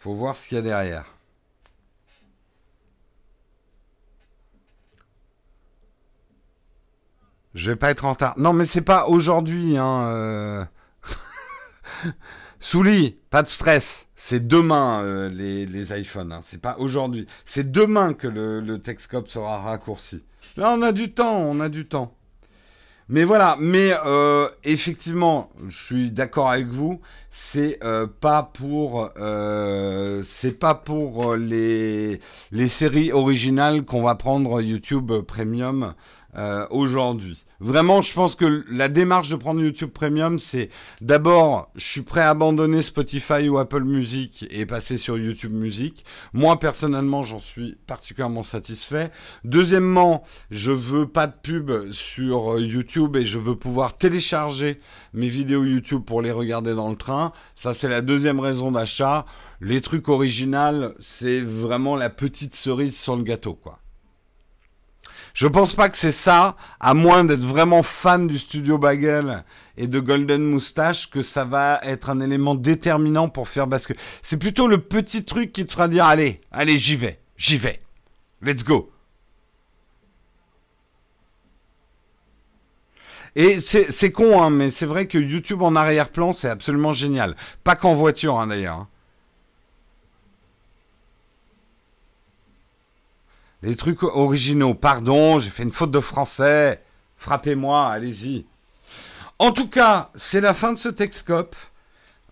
Faut 0.00 0.14
voir 0.14 0.34
ce 0.34 0.48
qu'il 0.48 0.56
y 0.56 0.58
a 0.58 0.62
derrière. 0.62 1.04
Je 7.54 7.70
vais 7.70 7.76
pas 7.76 7.90
être 7.90 8.06
en 8.06 8.12
retard. 8.12 8.32
Non, 8.38 8.54
mais 8.54 8.64
c'est 8.64 8.80
pas 8.80 9.06
aujourd'hui, 9.08 9.76
hein. 9.76 10.06
Euh... 10.08 10.64
Souli, 12.60 13.18
pas 13.28 13.42
de 13.42 13.48
stress. 13.48 14.06
C'est 14.16 14.46
demain 14.46 15.02
euh, 15.02 15.28
les, 15.28 15.66
les, 15.66 16.00
iPhones. 16.00 16.32
Hein. 16.32 16.40
C'est 16.44 16.62
pas 16.62 16.76
aujourd'hui. 16.78 17.26
C'est 17.44 17.70
demain 17.70 18.14
que 18.14 18.26
le, 18.26 18.60
le 18.60 18.80
sera 19.26 19.58
raccourci. 19.58 20.24
Là, 20.56 20.74
on 20.78 20.80
a 20.80 20.92
du 20.92 21.12
temps. 21.12 21.36
On 21.36 21.60
a 21.60 21.68
du 21.68 21.86
temps. 21.86 22.16
Mais 23.10 23.24
voilà. 23.24 23.56
Mais 23.60 23.92
euh, 24.06 24.48
effectivement, 24.64 25.50
je 25.68 25.84
suis 25.84 26.10
d'accord 26.10 26.48
avec 26.48 26.68
vous. 26.68 27.00
C'est 27.28 27.78
euh, 27.84 28.06
pas 28.06 28.42
pour. 28.42 29.10
c'est 30.22 30.58
pas 30.58 30.74
pour 30.74 31.34
les 31.36 32.20
les 32.50 32.68
séries 32.68 33.12
originales 33.12 33.84
qu'on 33.84 34.02
va 34.02 34.14
prendre 34.14 34.62
YouTube 34.62 35.12
Premium 35.26 35.94
aujourd'hui. 36.70 37.44
Vraiment, 37.60 38.00
je 38.00 38.14
pense 38.14 38.36
que 38.36 38.64
la 38.70 38.88
démarche 38.88 39.28
de 39.28 39.36
prendre 39.36 39.60
YouTube 39.60 39.90
Premium, 39.90 40.38
c'est 40.38 40.70
d'abord, 41.02 41.70
je 41.76 41.86
suis 41.86 42.00
prêt 42.00 42.22
à 42.22 42.30
abandonner 42.30 42.80
Spotify 42.80 43.48
ou 43.50 43.58
Apple 43.58 43.84
Music 43.84 44.46
et 44.50 44.64
passer 44.64 44.96
sur 44.96 45.18
YouTube 45.18 45.52
Music. 45.52 46.04
Moi, 46.32 46.58
personnellement, 46.58 47.24
j'en 47.24 47.38
suis 47.38 47.76
particulièrement 47.86 48.42
satisfait. 48.42 49.10
Deuxièmement, 49.44 50.24
je 50.50 50.72
veux 50.72 51.06
pas 51.06 51.26
de 51.26 51.34
pub 51.42 51.92
sur 51.92 52.58
YouTube 52.58 53.16
et 53.16 53.26
je 53.26 53.38
veux 53.38 53.56
pouvoir 53.56 53.98
télécharger 53.98 54.80
mes 55.12 55.28
vidéos 55.28 55.64
YouTube 55.64 56.04
pour 56.04 56.22
les 56.22 56.32
regarder 56.32 56.74
dans 56.74 56.88
le 56.88 56.96
train. 56.96 57.32
Ça, 57.56 57.74
c'est 57.74 57.88
la 57.88 58.00
deuxième 58.00 58.40
raison 58.40 58.72
d'achat. 58.72 59.26
Les 59.60 59.82
trucs 59.82 60.08
originaux, 60.08 60.94
c'est 60.98 61.40
vraiment 61.40 61.96
la 61.96 62.08
petite 62.08 62.54
cerise 62.54 62.98
sur 62.98 63.16
le 63.16 63.22
gâteau, 63.22 63.54
quoi. 63.54 63.80
Je 65.34 65.46
pense 65.46 65.74
pas 65.74 65.88
que 65.88 65.96
c'est 65.96 66.12
ça, 66.12 66.56
à 66.80 66.94
moins 66.94 67.24
d'être 67.24 67.40
vraiment 67.40 67.82
fan 67.82 68.26
du 68.26 68.38
studio 68.38 68.78
Bagel 68.78 69.44
et 69.76 69.86
de 69.86 70.00
Golden 70.00 70.42
Moustache, 70.42 71.10
que 71.10 71.22
ça 71.22 71.44
va 71.44 71.80
être 71.82 72.10
un 72.10 72.20
élément 72.20 72.54
déterminant 72.54 73.28
pour 73.28 73.48
faire 73.48 73.66
basculer. 73.66 73.98
C'est 74.22 74.38
plutôt 74.38 74.66
le 74.66 74.78
petit 74.78 75.24
truc 75.24 75.52
qui 75.52 75.64
te 75.64 75.72
fera 75.72 75.88
dire 75.88 76.04
allez, 76.04 76.40
allez, 76.50 76.78
j'y 76.78 76.96
vais, 76.96 77.20
j'y 77.36 77.56
vais. 77.56 77.80
Let's 78.42 78.64
go. 78.64 78.90
Et 83.36 83.60
c'est 83.60 84.10
con, 84.10 84.42
hein, 84.42 84.50
mais 84.50 84.70
c'est 84.70 84.86
vrai 84.86 85.06
que 85.06 85.16
YouTube 85.16 85.62
en 85.62 85.76
arrière-plan, 85.76 86.32
c'est 86.32 86.48
absolument 86.48 86.92
génial. 86.92 87.36
Pas 87.62 87.76
qu'en 87.76 87.94
voiture, 87.94 88.40
hein, 88.40 88.48
d'ailleurs. 88.48 88.86
Les 93.62 93.76
trucs 93.76 94.02
originaux. 94.02 94.74
Pardon, 94.74 95.38
j'ai 95.38 95.50
fait 95.50 95.62
une 95.62 95.70
faute 95.70 95.90
de 95.90 96.00
français. 96.00 96.82
Frappez-moi, 97.16 97.88
allez-y. 97.88 98.46
En 99.38 99.52
tout 99.52 99.68
cas, 99.68 100.10
c'est 100.14 100.40
la 100.40 100.54
fin 100.54 100.72
de 100.72 100.78
ce 100.78 100.88
Texcope. 100.88 101.56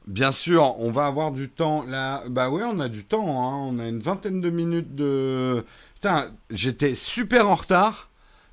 Bien 0.06 0.30
sûr, 0.30 0.80
on 0.80 0.90
va 0.90 1.06
avoir 1.06 1.32
du 1.32 1.50
temps 1.50 1.84
là. 1.84 2.22
Bah 2.28 2.48
ouais, 2.48 2.62
on 2.64 2.80
a 2.80 2.88
du 2.88 3.04
temps. 3.04 3.28
Hein. 3.28 3.70
On 3.70 3.78
a 3.78 3.88
une 3.88 4.00
vingtaine 4.00 4.40
de 4.40 4.48
minutes 4.48 4.94
de. 4.94 5.64
Putain, 5.94 6.30
j'étais 6.50 6.94
super 6.94 7.48
en 7.48 7.56
retard. 7.56 8.08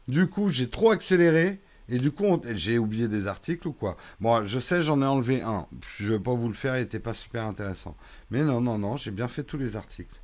Du 0.09 0.27
coup, 0.27 0.49
j'ai 0.49 0.69
trop 0.69 0.91
accéléré. 0.91 1.61
Et 1.87 1.99
du 1.99 2.11
coup, 2.11 2.41
j'ai 2.53 2.79
oublié 2.79 3.07
des 3.07 3.27
articles 3.27 3.67
ou 3.67 3.71
quoi? 3.71 3.95
Bon, 4.19 4.43
je 4.43 4.59
sais, 4.59 4.81
j'en 4.81 5.01
ai 5.01 5.05
enlevé 5.05 5.43
un. 5.43 5.67
Je 5.97 6.13
vais 6.13 6.19
pas 6.19 6.33
vous 6.33 6.47
le 6.47 6.55
faire, 6.55 6.75
il 6.77 6.81
n'était 6.81 6.99
pas 6.99 7.13
super 7.13 7.45
intéressant. 7.45 7.95
Mais 8.31 8.43
non, 8.43 8.59
non, 8.59 8.79
non, 8.79 8.97
j'ai 8.97 9.11
bien 9.11 9.27
fait 9.27 9.43
tous 9.43 9.57
les 9.57 9.75
articles. 9.75 10.15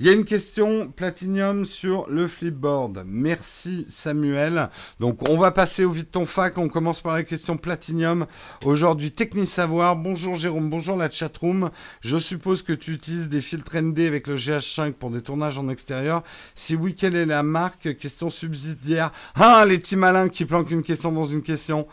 Il 0.00 0.06
y 0.06 0.08
a 0.08 0.12
une 0.12 0.24
question 0.24 0.88
Platinium 0.88 1.64
sur 1.64 2.10
le 2.10 2.26
flipboard. 2.26 3.04
Merci 3.06 3.86
Samuel. 3.88 4.68
Donc 4.98 5.28
on 5.28 5.38
va 5.38 5.52
passer 5.52 5.84
au 5.84 5.92
vide 5.92 6.10
ton 6.10 6.26
fac. 6.26 6.58
On 6.58 6.68
commence 6.68 7.00
par 7.00 7.12
la 7.12 7.22
question 7.22 7.56
Platinium. 7.56 8.26
Aujourd'hui, 8.64 9.12
Techni 9.12 9.46
Savoir. 9.46 9.94
Bonjour 9.94 10.34
Jérôme, 10.34 10.68
bonjour 10.68 10.96
la 10.96 11.08
chatroom. 11.08 11.70
Je 12.00 12.18
suppose 12.18 12.62
que 12.62 12.72
tu 12.72 12.90
utilises 12.90 13.28
des 13.28 13.40
filtres 13.40 13.76
ND 13.76 14.00
avec 14.00 14.26
le 14.26 14.34
GH5 14.34 14.94
pour 14.94 15.10
des 15.10 15.22
tournages 15.22 15.58
en 15.58 15.68
extérieur. 15.68 16.24
Si 16.56 16.74
oui, 16.74 16.96
quelle 16.96 17.14
est 17.14 17.26
la 17.26 17.44
marque? 17.44 17.96
Question 17.96 18.30
subsidiaire. 18.30 19.12
Ah, 19.36 19.64
les 19.64 19.78
petits 19.78 19.94
malins 19.94 20.28
qui 20.28 20.44
planquent 20.44 20.72
une 20.72 20.82
question 20.82 21.12
dans 21.12 21.26
une 21.26 21.42
question. 21.42 21.86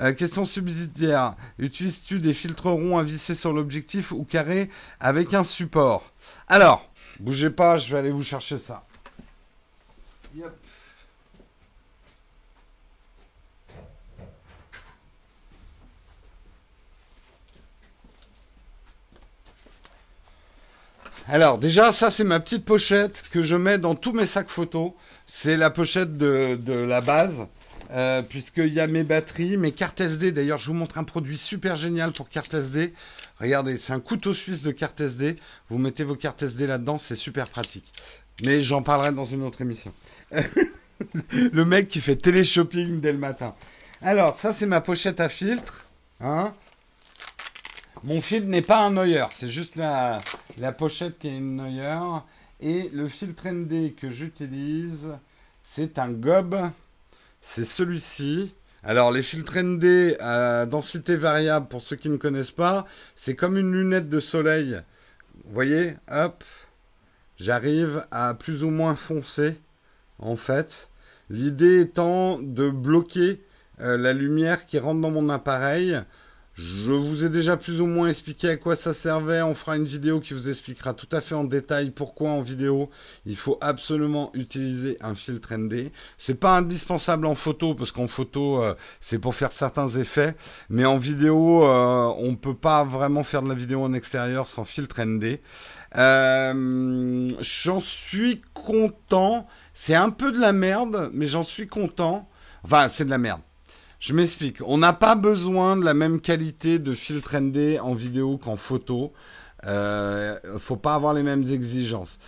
Euh, 0.00 0.12
question 0.12 0.44
subsidiaire. 0.44 1.34
Utilises-tu 1.58 2.20
des 2.20 2.34
filtres 2.34 2.66
ronds 2.66 2.98
à 2.98 3.02
visser 3.02 3.34
sur 3.34 3.52
l'objectif 3.52 4.12
ou 4.12 4.22
carré 4.22 4.70
avec 5.00 5.34
un 5.34 5.42
support? 5.42 6.12
Alors, 6.46 6.87
Bougez 7.20 7.50
pas, 7.50 7.78
je 7.78 7.92
vais 7.92 7.98
aller 7.98 8.10
vous 8.10 8.22
chercher 8.22 8.58
ça. 8.58 8.84
Alors 21.30 21.58
déjà, 21.58 21.92
ça 21.92 22.10
c'est 22.10 22.24
ma 22.24 22.40
petite 22.40 22.64
pochette 22.64 23.24
que 23.30 23.42
je 23.42 23.54
mets 23.54 23.76
dans 23.76 23.94
tous 23.94 24.12
mes 24.12 24.26
sacs 24.26 24.48
photos. 24.48 24.92
C'est 25.26 25.58
la 25.58 25.68
pochette 25.68 26.16
de, 26.16 26.72
la 26.72 27.00
base. 27.02 27.46
Euh, 27.90 28.22
puisqu'il 28.22 28.72
y 28.72 28.80
a 28.80 28.86
mes 28.86 29.02
batteries, 29.02 29.56
mes 29.56 29.72
cartes 29.72 30.00
SD. 30.00 30.32
D'ailleurs, 30.32 30.58
je 30.58 30.66
vous 30.66 30.74
montre 30.74 30.98
un 30.98 31.04
produit 31.04 31.38
super 31.38 31.76
génial 31.76 32.12
pour 32.12 32.28
cartes 32.28 32.54
SD. 32.54 32.92
Regardez, 33.40 33.76
c'est 33.76 33.92
un 33.92 34.00
couteau 34.00 34.34
suisse 34.34 34.62
de 34.62 34.72
carte 34.72 35.00
SD. 35.00 35.36
Vous 35.68 35.78
mettez 35.78 36.04
vos 36.04 36.16
cartes 36.16 36.42
SD 36.42 36.66
là-dedans, 36.66 36.98
c'est 36.98 37.14
super 37.14 37.48
pratique. 37.48 37.92
Mais 38.44 38.62
j'en 38.62 38.82
parlerai 38.82 39.12
dans 39.12 39.26
une 39.26 39.42
autre 39.42 39.60
émission. 39.60 39.92
le 41.30 41.64
mec 41.64 41.88
qui 41.88 42.00
fait 42.00 42.16
télé-shopping 42.16 43.00
dès 43.00 43.12
le 43.12 43.18
matin. 43.18 43.54
Alors, 44.02 44.38
ça, 44.38 44.52
c'est 44.52 44.66
ma 44.66 44.80
pochette 44.80 45.20
à 45.20 45.28
filtre. 45.28 45.86
Hein 46.20 46.52
Mon 48.02 48.20
filtre 48.20 48.48
n'est 48.48 48.62
pas 48.62 48.80
un 48.80 48.90
Neuer, 48.90 49.26
c'est 49.32 49.48
juste 49.48 49.76
la, 49.76 50.18
la 50.58 50.72
pochette 50.72 51.18
qui 51.18 51.28
est 51.28 51.36
une 51.36 51.56
Neuer. 51.56 52.20
Et 52.60 52.90
le 52.92 53.08
filtre 53.08 53.48
ND 53.48 53.94
que 53.94 54.10
j'utilise, 54.10 55.08
c'est 55.62 55.98
un 55.98 56.10
Gob. 56.10 56.70
C'est 57.40 57.64
celui-ci. 57.64 58.52
Alors, 58.84 59.10
les 59.10 59.22
filtres 59.22 59.58
ND 59.58 60.16
à 60.20 60.64
densité 60.66 61.16
variable, 61.16 61.66
pour 61.68 61.82
ceux 61.82 61.96
qui 61.96 62.08
ne 62.08 62.16
connaissent 62.16 62.52
pas, 62.52 62.86
c'est 63.16 63.34
comme 63.34 63.56
une 63.56 63.72
lunette 63.72 64.08
de 64.08 64.20
soleil. 64.20 64.80
Vous 65.44 65.52
voyez, 65.52 65.96
hop, 66.10 66.44
j'arrive 67.36 68.06
à 68.10 68.34
plus 68.34 68.62
ou 68.62 68.70
moins 68.70 68.94
foncer, 68.94 69.56
en 70.20 70.36
fait. 70.36 70.88
L'idée 71.28 71.80
étant 71.80 72.38
de 72.38 72.70
bloquer 72.70 73.42
euh, 73.80 73.96
la 73.96 74.12
lumière 74.12 74.64
qui 74.64 74.78
rentre 74.78 75.00
dans 75.00 75.10
mon 75.10 75.28
appareil 75.28 76.00
je 76.58 76.92
vous 76.92 77.24
ai 77.24 77.28
déjà 77.28 77.56
plus 77.56 77.80
ou 77.80 77.86
moins 77.86 78.08
expliqué 78.08 78.48
à 78.48 78.56
quoi 78.56 78.74
ça 78.74 78.92
servait. 78.92 79.42
On 79.42 79.54
fera 79.54 79.76
une 79.76 79.84
vidéo 79.84 80.18
qui 80.18 80.34
vous 80.34 80.48
expliquera 80.48 80.92
tout 80.92 81.06
à 81.12 81.20
fait 81.20 81.36
en 81.36 81.44
détail 81.44 81.90
pourquoi 81.90 82.30
en 82.30 82.42
vidéo 82.42 82.90
il 83.26 83.36
faut 83.36 83.58
absolument 83.60 84.32
utiliser 84.34 84.98
un 85.00 85.14
filtre 85.14 85.54
ND. 85.54 85.92
C'est 86.18 86.34
pas 86.34 86.56
indispensable 86.56 87.26
en 87.26 87.36
photo 87.36 87.76
parce 87.76 87.92
qu'en 87.92 88.08
photo 88.08 88.60
euh, 88.60 88.74
c'est 88.98 89.20
pour 89.20 89.36
faire 89.36 89.52
certains 89.52 89.88
effets, 89.88 90.34
mais 90.68 90.84
en 90.84 90.98
vidéo 90.98 91.64
euh, 91.64 92.12
on 92.18 92.34
peut 92.34 92.56
pas 92.56 92.82
vraiment 92.82 93.22
faire 93.22 93.42
de 93.42 93.48
la 93.48 93.54
vidéo 93.54 93.82
en 93.82 93.92
extérieur 93.92 94.48
sans 94.48 94.64
filtre 94.64 95.00
ND. 95.00 95.38
Euh, 95.96 97.30
j'en 97.38 97.80
suis 97.80 98.42
content. 98.52 99.46
C'est 99.74 99.94
un 99.94 100.10
peu 100.10 100.32
de 100.32 100.40
la 100.40 100.52
merde, 100.52 101.10
mais 101.12 101.26
j'en 101.26 101.44
suis 101.44 101.68
content. 101.68 102.28
Enfin, 102.64 102.88
c'est 102.88 103.04
de 103.04 103.10
la 103.10 103.18
merde. 103.18 103.40
Je 104.00 104.12
m'explique. 104.12 104.58
On 104.64 104.78
n'a 104.78 104.92
pas 104.92 105.16
besoin 105.16 105.76
de 105.76 105.84
la 105.84 105.94
même 105.94 106.20
qualité 106.20 106.78
de 106.78 106.94
filtre 106.94 107.36
ND 107.36 107.78
en 107.80 107.94
vidéo 107.94 108.38
qu'en 108.38 108.56
photo. 108.56 109.12
Euh, 109.64 110.38
faut 110.58 110.76
pas 110.76 110.94
avoir 110.94 111.14
les 111.14 111.24
mêmes 111.24 111.42
exigences. 111.42 112.18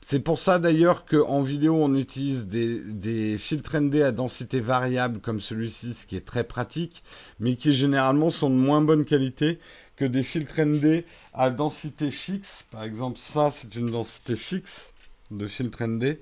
C'est 0.00 0.18
pour 0.18 0.40
ça 0.40 0.58
d'ailleurs 0.58 1.06
qu'en 1.06 1.40
vidéo, 1.40 1.76
on 1.76 1.94
utilise 1.94 2.46
des, 2.46 3.36
filtres 3.38 3.76
ND 3.80 4.02
à 4.02 4.10
densité 4.10 4.58
variable 4.58 5.20
comme 5.20 5.40
celui-ci, 5.40 5.94
ce 5.94 6.04
qui 6.04 6.16
est 6.16 6.26
très 6.26 6.42
pratique, 6.42 7.04
mais 7.38 7.54
qui 7.54 7.72
généralement 7.72 8.32
sont 8.32 8.50
de 8.50 8.56
moins 8.56 8.80
bonne 8.80 9.04
qualité 9.04 9.60
que 9.94 10.04
des 10.04 10.24
filtres 10.24 10.60
ND 10.60 11.04
à 11.32 11.50
densité 11.50 12.10
fixe. 12.10 12.64
Par 12.72 12.82
exemple, 12.82 13.18
ça, 13.20 13.52
c'est 13.52 13.76
une 13.76 13.90
densité 13.90 14.34
fixe 14.34 14.94
de 15.30 15.46
filtre 15.46 15.84
ND. 15.84 16.18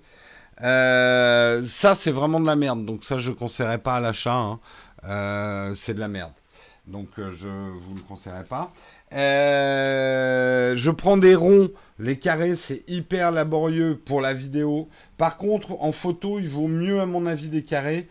Euh, 0.61 1.64
ça, 1.64 1.94
c'est 1.94 2.11
vraiment 2.11 2.40
de 2.40 2.46
la 2.46 2.56
merde. 2.56 2.84
Donc 2.84 3.04
ça, 3.04 3.18
je 3.18 3.30
ne 3.30 3.34
conseillerais 3.36 3.78
pas 3.78 3.96
à 3.96 4.00
l'achat. 4.00 4.34
Hein. 4.34 4.61
Euh, 5.05 5.74
c'est 5.74 5.94
de 5.94 6.01
la 6.01 6.09
merde. 6.09 6.32
Donc 6.86 7.09
euh, 7.18 7.32
je 7.32 7.49
vous 7.49 7.94
le 7.94 8.01
conseillerais 8.01 8.44
pas. 8.44 8.70
je 9.12 10.90
prends 10.90 11.16
des 11.16 11.34
ronds. 11.34 11.70
Les 11.99 12.18
carrés, 12.18 12.57
c'est 12.57 12.88
hyper 12.88 13.30
laborieux 13.30 14.01
pour 14.03 14.20
la 14.20 14.32
vidéo. 14.32 14.88
Par 15.16 15.36
contre, 15.36 15.72
en 15.82 15.92
photo, 15.92 16.38
il 16.38 16.49
vaut 16.49 16.68
mieux, 16.68 17.01
à 17.01 17.07
mon 17.07 17.26
avis, 17.26 17.49
des 17.49 17.64
carrés. 17.64 18.09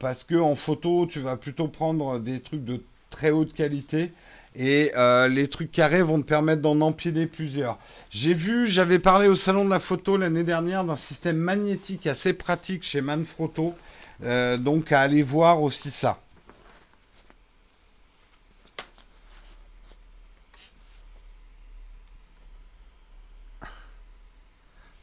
parce 0.00 0.24
que 0.24 0.36
en 0.36 0.54
photo, 0.54 1.06
tu 1.06 1.20
vas 1.20 1.36
plutôt 1.36 1.68
prendre 1.68 2.18
des 2.18 2.40
trucs 2.40 2.64
de 2.64 2.82
très 3.10 3.30
haute 3.30 3.52
qualité. 3.52 4.12
Et 4.54 4.92
les 5.28 5.48
trucs 5.48 5.72
carrés 5.72 6.02
vont 6.02 6.20
te 6.20 6.26
permettre 6.26 6.62
d'en 6.62 6.80
empiler 6.80 7.26
plusieurs. 7.26 7.78
J'ai 8.10 8.34
vu, 8.34 8.68
j'avais 8.68 9.00
parlé 9.00 9.28
au 9.28 9.36
salon 9.36 9.64
de 9.64 9.70
la 9.70 9.80
photo 9.80 10.16
l'année 10.16 10.44
dernière 10.44 10.84
d'un 10.84 10.96
système 10.96 11.36
magnétique 11.36 12.06
assez 12.06 12.32
pratique 12.32 12.84
chez 12.84 13.00
Manfrotto. 13.00 13.74
Euh, 14.24 14.56
donc 14.56 14.92
à 14.92 15.00
aller 15.00 15.22
voir 15.22 15.62
aussi 15.62 15.90
ça. 15.90 16.20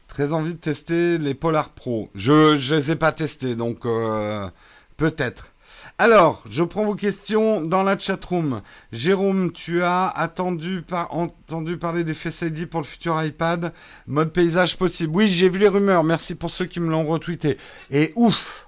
Très 0.08 0.32
envie 0.32 0.54
de 0.54 0.58
tester 0.58 1.18
les 1.18 1.34
Polar 1.34 1.70
Pro. 1.70 2.08
Je 2.14 2.54
ne 2.54 2.76
les 2.76 2.90
ai 2.90 2.96
pas 2.96 3.12
testés, 3.12 3.54
donc 3.54 3.84
euh, 3.84 4.48
peut-être. 4.96 5.52
Alors, 5.98 6.42
je 6.48 6.62
prends 6.62 6.84
vos 6.84 6.94
questions 6.94 7.60
dans 7.60 7.82
la 7.82 7.98
chatroom. 7.98 8.62
Jérôme, 8.92 9.52
tu 9.52 9.82
as 9.82 10.08
attendu 10.08 10.84
entendu 11.10 11.76
parler 11.76 12.04
des 12.04 12.14
Face 12.14 12.42
ID 12.42 12.66
pour 12.66 12.80
le 12.80 12.86
futur 12.86 13.22
iPad, 13.22 13.72
mode 14.06 14.32
paysage 14.32 14.76
possible. 14.76 15.14
Oui, 15.14 15.28
j'ai 15.28 15.48
vu 15.48 15.58
les 15.58 15.68
rumeurs. 15.68 16.04
Merci 16.04 16.34
pour 16.34 16.50
ceux 16.50 16.64
qui 16.64 16.80
me 16.80 16.90
l'ont 16.90 17.04
retweeté. 17.04 17.58
Et 17.90 18.12
ouf, 18.16 18.65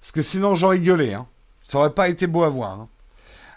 parce 0.00 0.12
que 0.12 0.22
sinon 0.22 0.54
j'aurais 0.54 0.80
gueulé. 0.80 1.14
Hein. 1.14 1.26
Ça 1.62 1.78
aurait 1.78 1.94
pas 1.94 2.08
été 2.08 2.26
beau 2.26 2.42
à 2.42 2.48
voir. 2.48 2.80
Hein. 2.80 2.88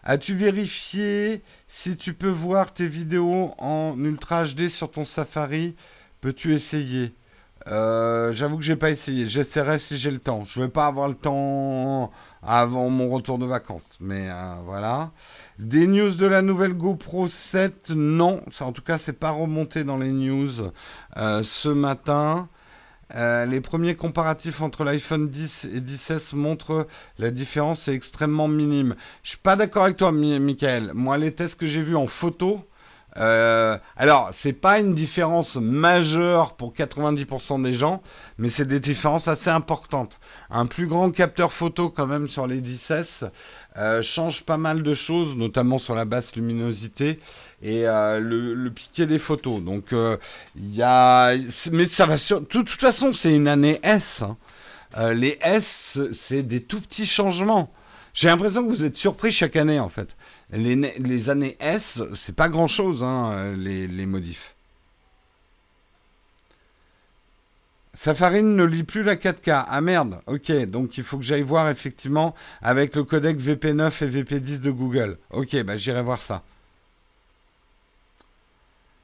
As-tu 0.04 0.36
vérifié 0.36 1.42
si 1.68 1.96
tu 1.96 2.14
peux 2.14 2.30
voir 2.30 2.74
tes 2.74 2.88
vidéos 2.88 3.54
en 3.58 3.96
Ultra 3.98 4.44
HD 4.46 4.68
sur 4.68 4.92
ton 4.92 5.06
Safari? 5.06 5.76
Peux-tu 6.20 6.54
essayer? 6.54 7.16
Euh, 7.68 8.34
J'avoue 8.34 8.58
que 8.58 8.64
j'ai 8.64 8.76
pas 8.76 8.90
essayé. 8.90 9.26
J'essaierai 9.28 9.80
si 9.80 9.98
j'ai 9.98 10.12
le 10.12 10.20
temps. 10.20 10.44
Je 10.46 10.62
vais 10.62 10.68
pas 10.68 10.88
avoir 10.88 11.08
le 11.08 11.16
temps 11.16 12.12
avant 12.42 12.90
mon 12.90 13.10
retour 13.10 13.38
de 13.38 13.46
vacances. 13.46 13.98
Mais 14.02 14.30
euh, 14.30 14.56
voilà. 14.66 15.12
Des 15.60 15.88
news 15.88 16.12
de 16.12 16.26
la 16.26 16.42
nouvelle 16.42 16.74
GoPro 16.74 17.30
7, 17.30 17.92
non. 17.92 18.42
En 18.60 18.72
tout 18.74 18.82
cas, 18.82 18.98
c'est 18.98 19.14
pas 19.14 19.32
remonté 19.32 19.84
dans 19.86 19.98
les 19.98 20.12
news 20.12 20.52
euh, 21.18 21.44
ce 21.44 21.70
matin. 21.70 22.50
Euh, 23.16 23.46
les 23.46 23.62
premiers 23.62 23.96
comparatifs 23.96 24.62
entre 24.62 24.84
l'iPhone 24.84 25.30
10 25.30 25.70
et 25.74 25.80
10S 25.80 26.36
montrent 26.36 26.88
la 27.20 27.32
différence 27.32 27.88
est 27.88 27.94
extrêmement 27.94 28.48
minime. 28.48 28.96
Je 29.24 29.30
suis 29.30 29.38
pas 29.38 29.56
d'accord 29.56 29.84
avec 29.84 29.98
toi, 29.98 30.12
Michael. 30.12 30.92
Moi, 30.94 31.18
les 31.18 31.32
tests 31.32 31.60
que 31.60 31.68
j'ai 31.68 31.82
vus 31.82 31.96
en 31.96 32.08
photo, 32.08 32.68
euh, 33.18 33.78
alors, 33.96 34.30
c'est 34.34 34.54
pas 34.54 34.80
une 34.80 34.94
différence 34.94 35.56
majeure 35.56 36.56
pour 36.56 36.74
90% 36.74 37.62
des 37.62 37.74
gens, 37.74 38.02
mais 38.38 38.50
c'est 38.50 38.66
des 38.66 38.80
différences 38.80 39.28
assez 39.28 39.50
importantes. 39.50 40.20
Un 40.50 40.66
plus 40.66 40.88
grand 40.88 41.12
capteur 41.12 41.54
photo 41.54 41.90
quand 41.90 42.08
même 42.08 42.28
sur 42.28 42.48
les 42.48 42.62
10S 42.62 43.30
euh, 43.78 44.02
change 44.02 44.44
pas 44.44 44.58
mal 44.58 44.84
de 44.84 44.94
choses, 44.94 45.36
notamment 45.36 45.78
sur 45.78 45.96
la 45.96 46.06
basse 46.06 46.36
luminosité 46.36 47.20
et 47.62 47.88
euh, 47.88 48.20
le, 48.20 48.70
piqué 48.72 49.06
des 49.06 49.20
photos. 49.20 49.62
Donc, 49.62 49.94
euh, 49.94 50.18
il 50.56 50.76
y 50.76 50.82
a, 50.84 51.34
mais 51.72 51.86
ça 51.86 52.06
va 52.06 52.18
sur. 52.18 52.42
De 52.42 52.46
toute, 52.46 52.70
façon, 52.70 53.14
c'est 53.14 53.36
une 53.36 53.48
année 53.48 53.80
S. 53.84 54.24
Hein. 54.24 55.14
Les 55.14 55.40
S, 55.42 56.00
c'est 56.12 56.44
des 56.44 56.62
tout 56.62 56.80
petits 56.80 57.08
changements. 57.08 57.72
J'ai 58.14 58.28
l'impression 58.28 58.64
que 58.64 58.70
vous 58.70 58.84
êtes 58.84 58.96
surpris 58.96 59.32
chaque 59.32 59.56
année 59.56 59.80
en 59.80 59.90
fait. 59.90 60.16
Les, 60.54 61.30
années 61.30 61.58
S, 61.60 62.02
c'est 62.16 62.36
pas 62.36 62.48
grand 62.48 62.68
chose, 62.68 63.04
hein, 63.04 63.56
les, 63.58 64.06
modifs. 64.06 64.56
Safari 67.96 68.44
ne 68.44 68.64
lit 68.64 68.84
plus 68.84 69.02
la 69.04 69.16
4K. 69.16 69.66
Ah 69.68 69.82
merde, 69.82 70.22
ok, 70.28 70.52
donc 70.66 70.98
il 70.98 71.04
faut 71.04 71.18
que 71.18 71.24
j'aille 71.24 71.42
voir 71.42 71.70
effectivement 71.70 72.36
avec 72.62 72.96
le 72.96 73.04
codec 73.04 73.40
VP9 73.40 74.04
et 74.04 74.24
VP10 74.24 74.62
de 74.62 74.72
Google. 74.72 75.18
Ok, 75.32 75.56
bah 75.64 75.78
j'irai 75.78 76.04
voir 76.04 76.22
ça. 76.22 76.44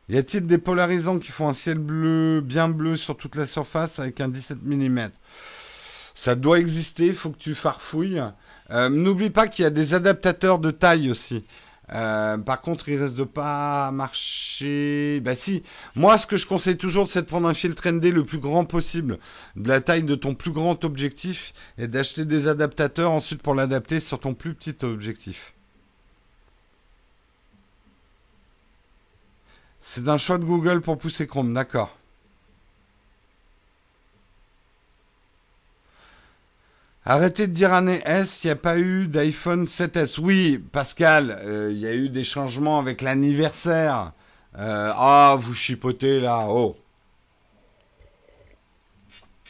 Y 0.09 0.17
a-t-il 0.17 0.45
des 0.47 0.57
polarisants 0.57 1.19
qui 1.19 1.31
font 1.31 1.47
un 1.47 1.53
ciel 1.53 1.77
bleu, 1.77 2.41
bien 2.41 2.67
bleu 2.67 2.95
sur 2.95 3.15
toute 3.15 3.35
la 3.35 3.45
surface 3.45 3.99
avec 3.99 4.21
un 4.21 4.27
17 4.27 4.59
mm 4.63 5.09
Ça 6.15 6.35
doit 6.35 6.59
exister, 6.59 7.07
il 7.07 7.15
faut 7.15 7.29
que 7.29 7.37
tu 7.37 7.53
farfouilles. 7.53 8.23
Euh, 8.71 8.89
n'oublie 8.89 9.29
pas 9.29 9.47
qu'il 9.47 9.63
y 9.63 9.65
a 9.65 9.71
des 9.71 9.93
adaptateurs 9.93 10.59
de 10.59 10.71
taille 10.71 11.09
aussi. 11.09 11.43
Euh, 11.91 12.37
par 12.37 12.61
contre, 12.61 12.89
il 12.89 13.01
reste 13.01 13.15
de 13.15 13.23
pas 13.23 13.91
marcher. 13.91 15.19
Bah 15.21 15.35
si, 15.35 15.63
moi 15.95 16.17
ce 16.17 16.27
que 16.27 16.37
je 16.37 16.45
conseille 16.45 16.77
toujours, 16.77 17.07
c'est 17.07 17.21
de 17.23 17.27
prendre 17.27 17.47
un 17.47 17.53
filtre 17.53 17.89
ND 17.89 18.05
le 18.05 18.23
plus 18.23 18.39
grand 18.39 18.65
possible, 18.65 19.17
de 19.55 19.67
la 19.67 19.81
taille 19.81 20.03
de 20.03 20.15
ton 20.15 20.35
plus 20.35 20.51
grand 20.51 20.83
objectif, 20.85 21.53
et 21.77 21.87
d'acheter 21.87 22.25
des 22.25 22.47
adaptateurs 22.47 23.11
ensuite 23.11 23.41
pour 23.41 23.55
l'adapter 23.55 23.99
sur 23.99 24.19
ton 24.19 24.33
plus 24.35 24.53
petit 24.53 24.75
objectif. 24.85 25.53
C'est 29.81 30.07
un 30.09 30.17
choix 30.17 30.37
de 30.37 30.45
Google 30.45 30.81
pour 30.81 30.97
pousser 30.97 31.25
Chrome, 31.25 31.53
d'accord. 31.53 31.98
Arrêtez 37.05 37.47
de 37.47 37.53
dire 37.53 37.73
année 37.73 38.01
S, 38.05 38.43
il 38.43 38.47
n'y 38.47 38.51
a 38.51 38.55
pas 38.55 38.77
eu 38.77 39.07
d'iPhone 39.07 39.65
7S. 39.65 40.19
Oui, 40.19 40.57
Pascal, 40.71 41.39
euh, 41.45 41.69
il 41.71 41.79
y 41.79 41.87
a 41.87 41.93
eu 41.93 42.09
des 42.09 42.23
changements 42.23 42.77
avec 42.77 43.01
l'anniversaire. 43.01 44.11
Euh, 44.57 44.91
ah, 44.95 45.37
vous 45.39 45.53
chipotez 45.53 46.19
là, 46.19 46.45
oh. 46.49 46.75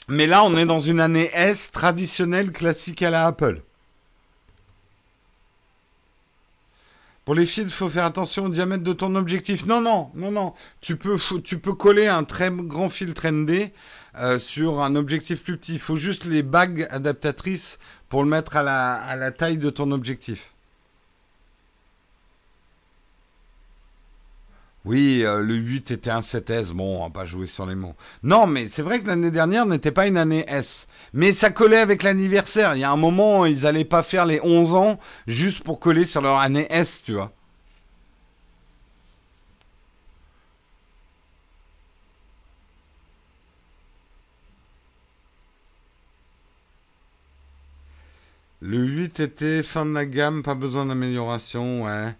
Mais 0.07 0.27
là, 0.27 0.43
on 0.43 0.55
est 0.57 0.65
dans 0.65 0.79
une 0.79 0.99
année 0.99 1.29
S 1.33 1.71
traditionnelle 1.71 2.51
classique 2.51 3.01
à 3.01 3.09
la 3.09 3.27
Apple. 3.27 3.61
Pour 7.25 7.35
les 7.35 7.45
fils, 7.45 7.65
il 7.65 7.69
faut 7.69 7.89
faire 7.89 8.05
attention 8.05 8.45
au 8.45 8.49
diamètre 8.49 8.83
de 8.83 8.93
ton 8.93 9.13
objectif. 9.15 9.67
Non, 9.67 9.81
non, 9.81 10.09
non, 10.15 10.31
non. 10.31 10.53
Tu 10.81 10.95
peux, 10.95 11.15
tu 11.43 11.59
peux 11.59 11.75
coller 11.75 12.07
un 12.07 12.23
très 12.23 12.49
grand 12.51 12.89
filtre 12.89 13.29
ND 13.29 13.71
euh, 14.19 14.39
sur 14.39 14.81
un 14.81 14.95
objectif 14.95 15.43
plus 15.43 15.57
petit. 15.57 15.73
Il 15.73 15.79
faut 15.79 15.95
juste 15.95 16.25
les 16.25 16.43
bagues 16.43 16.87
adaptatrices 16.91 17.79
pour 18.09 18.23
le 18.23 18.29
mettre 18.29 18.57
à 18.57 18.63
la, 18.63 19.31
taille 19.31 19.57
de 19.57 19.69
ton 19.69 19.91
objectif. 19.91 20.51
Oui, 24.85 25.23
euh, 25.23 25.41
le 25.41 25.55
8 25.55 25.91
était 25.91 26.09
un 26.09 26.21
7S. 26.21 26.71
Bon, 26.71 26.99
on 26.99 27.03
va 27.03 27.09
pas 27.09 27.25
jouer 27.25 27.47
sur 27.47 27.65
les 27.65 27.75
mots. 27.75 27.95
Non, 28.23 28.47
mais 28.47 28.69
c'est 28.69 28.81
vrai 28.81 29.01
que 29.01 29.07
l'année 29.07 29.31
dernière 29.31 29.65
n'était 29.65 29.91
pas 29.91 30.07
une 30.07 30.17
année 30.17 30.45
S. 30.47 30.87
Mais 31.13 31.31
ça 31.31 31.49
collait 31.51 31.77
avec 31.77 32.03
l'anniversaire. 32.03 32.75
Il 32.75 32.79
y 32.79 32.83
a 32.83 32.91
un 32.91 32.97
moment, 32.97 33.45
ils 33.45 33.65
allaient 33.65 33.85
pas 33.85 34.03
faire 34.03 34.25
les 34.25 34.41
11 34.41 34.75
ans 34.75 34.99
juste 35.27 35.63
pour 35.63 35.79
coller 35.79 36.05
sur 36.05 36.21
leur 36.21 36.39
année 36.39 36.67
S, 36.69 37.03
tu 37.03 37.13
vois. 37.13 37.31
Le 48.61 48.77
8 48.77 49.19
était 49.21 49.63
fin 49.63 49.85
de 49.85 49.93
la 49.93 50.05
gamme, 50.05 50.43
pas 50.43 50.55
besoin 50.55 50.85
d'amélioration, 50.85 51.85
ouais. 51.85 52.13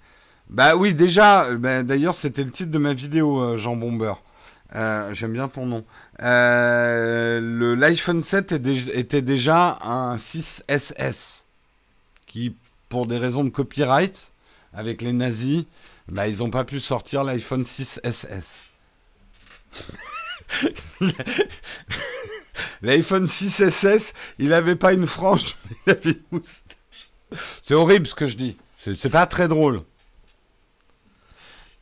Bah 0.50 0.76
oui, 0.76 0.94
déjà, 0.94 1.46
euh, 1.46 1.58
bah, 1.58 1.84
d'ailleurs, 1.84 2.16
c'était 2.16 2.44
le 2.44 2.52
titre 2.52 2.72
de 2.72 2.78
ma 2.80 2.94
vidéo, 2.94 3.42
euh, 3.42 3.58
Jean 3.58 3.76
Bomber. 3.76 4.14
Euh, 4.76 5.14
j'aime 5.14 5.34
bien 5.34 5.48
ton 5.48 5.66
nom. 5.66 5.84
l'iPhone 6.20 8.22
7 8.24 8.54
était 8.94 9.22
déjà 9.22 9.78
un 9.82 10.18
6SS 10.18 11.44
qui, 12.26 12.56
pour 12.88 13.06
des 13.06 13.18
raisons 13.18 13.44
de 13.44 13.50
copyright, 13.50 14.32
avec 14.74 15.02
les 15.02 15.14
nazis, 15.14 15.66
bah, 16.08 16.28
ils 16.28 16.40
n'ont 16.40 16.52
pas 16.52 16.64
pu 16.64 16.80
sortir 16.80 17.24
l'iPhone 17.24 17.64
6SS. 17.64 18.70
L'iPhone 22.82 23.26
6SS, 23.26 24.14
il 24.40 24.50
n'avait 24.50 24.76
pas 24.76 24.94
une 24.94 25.08
frange. 25.08 25.56
C'est 27.62 27.74
horrible 27.74 28.08
ce 28.08 28.16
que 28.16 28.28
je 28.28 28.38
dis. 28.38 28.58
C'est 28.78 29.10
pas 29.10 29.26
très 29.26 29.48
drôle. 29.48 29.82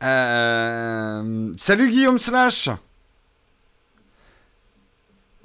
Euh, 0.04 1.54
salut 1.58 1.90
Guillaume 1.90 2.20
Slash. 2.20 2.70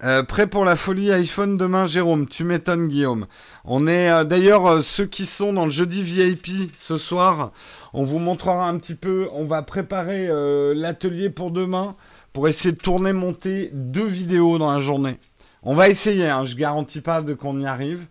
Euh, 0.05 0.25
prêt 0.25 0.49
pour 0.49 0.65
la 0.65 0.77
folie 0.77 1.13
iPhone 1.13 1.57
demain, 1.57 1.87
Jérôme 1.87 2.27
Tu 2.27 2.43
m'étonnes, 2.43 2.89
Guillaume. 2.89 3.27
On 3.65 3.87
est 3.87 4.11
euh, 4.11 4.25
d'ailleurs 4.25 4.83
ceux 4.83 5.07
qui 5.07 5.27
sont 5.27 5.53
dans 5.53 5.65
le 5.65 5.71
jeudi 5.71 6.03
VIP 6.03 6.73
ce 6.77 6.99
soir. 6.99 7.53
On 7.93 8.05
vous 8.05 8.19
montrera 8.19 8.69
un 8.69 8.79
petit 8.79 8.95
peu. 8.97 9.29
On 9.33 9.45
va 9.45 9.63
préparer 9.63 10.29
l'atelier 10.75 11.31
pour 11.31 11.51
demain 11.51 11.95
pour 12.33 12.49
essayer 12.49 12.73
de 12.73 12.81
tourner, 12.81 13.13
monter 13.13 13.71
deux 13.73 14.07
vidéos 14.07 14.59
dans 14.59 14.73
la 14.73 14.81
journée. 14.81 15.19
On 15.63 15.75
va 15.75 15.89
essayer. 15.89 16.29
Hein, 16.29 16.45
je 16.45 16.57
garantis 16.57 17.01
pas 17.01 17.23
de 17.23 17.35
qu'on 17.35 17.61
y 17.61 17.67
arrive 17.67 18.07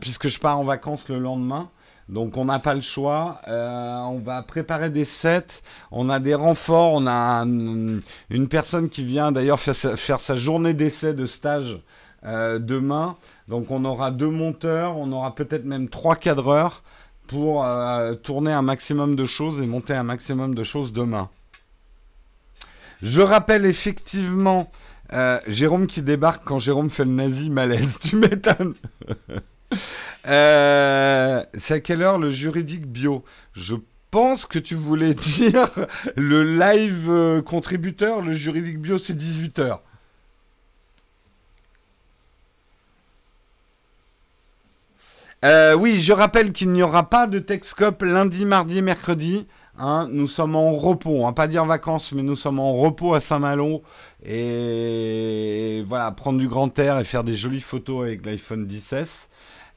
puisque 0.00 0.26
je 0.26 0.40
pars 0.40 0.58
en 0.58 0.64
vacances 0.64 1.08
le 1.08 1.20
lendemain. 1.20 1.70
Donc 2.10 2.36
on 2.36 2.44
n'a 2.44 2.58
pas 2.58 2.74
le 2.74 2.80
choix. 2.80 3.40
Euh, 3.48 3.98
on 4.00 4.18
va 4.18 4.42
préparer 4.42 4.90
des 4.90 5.04
sets. 5.04 5.62
On 5.92 6.08
a 6.08 6.18
des 6.18 6.34
renforts. 6.34 6.92
On 6.94 7.06
a 7.06 7.44
une 7.44 8.48
personne 8.48 8.88
qui 8.88 9.04
vient 9.04 9.30
d'ailleurs 9.32 9.60
faire, 9.60 10.20
sa 10.20 10.36
journée 10.36 10.74
d'essai 10.74 11.14
de 11.14 11.26
stage 11.26 11.80
euh, 12.24 12.58
demain. 12.58 13.16
Donc 13.48 13.70
on 13.70 13.84
aura 13.84 14.10
deux 14.10 14.30
monteurs. 14.30 14.96
On 14.98 15.12
aura 15.12 15.34
peut-être 15.34 15.64
même 15.64 15.88
trois 15.88 16.16
cadreurs 16.16 16.82
pour 17.28 17.64
euh, 17.64 18.14
tourner 18.14 18.52
un 18.52 18.62
maximum 18.62 19.14
de 19.14 19.24
choses 19.24 19.60
et 19.60 19.66
monter 19.66 19.94
un 19.94 20.02
maximum 20.02 20.56
de 20.56 20.64
choses 20.64 20.92
demain. 20.92 21.30
Je 23.02 23.22
rappelle 23.22 23.66
effectivement 23.66 24.70
Jérôme 25.46 25.86
qui 25.86 26.02
débarque 26.02 26.44
quand 26.44 26.58
Jérôme 26.58 26.90
fait 26.90 27.04
le 27.04 27.10
nazi 27.10 27.50
malaise. 27.50 27.98
Tu 28.02 28.16
m'étonnes. 28.16 28.74
Euh, 30.26 31.42
c'est 31.54 31.74
à 31.74 31.80
quelle 31.80 32.02
heure 32.02 32.18
le 32.18 32.30
juridique 32.30 32.86
bio? 32.86 33.24
Je 33.52 33.76
pense 34.10 34.46
que 34.46 34.58
tu 34.58 34.74
voulais 34.74 35.14
dire 35.36 35.70
le 36.16 36.58
live 36.58 37.06
euh, 37.08 37.42
contributeur, 37.42 38.20
le 38.20 38.34
juridique 38.34 38.80
bio, 38.80 38.98
c'est 38.98 39.14
18h. 39.14 39.78
Euh, 45.42 45.74
oui, 45.74 46.00
je 46.00 46.12
rappelle 46.12 46.52
qu'il 46.52 46.70
n'y 46.70 46.82
aura 46.82 47.08
pas 47.08 47.26
de 47.26 47.38
Texcope 47.38 48.02
lundi, 48.02 48.44
mardi, 48.44 48.82
mercredi. 48.82 49.46
Hein. 49.82 50.08
nous 50.12 50.28
sommes 50.28 50.56
en 50.56 50.72
repos, 50.72 51.24
hein, 51.24 51.32
pas 51.32 51.46
dire 51.46 51.64
vacances, 51.64 52.12
mais 52.12 52.22
nous 52.22 52.36
sommes 52.36 52.58
en 52.58 52.74
repos 52.74 53.14
à 53.14 53.20
Saint-Malo. 53.20 53.82
Et 54.22 55.82
voilà, 55.86 56.10
prendre 56.10 56.38
du 56.38 56.48
grand 56.48 56.78
air 56.78 56.98
et 56.98 57.04
faire 57.04 57.24
des 57.24 57.34
jolies 57.34 57.62
photos 57.62 58.04
avec 58.04 58.26
l'iPhone 58.26 58.66
10 58.66 59.29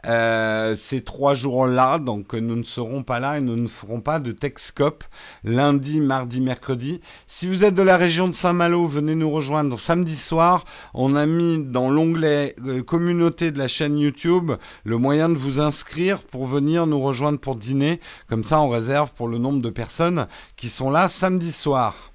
euh, 0.06 0.76
ces 0.76 1.01
trois 1.01 1.34
jours-là, 1.34 1.97
donc 1.97 2.34
nous 2.34 2.56
ne 2.56 2.64
serons 2.64 3.04
pas 3.04 3.20
là 3.20 3.38
et 3.38 3.41
nous 3.41 3.56
ne 3.56 3.68
ferons 3.68 4.01
pas 4.01 4.20
de 4.20 4.32
Texcope 4.32 5.04
lundi, 5.43 5.99
mardi, 5.99 6.41
mercredi. 6.41 7.01
Si 7.28 7.47
vous 7.47 7.64
êtes 7.64 7.76
de 7.76 7.82
la 7.82 7.97
région 7.97 8.28
de 8.28 8.34
Saint-Malo, 8.34 8.88
venez 8.88 9.16
nous 9.16 9.32
rejoindre 9.32 9.80
samedi 9.80 10.16
soir. 10.16 10.66
On 10.93 11.16
a 11.16 11.26
mis 11.26 11.60
dans 11.60 11.89
l'onglet 11.89 12.56
euh, 12.66 12.84
communauté 12.84 13.51
de 13.51 13.60
la 13.60 13.68
chaîne 13.68 13.97
YouTube 13.97 14.51
le 14.84 14.97
moyen 14.97 15.30
de 15.30 15.36
vous 15.36 15.60
inscrire 15.60 16.22
pour 16.22 16.45
venir 16.45 16.86
nous 16.88 17.01
rejoindre 17.01 17.39
pour 17.39 17.56
dîner. 17.56 17.99
Comme 18.28 18.43
ça, 18.43 18.60
on 18.60 18.70
réserve 18.70 19.14
pour 19.14 19.28
le 19.28 19.38
nombre 19.38 19.62
de 19.62 19.70
personnes 19.70 20.28
qui 20.56 20.70
sont 20.70 20.89
là 20.89 21.08
samedi 21.08 21.51
soir. 21.51 22.12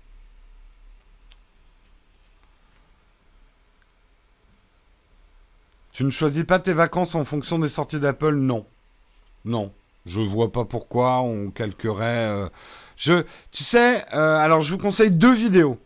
Tu 5.98 6.04
ne 6.04 6.10
choisis 6.10 6.44
pas 6.44 6.60
tes 6.60 6.74
vacances 6.74 7.16
en 7.16 7.24
fonction 7.24 7.58
des 7.58 7.68
sorties 7.68 7.98
d'Apple 7.98 8.36
Non. 8.36 8.64
Non. 9.44 9.72
Je 10.06 10.20
vois 10.20 10.52
pas 10.52 10.64
pourquoi 10.64 11.22
on 11.22 11.50
calquerait. 11.50 12.28
Euh, 12.28 12.48
je, 12.94 13.24
tu 13.50 13.64
sais, 13.64 14.04
euh, 14.14 14.38
alors 14.38 14.60
je 14.60 14.70
vous 14.70 14.78
conseille 14.78 15.10
deux 15.10 15.34
vidéos. 15.34 15.76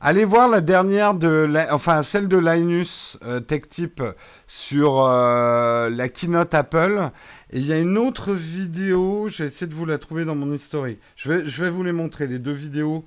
Allez 0.00 0.24
voir 0.24 0.48
la 0.48 0.60
dernière 0.60 1.14
de, 1.14 1.48
enfin 1.70 2.02
celle 2.02 2.26
de 2.26 2.36
Linus 2.36 3.20
euh, 3.22 3.38
Tech 3.38 3.68
Tip 3.68 4.02
sur 4.48 5.04
la 5.04 6.08
keynote 6.12 6.52
Apple. 6.52 7.08
Et 7.50 7.60
il 7.60 7.66
y 7.66 7.72
a 7.72 7.78
une 7.78 7.98
autre 7.98 8.32
vidéo, 8.32 9.28
j'ai 9.28 9.44
essayé 9.44 9.68
de 9.68 9.74
vous 9.74 9.86
la 9.86 9.98
trouver 9.98 10.24
dans 10.24 10.34
mon 10.34 10.52
historique. 10.52 10.98
Je 11.14 11.30
vais, 11.30 11.46
je 11.48 11.62
vais 11.62 11.70
vous 11.70 11.84
les 11.84 11.92
montrer, 11.92 12.26
les 12.26 12.40
deux 12.40 12.52
vidéos 12.52 13.04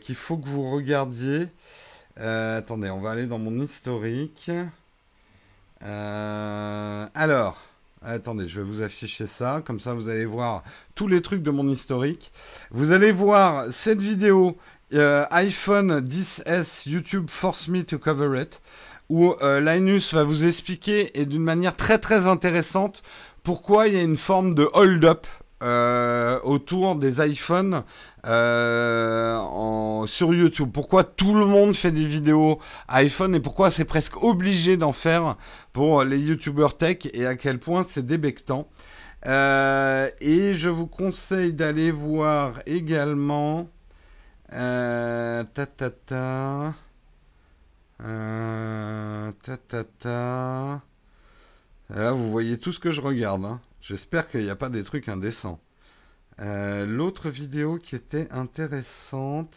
qu'il 0.00 0.14
faut 0.14 0.38
que 0.38 0.48
vous 0.48 0.70
regardiez. 0.70 1.48
attendez, 2.16 2.88
on 2.88 3.02
va 3.02 3.10
aller 3.10 3.26
dans 3.26 3.38
mon 3.38 3.60
historique. 3.60 4.50
Euh, 5.84 7.06
alors, 7.14 7.60
attendez, 8.02 8.48
je 8.48 8.60
vais 8.60 8.66
vous 8.66 8.82
afficher 8.82 9.26
ça, 9.26 9.62
comme 9.64 9.80
ça 9.80 9.94
vous 9.94 10.08
allez 10.08 10.24
voir 10.24 10.62
tous 10.94 11.08
les 11.08 11.20
trucs 11.20 11.42
de 11.42 11.50
mon 11.50 11.68
historique. 11.68 12.32
Vous 12.70 12.92
allez 12.92 13.12
voir 13.12 13.66
cette 13.70 14.00
vidéo 14.00 14.56
euh, 14.94 15.24
iPhone 15.30 16.00
10s 16.00 16.88
YouTube 16.88 17.26
Force 17.28 17.68
Me 17.68 17.82
to 17.82 17.98
Cover 17.98 18.40
It, 18.40 18.62
où 19.08 19.34
euh, 19.42 19.60
Linus 19.60 20.14
va 20.14 20.24
vous 20.24 20.46
expliquer, 20.46 21.20
et 21.20 21.26
d'une 21.26 21.42
manière 21.42 21.76
très 21.76 21.98
très 21.98 22.26
intéressante, 22.26 23.02
pourquoi 23.42 23.88
il 23.88 23.94
y 23.94 23.98
a 23.98 24.02
une 24.02 24.16
forme 24.16 24.54
de 24.54 24.68
hold-up 24.72 25.26
autour 25.62 26.96
des 26.96 27.26
iPhones 27.26 27.84
euh, 28.26 30.06
sur 30.06 30.34
YouTube. 30.34 30.70
Pourquoi 30.72 31.04
tout 31.04 31.34
le 31.34 31.46
monde 31.46 31.74
fait 31.74 31.90
des 31.90 32.04
vidéos 32.04 32.58
iPhone 32.88 33.34
et 33.34 33.40
pourquoi 33.40 33.70
c'est 33.70 33.84
presque 33.84 34.22
obligé 34.22 34.76
d'en 34.76 34.92
faire 34.92 35.36
pour 35.72 36.04
les 36.04 36.18
YouTubers 36.18 36.76
tech 36.76 36.98
et 37.12 37.26
à 37.26 37.36
quel 37.36 37.58
point 37.58 37.84
c'est 37.86 38.06
débectant. 38.06 38.68
Euh, 39.26 40.10
et 40.20 40.52
je 40.52 40.68
vous 40.68 40.86
conseille 40.86 41.52
d'aller 41.52 41.90
voir 41.90 42.60
également. 42.66 43.68
Euh, 44.52 45.44
ta 45.54 45.66
ta 45.66 45.90
ta. 45.90 46.74
Euh, 48.02 49.32
ta 49.42 49.56
ta 49.56 49.84
ta. 49.84 50.82
Là, 51.90 52.12
vous 52.12 52.30
voyez 52.30 52.58
tout 52.58 52.72
ce 52.72 52.80
que 52.80 52.90
je 52.90 53.00
regarde. 53.00 53.44
Hein. 53.44 53.60
J'espère 53.86 54.26
qu'il 54.26 54.40
n'y 54.40 54.48
a 54.48 54.56
pas 54.56 54.70
des 54.70 54.82
trucs 54.82 55.10
indécents. 55.10 55.60
Euh, 56.40 56.86
l'autre 56.86 57.28
vidéo 57.28 57.76
qui 57.76 57.94
était 57.94 58.28
intéressante, 58.30 59.54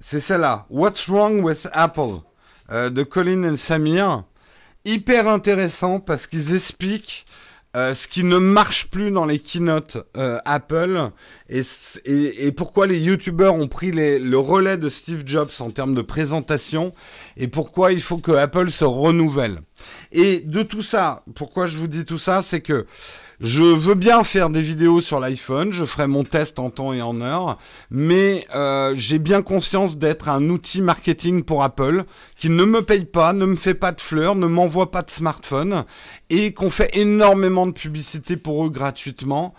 c'est 0.00 0.20
celle-là. 0.20 0.64
What's 0.70 1.10
Wrong 1.10 1.42
with 1.44 1.68
Apple? 1.74 2.20
Euh, 2.70 2.88
de 2.88 3.02
Colin 3.02 3.42
et 3.42 3.56
Samir. 3.58 4.24
Hyper 4.86 5.28
intéressant 5.28 6.00
parce 6.00 6.26
qu'ils 6.26 6.54
expliquent 6.54 7.26
euh, 7.76 7.94
ce 7.94 8.06
qui 8.08 8.22
ne 8.24 8.38
marche 8.38 8.88
plus 8.88 9.10
dans 9.10 9.24
les 9.24 9.38
keynotes 9.38 9.96
Apple 10.14 11.10
et, 11.48 11.62
et, 12.04 12.52
pourquoi 12.52 12.86
les 12.86 12.98
YouTubers 12.98 13.54
ont 13.54 13.68
pris 13.68 13.92
le 13.92 14.38
relais 14.38 14.76
de 14.76 14.88
Steve 14.88 15.22
Jobs 15.26 15.50
en 15.60 15.70
termes 15.70 15.94
de 15.94 16.02
présentation 16.02 16.92
et 17.36 17.48
pourquoi 17.48 17.92
il 17.92 18.02
faut 18.02 18.18
que 18.18 18.32
Apple 18.32 18.70
se 18.70 18.84
renouvelle. 18.84 19.62
Et 20.12 20.40
de 20.40 20.62
tout 20.62 20.82
ça, 20.82 21.24
pourquoi 21.34 21.66
je 21.66 21.78
vous 21.78 21.88
dis 21.88 22.04
tout 22.04 22.18
ça, 22.18 22.42
c'est 22.42 22.60
que 22.60 22.86
je 23.42 23.64
veux 23.64 23.94
bien 23.94 24.22
faire 24.22 24.50
des 24.50 24.60
vidéos 24.60 25.00
sur 25.00 25.18
l'iPhone, 25.18 25.72
je 25.72 25.84
ferai 25.84 26.06
mon 26.06 26.22
test 26.22 26.60
en 26.60 26.70
temps 26.70 26.92
et 26.92 27.02
en 27.02 27.20
heure, 27.20 27.58
mais 27.90 28.46
euh, 28.54 28.94
j'ai 28.96 29.18
bien 29.18 29.42
conscience 29.42 29.98
d'être 29.98 30.28
un 30.28 30.48
outil 30.48 30.80
marketing 30.80 31.42
pour 31.42 31.64
Apple 31.64 32.04
qui 32.36 32.50
ne 32.50 32.64
me 32.64 32.82
paye 32.82 33.04
pas, 33.04 33.32
ne 33.32 33.44
me 33.44 33.56
fait 33.56 33.74
pas 33.74 33.90
de 33.90 34.00
fleurs, 34.00 34.36
ne 34.36 34.46
m'envoie 34.46 34.92
pas 34.92 35.02
de 35.02 35.10
smartphone 35.10 35.84
et 36.30 36.54
qu'on 36.54 36.70
fait 36.70 36.96
énormément 36.96 37.66
de 37.66 37.72
publicité 37.72 38.36
pour 38.36 38.64
eux 38.64 38.70
gratuitement. 38.70 39.54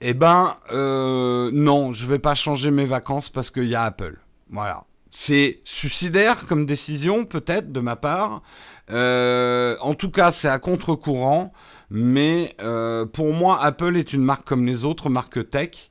Eh 0.00 0.14
ben 0.14 0.56
euh, 0.72 1.50
non, 1.52 1.92
je 1.92 2.06
vais 2.06 2.20
pas 2.20 2.36
changer 2.36 2.70
mes 2.70 2.84
vacances 2.84 3.28
parce 3.28 3.50
qu'il 3.50 3.64
y 3.66 3.74
a 3.74 3.82
Apple. 3.82 4.20
Voilà. 4.50 4.84
C'est 5.10 5.60
suicidaire 5.64 6.46
comme 6.46 6.64
décision 6.64 7.24
peut-être 7.24 7.72
de 7.72 7.80
ma 7.80 7.96
part. 7.96 8.42
Euh, 8.90 9.76
en 9.80 9.94
tout 9.94 10.10
cas, 10.10 10.30
c'est 10.30 10.48
à 10.48 10.58
contre-courant. 10.58 11.52
Mais 11.90 12.54
euh, 12.60 13.06
pour 13.06 13.32
moi, 13.32 13.62
Apple 13.62 13.96
est 13.96 14.12
une 14.12 14.22
marque 14.22 14.46
comme 14.46 14.66
les 14.66 14.84
autres 14.84 15.10
marques 15.10 15.50
tech. 15.50 15.90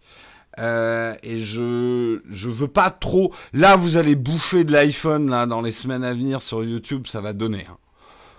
Euh, 0.58 1.16
et 1.22 1.44
je 1.44 2.22
je 2.30 2.50
veux 2.50 2.68
pas 2.68 2.90
trop. 2.90 3.34
Là, 3.54 3.76
vous 3.76 3.98
allez 3.98 4.16
bouffer 4.16 4.64
de 4.64 4.72
l'iPhone 4.72 5.28
dans 5.48 5.62
les 5.62 5.74
semaines 5.74 6.04
à 6.04 6.14
venir 6.14 6.42
sur 6.42 6.64
YouTube, 6.64 7.08
ça 7.08 7.22
va 7.22 7.34
donner. 7.34 7.66
Hein. 7.70 7.78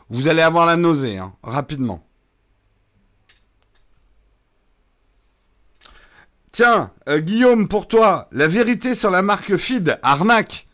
Vous 0.08 0.28
allez 0.28 0.40
avoir 0.40 0.66
la 0.66 0.76
nausée 0.76 1.18
hein, 1.18 1.34
rapidement. 1.42 2.02
Tiens, 6.52 6.90
euh, 7.10 7.18
Guillaume, 7.20 7.68
pour 7.68 7.86
toi, 7.86 8.28
la 8.32 8.48
vérité 8.48 8.94
sur 8.94 9.10
la 9.10 9.20
marque 9.20 9.56
Feed, 9.58 9.98
arnaque. 10.02 10.66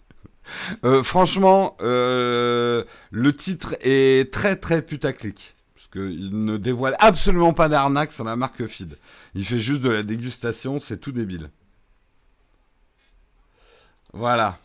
franchement, 1.03 1.77
le 1.81 3.31
titre 3.31 3.75
est 3.81 4.33
très 4.33 4.55
très 4.55 4.83
putaclic. 4.83 5.57
Il 5.95 6.45
ne 6.45 6.57
dévoile 6.57 6.97
absolument 6.99 7.53
pas 7.53 7.69
d'arnaque 7.69 8.13
sur 8.13 8.25
la 8.25 8.37
marque 8.37 8.67
Feed. 8.67 8.99
Il 9.35 9.45
fait 9.45 9.59
juste 9.59 9.83
de 9.83 9.91
la 9.91 10.03
dégustation, 10.03 10.81
c'est 10.81 10.99
tout 10.99 11.13
débile. 11.13 11.51
Voilà. 14.13 14.59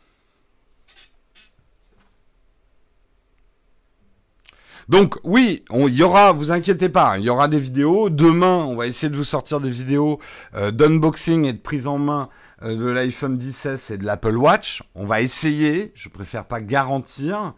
Donc 4.90 5.16
oui, 5.26 5.66
il 5.70 5.96
y 5.96 6.04
aura, 6.04 6.32
vous 6.32 6.52
inquiétez 6.52 6.88
pas, 6.88 7.18
il 7.18 7.26
y 7.26 7.30
aura 7.30 7.50
des 7.50 7.60
vidéos. 7.60 8.10
Demain, 8.10 8.64
on 8.64 8.76
va 8.76 8.88
essayer 8.88 9.10
de 9.10 9.18
vous 9.18 9.26
sortir 9.26 9.60
des 9.60 9.70
vidéos 9.70 10.20
euh, 10.56 10.72
d'unboxing 10.72 11.46
et 11.46 11.52
de 11.52 11.58
prise 11.60 11.88
en 11.88 11.98
main 11.98 12.30
euh, 12.64 12.76
de 12.78 12.86
l'iPhone 12.86 13.38
10 13.38 13.92
et 13.92 13.98
de 13.98 14.06
l'Apple 14.06 14.38
Watch. 14.38 14.84
On 14.96 15.06
va 15.06 15.22
essayer, 15.22 15.92
je 15.94 16.08
préfère 16.08 16.46
pas 16.46 16.62
garantir. 16.62 17.54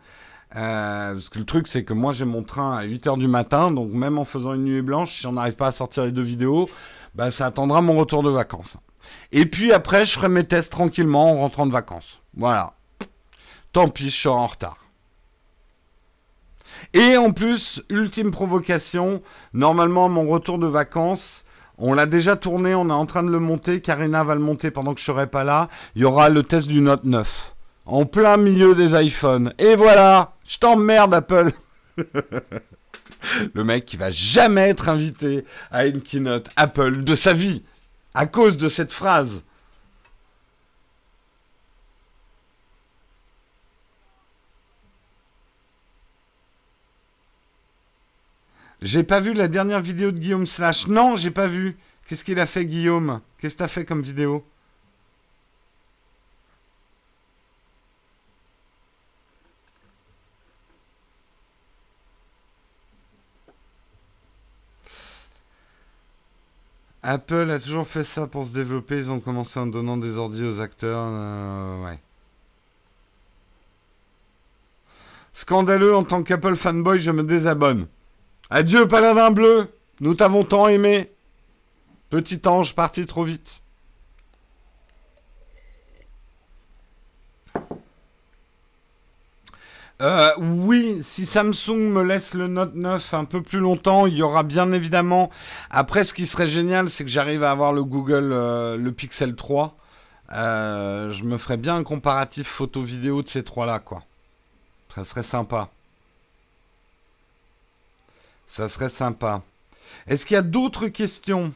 Euh, 0.56 1.14
parce 1.14 1.30
que 1.30 1.40
le 1.40 1.46
truc, 1.46 1.68
c'est 1.68 1.84
que 1.84 1.94
moi, 1.94 2.14
j'ai 2.14 2.26
mon 2.26 2.44
train 2.44 2.76
à 2.76 2.86
8h 2.86 3.18
du 3.18 3.28
matin, 3.28 3.72
donc 3.72 3.92
même 3.92 4.18
en 4.18 4.26
faisant 4.26 4.54
une 4.54 4.64
nuit 4.64 4.82
blanche, 4.82 5.20
si 5.20 5.28
on 5.28 5.34
n'arrive 5.34 5.56
pas 5.56 5.68
à 5.68 5.72
sortir 5.72 6.06
les 6.06 6.12
deux 6.12 6.24
vidéos, 6.24 6.70
bah, 7.16 7.32
ça 7.32 7.46
attendra 7.48 7.82
mon 7.82 7.98
retour 7.98 8.24
de 8.24 8.30
vacances. 8.30 8.78
Et 9.32 9.46
puis 9.46 9.72
après, 9.72 10.06
je 10.06 10.12
ferai 10.14 10.30
mes 10.30 10.44
tests 10.44 10.72
tranquillement 10.72 11.32
en 11.32 11.38
rentrant 11.38 11.68
de 11.68 11.72
vacances. 11.72 12.22
Voilà. 12.36 12.74
Tant 13.74 13.88
pis, 13.88 14.10
je 14.10 14.18
serai 14.18 14.34
en 14.34 14.48
retard. 14.48 14.78
Et 16.94 17.18
en 17.18 17.32
plus, 17.32 17.84
ultime 17.90 18.32
provocation, 18.32 19.22
normalement 19.54 20.10
mon 20.10 20.28
retour 20.28 20.58
de 20.58 20.68
vacances, 20.68 21.46
on 21.78 21.94
l'a 21.94 22.06
déjà 22.06 22.36
tourné, 22.36 22.74
on 22.74 22.90
est 22.90 22.94
en 22.94 23.06
train 23.06 23.24
de 23.24 23.30
le 23.30 23.40
monter, 23.40 23.82
Karina 23.82 24.24
va 24.24 24.34
le 24.34 24.42
monter 24.42 24.72
pendant 24.72 24.94
que 24.94 25.00
je 25.00 25.06
serai 25.06 25.28
pas 25.28 25.44
là, 25.44 25.70
il 25.96 26.02
y 26.02 26.06
aura 26.06 26.30
le 26.30 26.44
test 26.44 26.68
du 26.68 26.82
Note 26.82 27.04
9. 27.04 27.56
En 27.90 28.06
plein 28.06 28.38
milieu 28.38 28.76
des 28.76 28.94
iPhones. 28.94 29.52
Et 29.58 29.74
voilà, 29.76 30.36
je 30.46 30.60
t'emmerde 30.60 31.12
Apple. 31.12 31.52
le 33.56 33.64
mec 33.64 33.86
qui 33.86 33.98
va 33.98 34.12
jamais 34.12 34.70
être 34.70 34.90
invité 34.90 35.44
à 35.72 35.88
une 35.88 36.00
keynote 36.00 36.50
Apple 36.56 37.04
de 37.04 37.16
sa 37.16 37.34
vie 37.34 37.64
à 38.14 38.28
cause 38.28 38.58
de 38.58 38.70
cette 38.70 38.92
phrase. 38.92 39.44
J'ai 48.84 49.04
pas 49.04 49.20
vu 49.20 49.34
la 49.34 49.48
dernière 49.48 49.82
vidéo 49.82 50.12
de 50.12 50.20
Guillaume 50.20 50.46
Slash. 50.46 50.86
Non, 50.86 51.16
j'ai 51.16 51.32
pas 51.32 51.48
vu. 51.48 51.76
Qu'est-ce 52.08 52.24
qu'il 52.24 52.40
a 52.40 52.46
fait, 52.46 52.68
Guillaume? 52.68 53.22
Qu'est-ce 53.40 53.56
que 53.56 53.60
t'as 53.60 53.68
fait 53.68 53.84
comme 53.84 54.04
vidéo? 54.04 54.46
Apple 67.02 67.50
a 67.52 67.60
toujours 67.60 67.88
fait 67.88 68.04
ça 68.04 68.28
pour 68.28 68.46
se 68.46 68.54
développer. 68.54 68.98
Ils 68.98 69.12
ont 69.12 69.20
commencé 69.20 69.60
en 69.60 69.68
donnant 69.68 69.98
des 69.98 70.18
ordi 70.18 70.44
aux 70.46 70.60
acteurs. 70.60 71.08
Euh, 71.10 71.84
ouais. 71.86 72.00
Scandaleux 75.34 75.96
en 75.96 76.04
tant 76.04 76.24
qu'Apple 76.24 76.56
fanboy, 76.56 77.00
je 77.00 77.12
me 77.12 77.24
désabonne. 77.24 77.88
Adieu, 78.50 78.88
paladin 78.88 79.32
bleu. 79.32 79.70
Nous 80.02 80.14
t'avons 80.14 80.44
tant 80.44 80.68
aimé. 80.68 81.12
Petit 82.10 82.42
ange 82.46 82.76
parti 82.76 83.06
trop 83.06 83.24
vite. 83.24 83.62
Euh, 90.02 90.32
oui, 90.38 91.02
si 91.04 91.26
Samsung 91.26 91.90
me 91.92 92.02
laisse 92.02 92.34
le 92.34 92.48
Note 92.48 92.74
9 92.74 93.14
un 93.14 93.26
peu 93.26 93.42
plus 93.42 93.60
longtemps, 93.60 94.06
il 94.06 94.16
y 94.16 94.22
aura 94.22 94.44
bien 94.44 94.72
évidemment. 94.72 95.30
Après, 95.70 96.06
ce 96.06 96.14
qui 96.14 96.26
serait 96.26 96.48
génial, 96.48 96.90
c'est 96.90 97.04
que 97.04 97.10
j'arrive 97.10 97.44
à 97.44 97.52
avoir 97.52 97.74
le 97.74 97.84
Google, 97.84 98.32
euh, 98.32 98.78
le 98.78 98.92
Pixel 98.94 99.36
3. 99.36 99.76
Euh, 100.32 101.12
je 101.12 101.24
me 101.26 101.38
ferais 101.38 101.58
bien 101.58 101.76
un 101.76 101.84
comparatif 101.84 102.48
photo-vidéo 102.48 103.24
de 103.24 103.28
ces 103.28 103.44
trois-là, 103.44 103.80
quoi. 103.80 104.04
Ça 104.96 105.04
serait 105.04 105.24
sympa. 105.24 105.70
Ça 108.46 108.70
serait 108.70 108.90
sympa. 108.90 109.42
Est-ce 110.08 110.26
qu'il 110.26 110.36
y 110.36 110.38
a 110.38 110.44
d'autres 110.44 110.88
questions? 110.88 111.54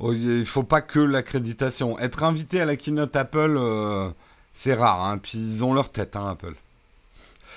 Il 0.00 0.40
ne 0.40 0.44
faut 0.44 0.64
pas 0.64 0.80
que 0.80 0.98
l'accréditation. 0.98 1.98
Être 1.98 2.24
invité 2.24 2.60
à 2.60 2.64
la 2.64 2.76
keynote 2.76 3.14
Apple, 3.14 3.56
euh, 3.56 4.10
c'est 4.52 4.74
rare. 4.74 5.04
Hein. 5.04 5.18
Puis 5.18 5.38
ils 5.38 5.64
ont 5.64 5.72
leur 5.72 5.90
tête, 5.92 6.16
hein, 6.16 6.30
Apple. 6.30 6.54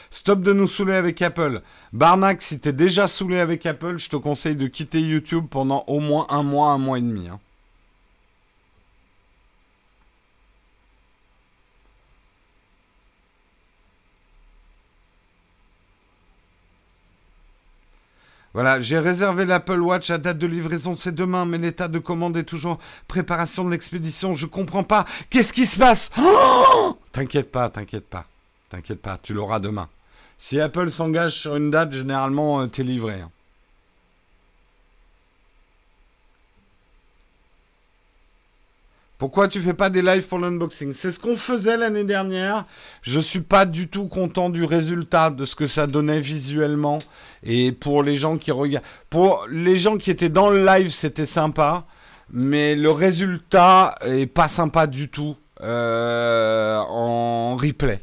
Stop 0.10 0.42
de 0.42 0.54
nous 0.54 0.68
saouler 0.68 0.94
avec 0.94 1.22
Apple. 1.22 1.62
Barnac, 1.94 2.42
si 2.42 2.60
t'es 2.60 2.74
déjà 2.74 3.08
saoulé 3.08 3.40
avec 3.40 3.66
Apple, 3.66 3.98
je 3.98 4.10
te 4.10 4.16
conseille 4.16 4.56
de 4.56 4.68
quitter 4.68 5.02
YouTube 5.02 5.46
pendant 5.50 5.84
au 5.88 6.00
moins 6.00 6.28
un 6.30 6.44
mois, 6.44 6.70
un 6.70 6.78
mois 6.78 6.98
et 6.98 7.02
demi. 7.02 7.28
Hein. 7.28 7.40
Voilà, 18.58 18.82
j'ai 18.82 18.98
réservé 18.98 19.46
l'Apple 19.46 19.80
Watch 19.82 20.10
à 20.10 20.18
date 20.18 20.40
de 20.40 20.48
livraison, 20.48 20.96
c'est 20.96 21.14
demain, 21.14 21.46
mais 21.46 21.60
l'état 21.60 21.88
de 21.88 22.00
commande 22.00 22.38
est 22.38 22.44
toujours 22.44 22.80
préparation 23.08 23.64
de 23.64 23.70
l'expédition. 23.70 24.34
Je 24.34 24.48
comprends 24.48 24.82
pas. 24.82 25.06
Qu'est-ce 25.30 25.54
qui 25.54 25.68
se 25.68 25.78
passe? 25.78 26.10
Oh 26.18 26.98
T'inquiète 27.12 27.52
pas, 27.52 27.70
t'inquiète 27.70 28.08
pas. 28.10 28.26
T'inquiète 28.70 29.00
pas, 29.00 29.20
tu 29.22 29.36
l'auras 29.36 29.60
demain. 29.60 29.90
Si 30.40 30.60
Apple 30.60 30.90
s'engage 30.90 31.34
sur 31.34 31.56
une 31.56 31.70
date, 31.70 31.92
généralement, 31.92 32.62
euh, 32.62 32.66
t'es 32.66 32.82
livré. 32.82 33.22
Hein. 33.22 33.30
Pourquoi 39.18 39.48
tu 39.48 39.62
fais 39.62 39.74
pas 39.74 39.90
des 39.90 40.04
lives 40.04 40.28
pour 40.28 40.38
l'unboxing? 40.38 40.94
C'est 40.94 41.12
ce 41.12 41.20
qu'on 41.20 41.36
faisait 41.36 41.76
l'année 41.76 42.04
dernière. 42.04 42.66
Je 43.02 43.20
suis 43.20 43.42
pas 43.42 43.66
du 43.66 43.88
tout 43.88 44.06
content 44.06 44.52
du 44.52 44.64
résultat 44.64 45.32
de 45.32 45.44
ce 45.44 45.56
que 45.56 45.66
ça 45.66 45.88
donnait 45.88 46.20
visuellement. 46.20 47.00
Et 47.44 47.72
pour 47.72 48.04
les 48.04 48.14
gens 48.14 48.38
qui 48.38 48.52
regardent, 48.52 48.86
pour 49.10 49.48
les 49.50 49.78
gens 49.80 49.98
qui 49.98 50.12
étaient 50.12 50.30
dans 50.30 50.52
le 50.52 50.64
live, 50.64 50.90
c'était 50.90 51.26
sympa, 51.26 51.86
mais 52.32 52.76
le 52.76 52.92
résultat 52.92 53.96
est 54.06 54.28
pas 54.28 54.48
sympa 54.48 54.86
du 54.86 55.10
tout 55.10 55.36
euh, 55.62 56.78
en 56.78 57.56
replay. 57.56 58.02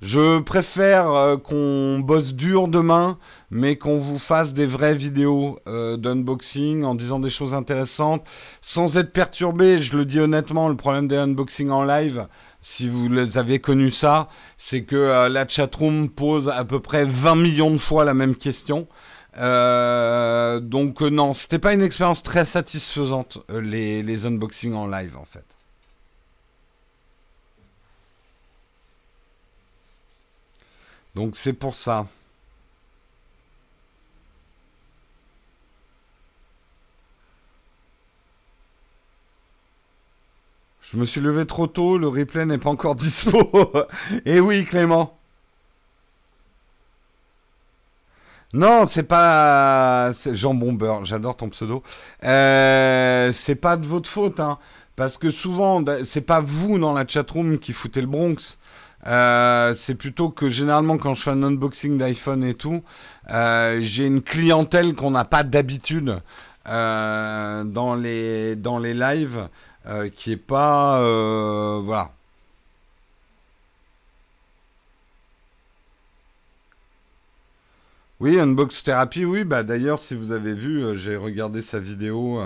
Je 0.00 0.38
préfère 0.38 1.10
euh, 1.10 1.36
qu'on 1.36 1.98
bosse 1.98 2.32
dur 2.32 2.68
demain, 2.68 3.18
mais 3.50 3.74
qu'on 3.74 3.98
vous 3.98 4.20
fasse 4.20 4.54
des 4.54 4.66
vraies 4.66 4.94
vidéos 4.94 5.58
euh, 5.66 5.96
d'unboxing 5.96 6.84
en 6.84 6.94
disant 6.94 7.18
des 7.18 7.30
choses 7.30 7.52
intéressantes, 7.52 8.24
sans 8.60 8.96
être 8.96 9.12
perturbé. 9.12 9.82
Je 9.82 9.96
le 9.96 10.04
dis 10.04 10.20
honnêtement, 10.20 10.68
le 10.68 10.76
problème 10.76 11.08
des 11.08 11.16
unboxings 11.16 11.70
en 11.70 11.82
live, 11.82 12.28
si 12.62 12.88
vous 12.88 13.08
les 13.08 13.38
avez 13.38 13.58
connu 13.58 13.90
ça, 13.90 14.28
c'est 14.56 14.84
que 14.84 14.94
euh, 14.94 15.28
la 15.28 15.48
chatroom 15.48 16.08
pose 16.08 16.48
à 16.48 16.64
peu 16.64 16.78
près 16.78 17.04
20 17.04 17.34
millions 17.34 17.72
de 17.72 17.78
fois 17.78 18.04
la 18.04 18.14
même 18.14 18.36
question. 18.36 18.86
donc 19.34 21.00
non, 21.00 21.32
c'était 21.32 21.58
pas 21.58 21.74
une 21.74 21.82
expérience 21.82 22.22
très 22.22 22.44
satisfaisante 22.44 23.38
les, 23.48 24.04
les 24.04 24.26
unboxings 24.26 24.74
en 24.74 24.86
live 24.86 25.16
en 25.16 25.24
fait. 25.24 25.57
Donc 31.18 31.36
c'est 31.36 31.52
pour 31.52 31.74
ça. 31.74 32.06
Je 40.80 40.96
me 40.96 41.04
suis 41.04 41.20
levé 41.20 41.44
trop 41.44 41.66
tôt, 41.66 41.98
le 41.98 42.06
replay 42.06 42.46
n'est 42.46 42.56
pas 42.58 42.70
encore 42.70 42.94
dispo. 42.94 43.50
Eh 44.26 44.38
oui, 44.38 44.64
Clément. 44.64 45.18
Non, 48.52 48.86
c'est 48.86 49.02
pas 49.02 50.12
Jean 50.30 50.54
Bomber. 50.54 51.00
J'adore 51.02 51.36
ton 51.36 51.48
pseudo. 51.48 51.82
Euh, 52.22 53.32
c'est 53.32 53.56
pas 53.56 53.76
de 53.76 53.88
votre 53.88 54.08
faute, 54.08 54.38
hein, 54.38 54.58
parce 54.94 55.18
que 55.18 55.30
souvent, 55.30 55.82
c'est 56.04 56.20
pas 56.20 56.40
vous 56.40 56.78
dans 56.78 56.94
la 56.94 57.04
chatroom 57.04 57.58
qui 57.58 57.72
foutez 57.72 58.02
le 58.02 58.06
Bronx. 58.06 58.57
Euh, 59.08 59.74
c'est 59.74 59.94
plutôt 59.94 60.28
que 60.30 60.48
généralement 60.50 60.98
quand 60.98 61.14
je 61.14 61.22
fais 61.22 61.30
un 61.30 61.42
unboxing 61.42 61.96
d'iPhone 61.98 62.44
et 62.44 62.54
tout, 62.54 62.82
euh, 63.30 63.80
j'ai 63.82 64.06
une 64.06 64.22
clientèle 64.22 64.94
qu'on 64.94 65.10
n'a 65.10 65.24
pas 65.24 65.44
d'habitude 65.44 66.20
euh, 66.68 67.64
dans 67.64 67.94
les 67.94 68.54
dans 68.56 68.78
les 68.78 68.94
lives, 68.94 69.48
qui 70.14 70.32
est 70.32 70.36
pas 70.36 71.00
voilà. 71.80 72.12
Oui, 78.20 78.38
Unbox 78.38 78.82
Therapy, 78.82 79.24
oui, 79.24 79.44
bah 79.44 79.62
d'ailleurs 79.62 79.98
si 80.00 80.14
vous 80.14 80.32
avez 80.32 80.52
vu, 80.52 80.94
j'ai 80.96 81.16
regardé 81.16 81.62
sa 81.62 81.78
vidéo 81.78 82.40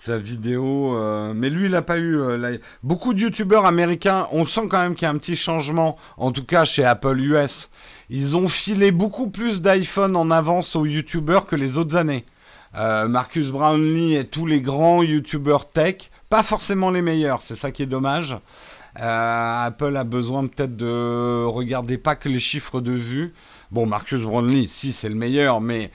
sa 0.00 0.18
vidéo. 0.18 0.96
Euh, 0.96 1.32
mais 1.34 1.50
lui, 1.50 1.66
il 1.66 1.72
n'a 1.72 1.82
pas 1.82 1.98
eu. 1.98 2.16
Euh, 2.16 2.56
Beaucoup 2.82 3.12
de 3.12 3.20
youtubeurs 3.20 3.66
américains, 3.66 4.28
on 4.32 4.44
sent 4.44 4.62
quand 4.70 4.78
même 4.78 4.94
qu'il 4.94 5.04
y 5.04 5.06
a 5.06 5.10
un 5.10 5.18
petit 5.18 5.36
changement, 5.36 5.96
en 6.16 6.32
tout 6.32 6.44
cas 6.44 6.64
chez 6.64 6.84
Apple 6.84 7.20
US. 7.20 7.68
Ils 8.08 8.36
ont 8.36 8.48
filé 8.48 8.90
beaucoup 8.90 9.28
plus 9.28 9.60
d'iPhone 9.60 10.16
en 10.16 10.30
avance 10.30 10.74
aux 10.74 10.86
youtubeurs 10.86 11.46
que 11.46 11.54
les 11.54 11.76
autres 11.76 11.96
années. 11.96 12.24
Euh, 12.76 13.08
Marcus 13.08 13.48
Brownlee 13.48 14.16
et 14.16 14.24
tous 14.24 14.46
les 14.46 14.60
grands 14.60 15.02
youtubeurs 15.02 15.70
tech, 15.70 16.10
pas 16.28 16.42
forcément 16.42 16.90
les 16.90 17.02
meilleurs, 17.02 17.42
c'est 17.42 17.56
ça 17.56 17.70
qui 17.70 17.82
est 17.82 17.86
dommage. 17.86 18.36
Apple 18.96 19.96
a 19.96 20.04
besoin 20.04 20.46
peut-être 20.46 20.76
de 20.76 21.44
regarder 21.44 21.96
pas 21.96 22.16
que 22.16 22.28
les 22.28 22.40
chiffres 22.40 22.80
de 22.80 22.92
vue. 22.92 23.32
Bon, 23.70 23.86
Marcus 23.86 24.22
Brownlee, 24.22 24.66
si 24.66 24.92
c'est 24.92 25.08
le 25.08 25.14
meilleur, 25.14 25.60
mais 25.60 25.92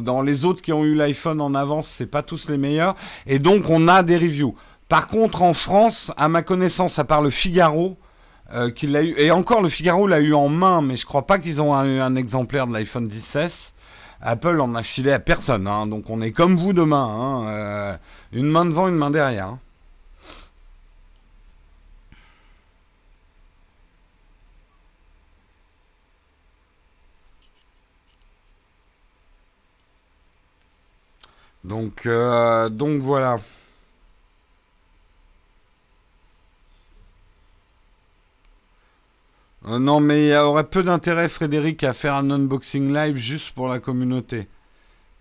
dans 0.00 0.22
les 0.22 0.44
autres 0.44 0.62
qui 0.62 0.72
ont 0.72 0.84
eu 0.84 0.94
l'iPhone 0.94 1.40
en 1.40 1.54
avance, 1.54 1.88
c'est 1.88 2.06
pas 2.06 2.22
tous 2.22 2.48
les 2.48 2.56
meilleurs. 2.56 2.94
Et 3.26 3.40
donc 3.40 3.68
on 3.68 3.88
a 3.88 4.04
des 4.04 4.16
reviews. 4.16 4.54
Par 4.88 5.08
contre, 5.08 5.42
en 5.42 5.52
France, 5.52 6.12
à 6.16 6.28
ma 6.28 6.42
connaissance, 6.42 6.98
à 7.00 7.04
part 7.04 7.20
le 7.20 7.30
Figaro, 7.30 7.98
euh, 8.52 8.70
l'a 8.84 9.02
eu, 9.02 9.14
et 9.18 9.32
encore 9.32 9.60
le 9.60 9.68
Figaro 9.68 10.06
l'a 10.06 10.20
eu 10.20 10.32
en 10.32 10.48
main, 10.48 10.80
mais 10.80 10.94
je 10.94 11.04
crois 11.04 11.26
pas 11.26 11.40
qu'ils 11.40 11.60
ont 11.60 11.74
eu 11.84 11.98
un, 11.98 12.14
exemplaire 12.14 12.68
de 12.68 12.72
l'iPhone 12.72 13.10
16. 13.10 13.72
Apple 14.20 14.60
en 14.60 14.74
a 14.76 14.82
filé 14.82 15.12
à 15.12 15.18
personne, 15.18 15.66
hein, 15.66 15.86
donc 15.86 16.08
on 16.08 16.22
est 16.22 16.30
comme 16.30 16.56
vous 16.56 16.72
demain, 16.72 17.04
hein, 17.04 17.48
euh, 17.48 17.96
une 18.32 18.46
main 18.46 18.64
devant, 18.64 18.88
une 18.88 18.94
main 18.94 19.10
derrière. 19.10 19.58
Donc, 31.66 32.06
euh, 32.06 32.68
donc 32.68 33.00
voilà. 33.00 33.40
Euh, 39.66 39.80
non, 39.80 39.98
mais 39.98 40.26
il 40.26 40.30
y 40.30 40.36
aurait 40.36 40.62
peu 40.68 40.84
d'intérêt, 40.84 41.28
Frédéric, 41.28 41.82
à 41.82 41.92
faire 41.92 42.14
un 42.14 42.30
unboxing 42.30 42.92
live 42.94 43.16
juste 43.16 43.50
pour 43.52 43.66
la 43.66 43.80
communauté. 43.80 44.46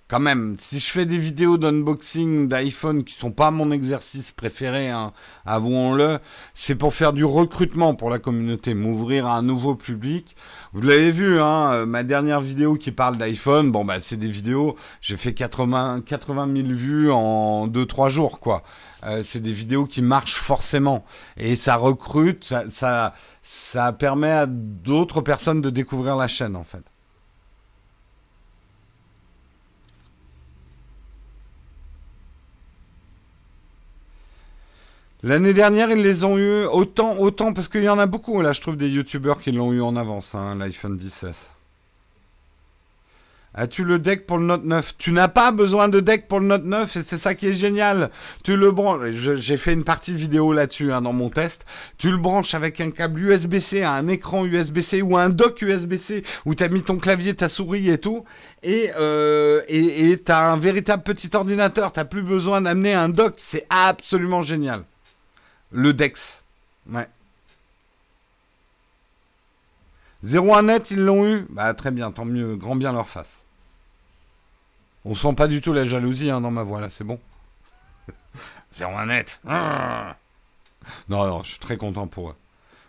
Quand 0.07 0.19
même, 0.19 0.55
si 0.59 0.79
je 0.79 0.91
fais 0.91 1.07
des 1.07 1.17
vidéos 1.17 1.57
d'unboxing 1.57 2.47
d'iPhone 2.47 3.03
qui 3.03 3.15
sont 3.15 3.31
pas 3.31 3.49
mon 3.49 3.71
exercice 3.71 4.31
préféré, 4.31 4.91
hein, 4.91 5.13
avouons-le, 5.47 6.19
c'est 6.53 6.75
pour 6.75 6.93
faire 6.93 7.11
du 7.11 7.25
recrutement 7.25 7.95
pour 7.95 8.11
la 8.11 8.19
communauté, 8.19 8.75
m'ouvrir 8.75 9.25
à 9.25 9.35
un 9.35 9.41
nouveau 9.41 9.73
public. 9.73 10.35
Vous 10.73 10.81
l'avez 10.81 11.09
vu, 11.09 11.41
hein, 11.41 11.71
euh, 11.73 11.85
ma 11.87 12.03
dernière 12.03 12.39
vidéo 12.39 12.75
qui 12.75 12.91
parle 12.91 13.17
d'iPhone, 13.17 13.71
bon 13.71 13.83
bah 13.83 13.99
c'est 13.99 14.17
des 14.17 14.27
vidéos, 14.27 14.75
j'ai 15.01 15.17
fait 15.17 15.33
80, 15.33 16.01
80 16.05 16.53
000 16.53 16.67
vues 16.67 17.11
en 17.11 17.67
2-3 17.67 18.09
jours, 18.09 18.39
quoi. 18.39 18.61
Euh, 19.05 19.23
c'est 19.23 19.39
des 19.41 19.53
vidéos 19.53 19.87
qui 19.87 20.03
marchent 20.03 20.35
forcément. 20.35 21.03
Et 21.37 21.55
ça 21.55 21.77
recrute, 21.77 22.43
ça, 22.43 22.69
ça, 22.69 23.15
ça 23.41 23.91
permet 23.91 24.31
à 24.31 24.45
d'autres 24.45 25.21
personnes 25.21 25.61
de 25.61 25.71
découvrir 25.71 26.15
la 26.15 26.27
chaîne, 26.27 26.55
en 26.55 26.63
fait. 26.63 26.83
L'année 35.25 35.55
dernière, 35.55 35.89
ils 35.89 36.03
les 36.03 36.23
ont 36.23 36.37
eu 36.37 36.65
autant, 36.65 37.17
autant, 37.17 37.51
parce 37.51 37.67
qu'il 37.67 37.81
y 37.81 37.89
en 37.89 37.97
a 37.97 38.05
beaucoup, 38.05 38.39
là, 38.41 38.51
je 38.51 38.61
trouve, 38.61 38.77
des 38.77 38.89
youtubeurs 38.89 39.41
qui 39.41 39.51
l'ont 39.51 39.73
eu 39.73 39.81
en 39.81 39.95
avance, 39.95 40.35
hein, 40.35 40.55
l'iPhone 40.55 40.99
16. 40.99 41.49
As-tu 43.55 43.85
le 43.85 43.97
deck 43.97 44.27
pour 44.27 44.37
le 44.37 44.45
Note 44.45 44.65
9 44.65 44.93
Tu 44.99 45.11
n'as 45.13 45.27
pas 45.27 45.51
besoin 45.51 45.87
de 45.87 45.99
deck 45.99 46.27
pour 46.27 46.39
le 46.41 46.45
Note 46.45 46.65
9 46.65 46.95
et 46.97 47.01
c'est 47.01 47.17
ça 47.17 47.33
qui 47.33 47.47
est 47.47 47.55
génial. 47.55 48.11
Tu 48.43 48.55
le 48.55 48.69
branches. 48.69 49.07
J'ai 49.13 49.57
fait 49.57 49.73
une 49.73 49.83
partie 49.83 50.13
vidéo 50.13 50.53
là-dessus 50.53 50.93
hein, 50.93 51.01
dans 51.01 51.13
mon 51.13 51.31
test. 51.31 51.65
Tu 51.97 52.11
le 52.11 52.17
branches 52.17 52.53
avec 52.53 52.79
un 52.79 52.91
câble 52.91 53.19
USB-C, 53.19 53.83
un 53.83 54.07
écran 54.07 54.45
USB-C 54.45 55.01
ou 55.01 55.17
un 55.17 55.29
dock 55.29 55.59
USB-C 55.59 56.21
où 56.45 56.53
tu 56.53 56.63
as 56.63 56.67
mis 56.67 56.83
ton 56.83 56.97
clavier, 56.97 57.33
ta 57.33 57.47
souris 57.47 57.89
et 57.89 57.97
tout. 57.97 58.25
Et 58.61 58.91
euh, 58.99 59.61
et 59.69 60.21
tu 60.23 60.31
as 60.31 60.51
un 60.51 60.57
véritable 60.57 61.01
petit 61.01 61.29
ordinateur. 61.33 61.93
Tu 61.93 61.99
n'as 61.99 62.05
plus 62.05 62.21
besoin 62.21 62.61
d'amener 62.61 62.93
un 62.93 63.09
dock. 63.09 63.33
C'est 63.37 63.65
absolument 63.71 64.43
génial. 64.43 64.83
Le 65.75 65.91
Dex. 65.91 66.41
Ouais. 66.89 67.09
01 70.23 70.63
net, 70.63 70.91
ils 70.91 71.03
l'ont 71.03 71.27
eu 71.27 71.45
Bah 71.49 71.73
très 71.73 71.91
bien, 71.91 72.13
tant 72.13 72.23
mieux, 72.23 72.55
grand 72.55 72.77
bien 72.77 72.93
leur 72.93 73.09
face. 73.09 73.43
On 75.03 75.15
sent 75.15 75.33
pas 75.35 75.49
du 75.49 75.59
tout 75.59 75.73
la 75.73 75.83
jalousie 75.83 76.29
hein, 76.29 76.39
dans 76.39 76.49
ma 76.49 76.63
voix 76.63 76.79
là, 76.79 76.89
c'est 76.89 77.03
bon. 77.03 77.19
01 78.79 79.07
net. 79.07 79.41
Ah. 79.45 80.15
non, 81.09 81.27
non, 81.27 81.43
je 81.43 81.49
suis 81.51 81.59
très 81.59 81.75
content 81.75 82.07
pour 82.07 82.29
eux. 82.29 82.35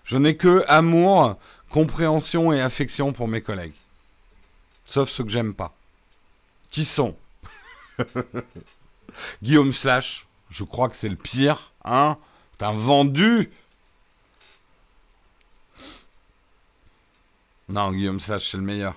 Je 0.05 0.17
n'ai 0.17 0.37
que 0.37 0.65
amour, 0.69 1.41
compréhension 1.71 2.53
et 2.53 2.61
affection 2.61 3.13
pour 3.13 3.27
mes 3.27 3.43
collègues. 3.43 3.75
Sauf 4.85 5.11
ceux 5.11 5.25
que 5.25 5.31
j'aime 5.31 5.55
pas. 5.55 5.75
Qui 6.71 6.85
sont? 6.85 7.17
Guillaume 9.43 9.73
Slash, 9.73 10.29
je 10.51 10.63
crois 10.63 10.89
que 10.89 10.95
c'est 10.95 11.09
le 11.09 11.17
pire, 11.17 11.73
hein 11.85 12.17
T'as 12.59 12.73
vendu 12.73 13.51
Non, 17.69 17.93
Guillaume 17.93 18.21
Slash, 18.21 18.51
c'est 18.51 18.57
le 18.57 18.63
meilleur. 18.63 18.95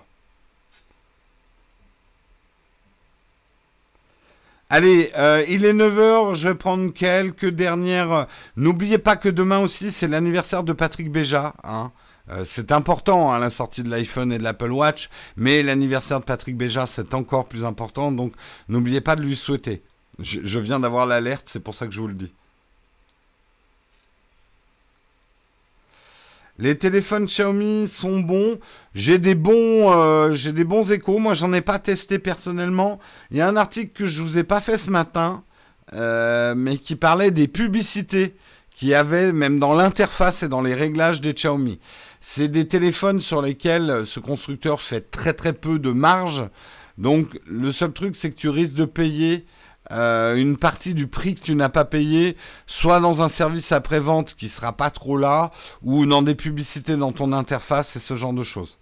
Allez, 4.70 5.12
euh, 5.18 5.44
il 5.50 5.66
est 5.66 5.74
9h, 5.74 6.36
je 6.36 6.50
vais 6.50 6.56
prendre 6.56 6.94
quelques 6.94 7.50
dernières. 7.50 8.28
N'oubliez 8.56 9.00
pas 9.00 9.18
que 9.18 9.28
demain 9.28 9.60
aussi, 9.60 9.90
c'est 9.90 10.08
l'anniversaire 10.08 10.64
de 10.64 10.74
Patrick 10.74 11.12
Béja. 11.12 11.56
Hein. 11.64 11.92
Euh, 12.30 12.44
c'est 12.46 12.72
important 12.72 13.32
à 13.32 13.38
hein, 13.38 13.40
la 13.40 13.50
sortie 13.50 13.82
de 13.82 13.90
l'iPhone 13.90 14.32
et 14.32 14.38
de 14.38 14.44
l'Apple 14.44 14.72
Watch, 14.72 15.10
mais 15.36 15.64
l'anniversaire 15.64 16.20
de 16.20 16.26
Patrick 16.26 16.56
Béja, 16.56 16.86
c'est 16.86 17.16
encore 17.16 17.48
plus 17.48 17.66
important, 17.66 18.12
donc 18.12 18.34
n'oubliez 18.68 19.02
pas 19.02 19.16
de 19.16 19.24
lui 19.24 19.36
souhaiter. 19.36 19.82
je 20.20 20.60
viens 20.60 20.80
d'avoir 20.80 21.08
l'alerte, 21.08 21.46
c'est 21.48 21.64
pour 21.64 21.74
ça 21.74 21.88
que 21.88 21.92
je 21.92 22.02
vous 22.02 22.08
le 22.08 22.14
dis. 22.14 22.32
Les 26.60 26.78
téléphones 26.78 27.26
Xiaomi 27.26 27.88
sont 27.88 28.20
bons. 28.20 28.60
J'ai 28.94 29.18
des 29.18 29.34
bons, 29.34 29.94
euh, 29.94 30.34
j'ai 30.34 30.52
des 30.52 30.66
bons 30.66 30.92
échos. 30.92 31.18
Moi, 31.18 31.34
j'en 31.34 31.54
ai 31.54 31.62
pas 31.62 31.80
testé 31.80 32.20
personnellement. 32.20 33.00
Il 33.32 33.38
y 33.38 33.42
a 33.42 33.48
un 33.48 33.56
article 33.56 33.94
que 33.94 34.06
je 34.06 34.22
vous 34.22 34.38
ai 34.38 34.44
pas 34.44 34.60
fait 34.60 34.78
ce 34.78 34.90
matin, 34.90 35.46
euh, 35.94 36.56
mais 36.58 36.78
qui 36.78 36.98
parlait 36.98 37.32
des 37.32 37.48
publicités 37.48 38.36
qu'il 38.76 38.90
y 38.90 38.94
avait 38.94 39.32
même 39.32 39.58
dans 39.58 39.74
l'interface 39.74 40.44
et 40.44 40.50
dans 40.50 40.62
les 40.62 40.74
réglages 40.74 41.22
des 41.22 41.34
Xiaomi. 41.34 41.80
C'est 42.20 42.50
des 42.50 42.68
téléphones 42.68 43.22
sur 43.22 43.42
lesquels 43.42 44.04
ce 44.06 44.20
constructeur 44.20 44.82
fait 44.82 45.12
très 45.12 45.32
très 45.32 45.54
peu 45.54 45.80
de 45.80 45.92
marge. 45.92 46.44
Donc, 46.98 47.40
le 47.46 47.72
seul 47.72 47.94
truc, 47.94 48.18
c'est 48.18 48.32
que 48.32 48.36
tu 48.36 48.50
risques 48.50 48.76
de 48.76 48.84
payer 48.84 49.46
euh, 49.92 50.36
une 50.36 50.58
partie 50.58 50.94
du 50.94 51.08
prix 51.08 51.36
que 51.36 51.42
tu 51.42 51.56
n'as 51.56 51.70
pas 51.70 51.86
payé, 51.86 52.38
soit 52.68 53.00
dans 53.00 53.22
un 53.22 53.30
service 53.30 53.72
après-vente 53.72 54.36
qui 54.36 54.50
sera 54.50 54.74
pas 54.74 54.90
trop 54.90 55.18
là, 55.18 55.52
ou 55.82 56.06
dans 56.06 56.22
des 56.22 56.36
publicités 56.36 56.98
dans 56.98 57.12
ton 57.12 57.34
interface 57.34 57.96
et 57.96 58.00
ce 58.00 58.16
genre 58.16 58.34
de 58.34 58.44
choses. 58.44 58.78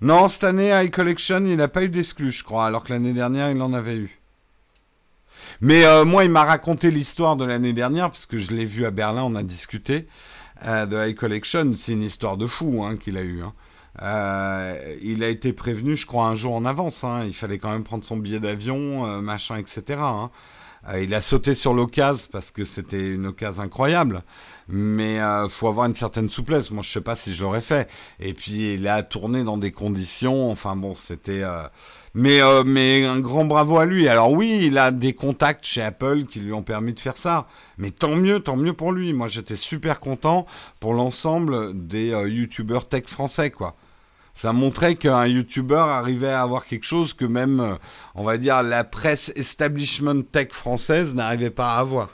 Non, 0.00 0.28
cette 0.28 0.44
année, 0.44 0.70
iCollection, 0.84 1.44
il 1.44 1.56
n'a 1.56 1.66
pas 1.66 1.82
eu 1.82 1.88
d'exclus, 1.88 2.30
je 2.30 2.44
crois, 2.44 2.66
alors 2.66 2.84
que 2.84 2.92
l'année 2.92 3.12
dernière, 3.12 3.50
il 3.50 3.60
en 3.60 3.72
avait 3.72 3.96
eu. 3.96 4.20
Mais 5.60 5.84
euh, 5.84 6.04
moi, 6.04 6.24
il 6.24 6.30
m'a 6.30 6.44
raconté 6.44 6.92
l'histoire 6.92 7.34
de 7.34 7.44
l'année 7.44 7.72
dernière, 7.72 8.10
parce 8.10 8.26
que 8.26 8.38
je 8.38 8.52
l'ai 8.52 8.64
vu 8.64 8.86
à 8.86 8.92
Berlin, 8.92 9.22
on 9.24 9.34
a 9.34 9.42
discuté 9.42 10.06
euh, 10.64 10.86
de 10.86 11.08
iCollection. 11.10 11.74
C'est 11.76 11.92
une 11.92 12.02
histoire 12.02 12.36
de 12.36 12.46
fou 12.46 12.84
hein, 12.84 12.96
qu'il 12.96 13.16
a 13.16 13.22
eu. 13.22 13.42
Hein. 13.42 13.52
Euh, 14.02 14.94
il 15.02 15.24
a 15.24 15.28
été 15.28 15.52
prévenu, 15.52 15.96
je 15.96 16.06
crois, 16.06 16.26
un 16.26 16.34
jour 16.34 16.54
en 16.54 16.64
avance. 16.64 17.04
Hein. 17.04 17.24
Il 17.26 17.34
fallait 17.34 17.58
quand 17.58 17.70
même 17.70 17.84
prendre 17.84 18.04
son 18.04 18.16
billet 18.16 18.40
d'avion, 18.40 19.06
euh, 19.06 19.20
machin, 19.20 19.56
etc. 19.58 20.00
Hein. 20.00 20.30
Euh, 20.88 21.02
il 21.02 21.12
a 21.14 21.20
sauté 21.20 21.54
sur 21.54 21.74
l'occasion 21.74 22.28
parce 22.30 22.52
que 22.52 22.64
c'était 22.64 23.14
une 23.14 23.26
occasion 23.26 23.64
incroyable. 23.64 24.22
Mais 24.68 25.18
faut 25.48 25.68
avoir 25.68 25.86
une 25.86 25.94
certaine 25.94 26.28
souplesse. 26.28 26.70
Moi, 26.70 26.82
je 26.82 26.92
sais 26.92 27.00
pas 27.00 27.14
si 27.14 27.32
je 27.32 27.42
l'aurais 27.42 27.62
fait. 27.62 27.88
Et 28.20 28.34
puis, 28.34 28.74
il 28.74 28.86
a 28.86 29.02
tourné 29.02 29.42
dans 29.42 29.56
des 29.56 29.72
conditions. 29.72 30.50
Enfin 30.50 30.76
bon, 30.76 30.94
c'était. 30.94 31.42
Mais 32.12 32.40
mais 32.66 33.06
un 33.06 33.18
grand 33.18 33.46
bravo 33.46 33.78
à 33.78 33.86
lui. 33.86 34.08
Alors 34.08 34.30
oui, 34.30 34.60
il 34.62 34.76
a 34.76 34.90
des 34.90 35.14
contacts 35.14 35.64
chez 35.64 35.80
Apple 35.80 36.24
qui 36.26 36.40
lui 36.40 36.52
ont 36.52 36.62
permis 36.62 36.92
de 36.92 37.00
faire 37.00 37.16
ça. 37.16 37.46
Mais 37.78 37.90
tant 37.90 38.14
mieux, 38.14 38.40
tant 38.40 38.56
mieux 38.56 38.74
pour 38.74 38.92
lui. 38.92 39.14
Moi, 39.14 39.28
j'étais 39.28 39.56
super 39.56 40.00
content 40.00 40.44
pour 40.80 40.92
l'ensemble 40.92 41.86
des 41.86 42.08
youtubeurs 42.08 42.88
tech 42.88 43.04
français, 43.06 43.50
quoi 43.50 43.74
ça 44.38 44.52
montrait 44.52 44.94
qu'un 44.94 45.26
YouTuber 45.26 45.74
arrivait 45.74 46.30
à 46.30 46.42
avoir 46.42 46.64
quelque 46.64 46.86
chose 46.86 47.12
que 47.12 47.24
même, 47.24 47.76
on 48.14 48.22
va 48.22 48.38
dire, 48.38 48.62
la 48.62 48.84
presse 48.84 49.32
establishment 49.34 50.22
tech 50.22 50.52
française 50.52 51.16
n'arrivait 51.16 51.50
pas 51.50 51.74
à 51.74 51.80
avoir. 51.80 52.10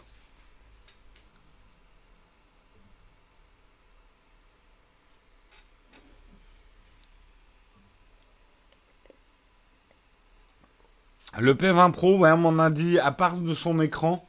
Le 11.39 11.53
P20 11.53 11.93
Pro, 11.93 12.25
on 12.25 12.37
m'en 12.39 12.59
a 12.59 12.70
dit, 12.70 12.99
à 12.99 13.12
part 13.12 13.37
de 13.37 13.53
son 13.53 13.83
écran, 13.83 14.27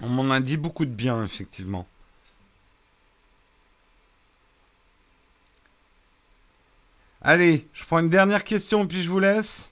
on 0.00 0.08
m'en 0.08 0.30
a 0.30 0.40
dit 0.40 0.56
beaucoup 0.56 0.86
de 0.86 0.90
bien, 0.90 1.22
effectivement. 1.22 1.86
Allez, 7.30 7.68
je 7.74 7.84
prends 7.84 7.98
une 7.98 8.08
dernière 8.08 8.42
question 8.42 8.86
puis 8.86 9.02
je 9.02 9.10
vous 9.10 9.18
laisse. 9.20 9.70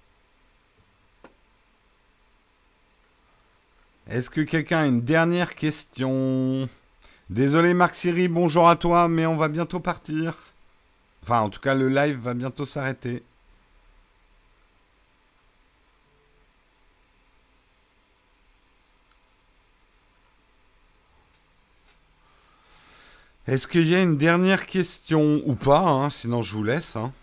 Est-ce 4.11 4.29
que 4.29 4.43
quelqu'un 4.43 4.81
a 4.81 4.87
une 4.87 5.01
dernière 5.01 5.55
question? 5.55 6.69
Désolé 7.31 7.73
Marc 7.73 7.95
Siri, 7.95 8.29
bonjour 8.29 8.69
à 8.69 8.77
toi, 8.77 9.09
mais 9.09 9.25
on 9.25 9.39
va 9.39 9.49
bientôt 9.49 9.81
partir. 9.81 10.35
Enfin, 11.23 11.41
en 11.41 11.49
tout 11.49 11.61
cas, 11.61 11.75
le 11.75 11.89
live 11.89 12.19
va 12.19 12.35
bientôt 12.35 12.67
s'arrêter. 12.67 13.23
Est-ce 23.47 23.67
qu'il 23.67 23.89
y 23.89 23.95
a 23.95 24.03
une 24.03 24.19
dernière 24.19 24.67
question 24.67 25.41
ou 25.47 25.55
pas 25.55 25.81
hein, 25.81 26.11
Sinon, 26.11 26.43
je 26.43 26.55
vous 26.55 26.63
laisse. 26.63 26.97
Hein. 26.97 27.15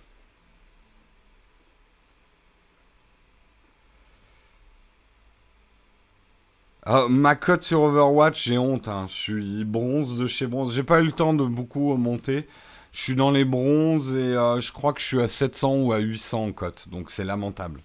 Ah, 6.86 7.06
ma 7.10 7.36
cote 7.36 7.64
sur 7.64 7.82
Overwatch, 7.82 8.44
j'ai 8.44 8.58
honte. 8.58 8.90
Hein. 8.90 9.06
Je 9.08 9.14
suis 9.14 9.64
bronze 9.64 10.18
de 10.18 10.28
chez 10.28 10.48
bronze. 10.48 10.76
J'ai 10.76 10.84
pas 10.84 11.00
eu 11.00 11.06
le 11.06 11.12
temps 11.14 11.34
de 11.34 11.46
beaucoup 11.46 11.96
monter. 11.96 12.46
Je 12.92 13.02
suis 13.02 13.16
dans 13.16 13.32
les 13.32 13.46
bronzes 13.46 14.14
et 14.14 14.36
euh, 14.36 14.60
je 14.60 14.74
crois 14.74 14.92
que 14.92 15.00
je 15.00 15.06
suis 15.06 15.22
à 15.22 15.30
700 15.30 15.76
ou 15.78 15.94
à 15.94 16.00
800 16.00 16.44
en 16.44 16.52
cote. 16.52 16.90
Donc 16.92 17.10
c'est 17.10 17.24
lamentable. 17.24 17.80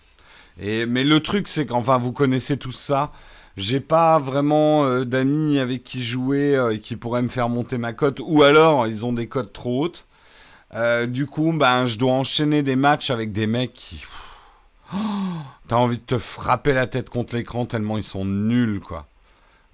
Et, 0.60 0.84
mais 0.86 1.04
le 1.04 1.20
truc, 1.20 1.46
c'est 1.46 1.64
qu'enfin, 1.64 1.98
vous 1.98 2.10
connaissez 2.12 2.56
tout 2.56 2.72
ça. 2.72 3.12
J'ai 3.56 3.78
pas 3.78 4.18
vraiment 4.18 4.84
euh, 4.84 5.04
d'amis 5.04 5.60
avec 5.60 5.84
qui 5.84 6.02
jouer 6.02 6.56
euh, 6.56 6.74
et 6.74 6.80
qui 6.80 6.96
pourraient 6.96 7.22
me 7.22 7.28
faire 7.28 7.48
monter 7.48 7.78
ma 7.78 7.92
cote. 7.92 8.20
Ou 8.24 8.42
alors, 8.42 8.88
ils 8.88 9.06
ont 9.06 9.12
des 9.12 9.28
cotes 9.28 9.52
trop 9.52 9.84
hautes. 9.84 10.06
du 11.06 11.26
coup, 11.26 11.52
ben, 11.52 11.86
je 11.86 11.98
dois 11.98 12.14
enchaîner 12.14 12.64
des 12.64 12.76
matchs 12.76 13.10
avec 13.10 13.32
des 13.32 13.46
mecs 13.46 13.74
qui 13.74 14.00
T'as 15.68 15.76
envie 15.76 15.98
de 15.98 16.02
te 16.02 16.18
frapper 16.18 16.72
la 16.72 16.86
tête 16.86 17.10
contre 17.10 17.36
l'écran 17.36 17.66
tellement 17.66 17.98
ils 17.98 18.04
sont 18.04 18.24
nuls, 18.24 18.80
quoi. 18.80 19.06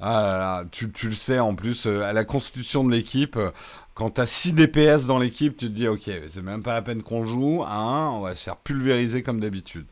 Ah 0.01 0.65
tu, 0.73 0.91
le 1.05 1.15
sais 1.15 1.39
en 1.39 1.55
plus, 1.55 1.87
euh, 1.87 2.03
à 2.03 2.13
la 2.13 2.25
constitution 2.25 2.85
de 2.85 2.91
l'équipe, 2.91 3.37
euh, 3.37 3.51
quand 3.95 4.11
t'as 4.11 4.27
6 4.27 4.53
DPS 4.53 5.07
dans 5.07 5.19
l'équipe, 5.19 5.57
tu 5.57 5.69
te 5.69 5.73
dis, 5.73 5.87
ok, 5.89 6.11
c'est 6.29 6.43
même 6.43 6.63
pas 6.63 6.75
la 6.75 6.83
peine 6.83 7.03
qu'on 7.03 7.27
joue, 7.27 7.63
hein, 7.67 8.11
on 8.13 8.21
va 8.21 8.35
se 8.35 8.43
faire 8.43 8.57
pulvériser 8.57 9.23
comme 9.23 9.41
d'habitude. 9.41 9.87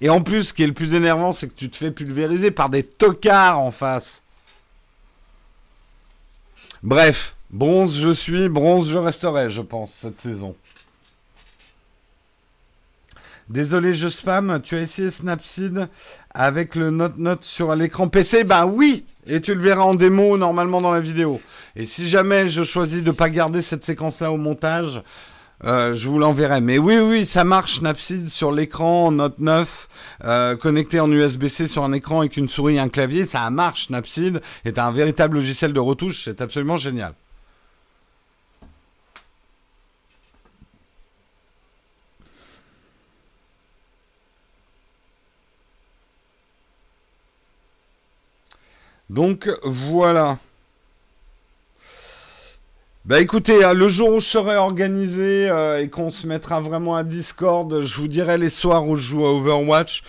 Et 0.00 0.08
en 0.08 0.22
plus, 0.22 0.44
ce 0.44 0.54
qui 0.54 0.62
est 0.62 0.66
le 0.66 0.72
plus 0.72 0.94
énervant, 0.94 1.32
c'est 1.32 1.48
que 1.48 1.54
tu 1.54 1.68
te 1.68 1.76
fais 1.76 1.90
pulvériser 1.90 2.50
par 2.50 2.70
des 2.70 2.82
tocards 2.82 3.58
en 3.58 3.70
face. 3.70 4.22
Bref, 6.82 7.36
bronze 7.50 8.00
je 8.00 8.10
suis, 8.10 8.48
bronze 8.48 8.88
je 8.88 8.96
resterai, 8.96 9.50
je 9.50 9.60
pense, 9.60 9.92
cette 9.92 10.18
saison. 10.18 10.54
Désolé, 13.50 13.94
je 13.94 14.08
spam. 14.08 14.60
Tu 14.62 14.76
as 14.76 14.82
essayé 14.82 15.10
Snapseed 15.10 15.88
avec 16.32 16.76
le 16.76 16.90
Note 16.90 17.18
Note 17.18 17.42
sur 17.42 17.74
l'écran 17.74 18.06
PC 18.06 18.44
Ben 18.44 18.64
oui 18.64 19.04
Et 19.26 19.40
tu 19.40 19.56
le 19.56 19.60
verras 19.60 19.82
en 19.82 19.96
démo 19.96 20.38
normalement 20.38 20.80
dans 20.80 20.92
la 20.92 21.00
vidéo. 21.00 21.40
Et 21.74 21.84
si 21.84 22.08
jamais 22.08 22.48
je 22.48 22.62
choisis 22.62 23.02
de 23.02 23.10
pas 23.10 23.28
garder 23.28 23.60
cette 23.60 23.82
séquence-là 23.82 24.30
au 24.30 24.36
montage, 24.36 25.02
euh, 25.64 25.96
je 25.96 26.08
vous 26.08 26.20
l'enverrai. 26.20 26.60
Mais 26.60 26.78
oui, 26.78 26.98
oui, 26.98 27.26
ça 27.26 27.42
marche 27.42 27.80
Snapseed 27.80 28.28
sur 28.28 28.52
l'écran 28.52 29.10
Note 29.10 29.40
9, 29.40 29.88
euh, 30.26 30.54
connecté 30.54 31.00
en 31.00 31.10
USB-C 31.10 31.66
sur 31.66 31.82
un 31.82 31.92
écran 31.92 32.20
avec 32.20 32.36
une 32.36 32.48
souris 32.48 32.76
et 32.76 32.78
un 32.78 32.88
clavier. 32.88 33.26
Ça 33.26 33.50
marche 33.50 33.88
Snapseed 33.88 34.40
est 34.64 34.78
un 34.78 34.92
véritable 34.92 35.38
logiciel 35.38 35.72
de 35.72 35.80
retouche. 35.80 36.22
C'est 36.26 36.40
absolument 36.40 36.76
génial. 36.76 37.14
Donc 49.10 49.50
voilà. 49.64 50.38
Bah 53.04 53.20
écoutez, 53.20 53.64
hein, 53.64 53.74
le 53.74 53.88
jour 53.88 54.14
où 54.14 54.20
je 54.20 54.26
serai 54.26 54.56
organisé 54.56 55.50
euh, 55.50 55.82
et 55.82 55.88
qu'on 55.88 56.12
se 56.12 56.28
mettra 56.28 56.60
vraiment 56.60 56.94
à 56.94 57.02
Discord, 57.02 57.82
je 57.82 57.96
vous 57.96 58.06
dirai 58.06 58.38
les 58.38 58.50
soirs 58.50 58.86
où 58.86 58.94
je 58.94 59.02
joue 59.02 59.26
à 59.26 59.32
Overwatch 59.32 60.04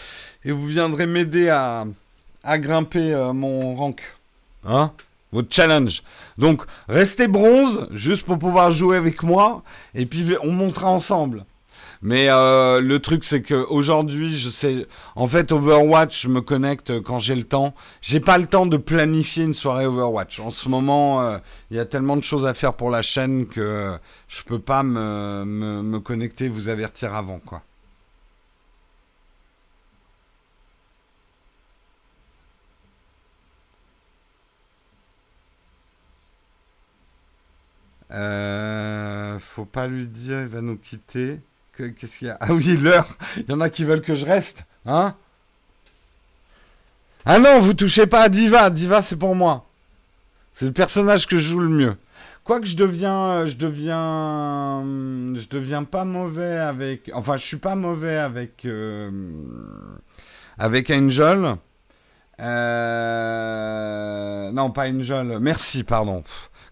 et 0.45 0.52
vous 0.52 0.68
viendrez 0.68 1.08
m'aider 1.08 1.49
à, 1.49 1.88
grimper 2.45 3.12
euh, 3.12 3.34
mon 3.34 3.74
rank. 3.74 4.04
Hein? 4.66 4.91
Votre 5.32 5.52
challenge. 5.52 6.04
Donc 6.38 6.62
restez 6.88 7.28
bronze 7.28 7.88
juste 7.89 8.24
pour 8.28 8.38
pouvoir 8.38 8.72
jouer 8.72 8.97
avec 8.97 9.24
moi 9.24 9.64
et 9.95 10.06
puis 10.06 10.28
on 10.43 10.52
montera 10.52 10.91
ensemble. 10.91 11.45
Mais 12.04 12.30
euh, 12.30 12.82
le 12.82 12.99
truc, 12.99 13.24
c'est 13.24 13.41
que 13.43 13.54
aujourd'hui, 13.54 14.36
je 14.36 14.49
sais. 14.49 14.88
En 15.16 15.28
fait, 15.28 15.52
Overwatch, 15.52 16.24
je 16.24 16.30
me 16.30 16.41
connecte 16.41 16.99
quand 17.02 17.20
j'ai 17.20 17.36
le 17.36 17.43
temps. 17.43 17.76
J'ai 18.02 18.20
pas 18.20 18.38
le 18.39 18.47
temps 18.47 18.66
de 18.66 18.78
planifier 18.78 19.43
une 19.43 19.54
soirée 19.54 19.86
Overwatch. 19.86 20.39
En 20.39 20.49
ce 20.49 20.68
moment, 20.68 21.22
euh, 21.22 21.38
il 21.70 21.78
y 21.78 21.80
a 21.80 21.86
tellement 21.86 22.18
de 22.18 22.24
choses 22.24 22.45
à 22.45 22.54
faire 22.56 22.74
pour 22.74 22.89
la 22.89 23.04
chaîne 23.04 23.45
que 23.45 23.97
je 24.28 24.41
peux 24.43 24.60
pas 24.60 24.82
me, 24.84 25.43
me, 25.45 25.99
connecter, 25.99 26.47
vous 26.49 26.70
avertir 26.70 27.14
avant, 27.14 27.39
quoi. 27.39 27.62
Euh, 38.12 39.39
faut 39.39 39.66
pas 39.66 39.88
lui 39.88 40.08
dire, 40.08 40.41
il 40.41 40.47
va 40.47 40.62
nous 40.62 40.78
quitter. 40.78 41.39
Qu'est-ce 41.78 42.18
qu'il 42.18 42.28
y 42.28 42.32
a? 42.32 42.38
Ah 42.40 42.54
oui, 42.54 42.78
l'heure. 42.78 43.08
Il 43.38 43.50
y 43.50 43.54
en 43.54 43.62
a 43.62 43.70
qui 43.70 43.86
veulent 43.86 44.02
que 44.02 44.16
je 44.16 44.26
reste, 44.26 44.66
hein? 44.86 45.16
Ah 47.26 47.40
non, 47.40 47.60
vous 47.60 47.74
touchez 47.74 48.08
pas 48.08 48.24
à 48.24 48.30
Diva. 48.30 48.70
Diva, 48.70 49.02
c'est 49.02 49.16
pour 49.16 49.36
moi. 49.36 49.66
C'est 50.54 50.66
le 50.66 50.74
personnage 50.74 51.28
que 51.28 51.38
je 51.38 51.50
joue 51.50 51.60
le 51.60 51.70
mieux. 51.70 51.96
Quoique 52.44 52.66
je 52.66 52.76
deviens, 52.76 53.46
je 53.46 53.56
deviens, 53.56 54.84
je 55.36 55.48
deviens 55.48 55.84
pas 55.84 56.04
mauvais 56.04 56.58
avec. 56.58 57.12
Enfin, 57.14 57.38
je 57.38 57.46
suis 57.46 57.58
pas 57.58 57.76
mauvais 57.76 58.18
avec 58.18 58.66
euh, 58.66 59.12
avec 60.58 60.90
Angel. 60.90 61.56
Euh, 62.40 62.82
non, 64.52 64.72
pas 64.72 64.90
Angel. 64.90 65.38
Merci, 65.40 65.84
pardon. 65.84 66.24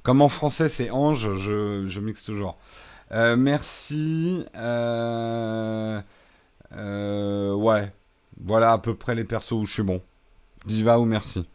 Comme 0.01 0.21
en 0.21 0.29
français 0.29 0.69
c'est 0.69 0.89
Ange, 0.89 1.37
je, 1.37 1.83
je 1.85 1.99
mixe 1.99 2.23
toujours. 2.23 2.57
Euh, 3.11 3.35
merci. 3.35 4.45
Euh, 4.55 6.01
euh, 6.73 7.53
ouais. 7.53 7.91
Voilà 8.41 8.71
à 8.73 8.77
peu 8.77 8.95
près 8.95 9.15
les 9.15 9.23
persos 9.25 9.51
où 9.53 9.65
je 9.65 9.73
suis 9.73 9.83
bon. 9.83 10.01
Diva 10.65 10.99
ou 10.99 11.05
merci. 11.05 11.47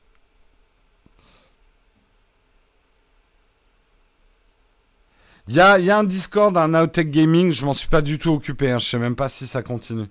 Il 5.49 5.55
y 5.55 5.61
a, 5.61 5.79
y 5.79 5.91
a, 5.91 5.99
un 5.99 6.05
Discord, 6.05 6.57
un 6.57 6.75
Outtech 6.83 7.11
Gaming, 7.11 7.53
je 7.53 7.65
m'en 7.67 7.75
suis 7.75 7.89
pas 7.89 8.01
du 8.01 8.19
tout 8.19 8.31
occupé, 8.31 8.71
hein. 8.71 8.79
je 8.79 8.87
sais 8.87 8.99
même 8.99 9.15
pas 9.15 9.29
si 9.29 9.47
ça 9.47 9.63
continue. 9.63 10.07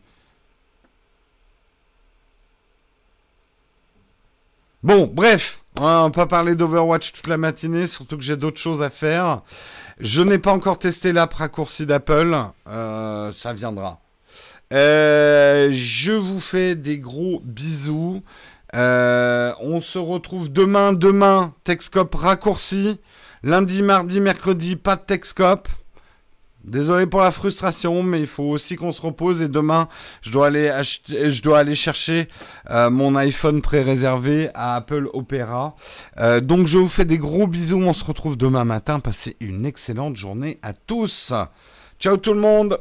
Bon, 4.83 5.09
bref, 5.11 5.63
on 5.79 5.83
va 5.83 6.09
pas 6.09 6.25
parler 6.25 6.55
d'Overwatch 6.55 7.13
toute 7.13 7.27
la 7.27 7.37
matinée, 7.37 7.87
surtout 7.87 8.17
que 8.17 8.23
j'ai 8.23 8.35
d'autres 8.35 8.59
choses 8.59 8.81
à 8.81 8.89
faire. 8.89 9.41
Je 10.01 10.21
n'ai 10.21 10.39
pas 10.39 10.51
encore 10.51 10.77
testé 10.77 11.13
l'app 11.13 11.33
raccourci 11.33 11.85
d'Apple. 11.85 12.35
Euh, 12.67 13.31
ça 13.31 13.53
viendra. 13.53 14.01
Euh, 14.73 15.69
je 15.71 16.11
vous 16.11 16.41
fais 16.41 16.75
des 16.75 16.99
gros 16.99 17.41
bisous. 17.45 18.21
Euh, 18.75 19.53
on 19.61 19.79
se 19.79 19.99
retrouve 19.99 20.51
demain. 20.51 20.91
Demain, 20.91 21.53
Texcop 21.63 22.13
raccourci. 22.13 22.99
Lundi, 23.41 23.83
mardi, 23.83 24.19
mercredi, 24.19 24.75
pas 24.75 24.97
de 24.97 25.03
Texcop. 25.03 25.69
Désolé 26.63 27.07
pour 27.07 27.19
la 27.19 27.31
frustration, 27.31 28.03
mais 28.03 28.21
il 28.21 28.27
faut 28.27 28.43
aussi 28.43 28.75
qu'on 28.75 28.93
se 28.93 29.01
repose. 29.01 29.41
Et 29.41 29.49
demain, 29.49 29.89
je 30.21 30.31
dois 30.31 30.47
aller 30.47 31.75
chercher 31.75 32.27
euh, 32.69 32.89
mon 32.89 33.15
iPhone 33.15 33.61
pré-réservé 33.61 34.49
à 34.53 34.75
Apple 34.75 35.09
Opera. 35.13 35.75
Euh, 36.19 36.39
donc, 36.39 36.67
je 36.67 36.77
vous 36.77 36.87
fais 36.87 37.05
des 37.05 37.17
gros 37.17 37.47
bisous. 37.47 37.81
On 37.83 37.93
se 37.93 38.05
retrouve 38.05 38.37
demain 38.37 38.63
matin. 38.63 38.99
Passez 38.99 39.35
une 39.41 39.65
excellente 39.65 40.15
journée 40.15 40.59
à 40.61 40.73
tous. 40.73 41.33
Ciao 41.99 42.17
tout 42.17 42.33
le 42.33 42.39
monde. 42.39 42.79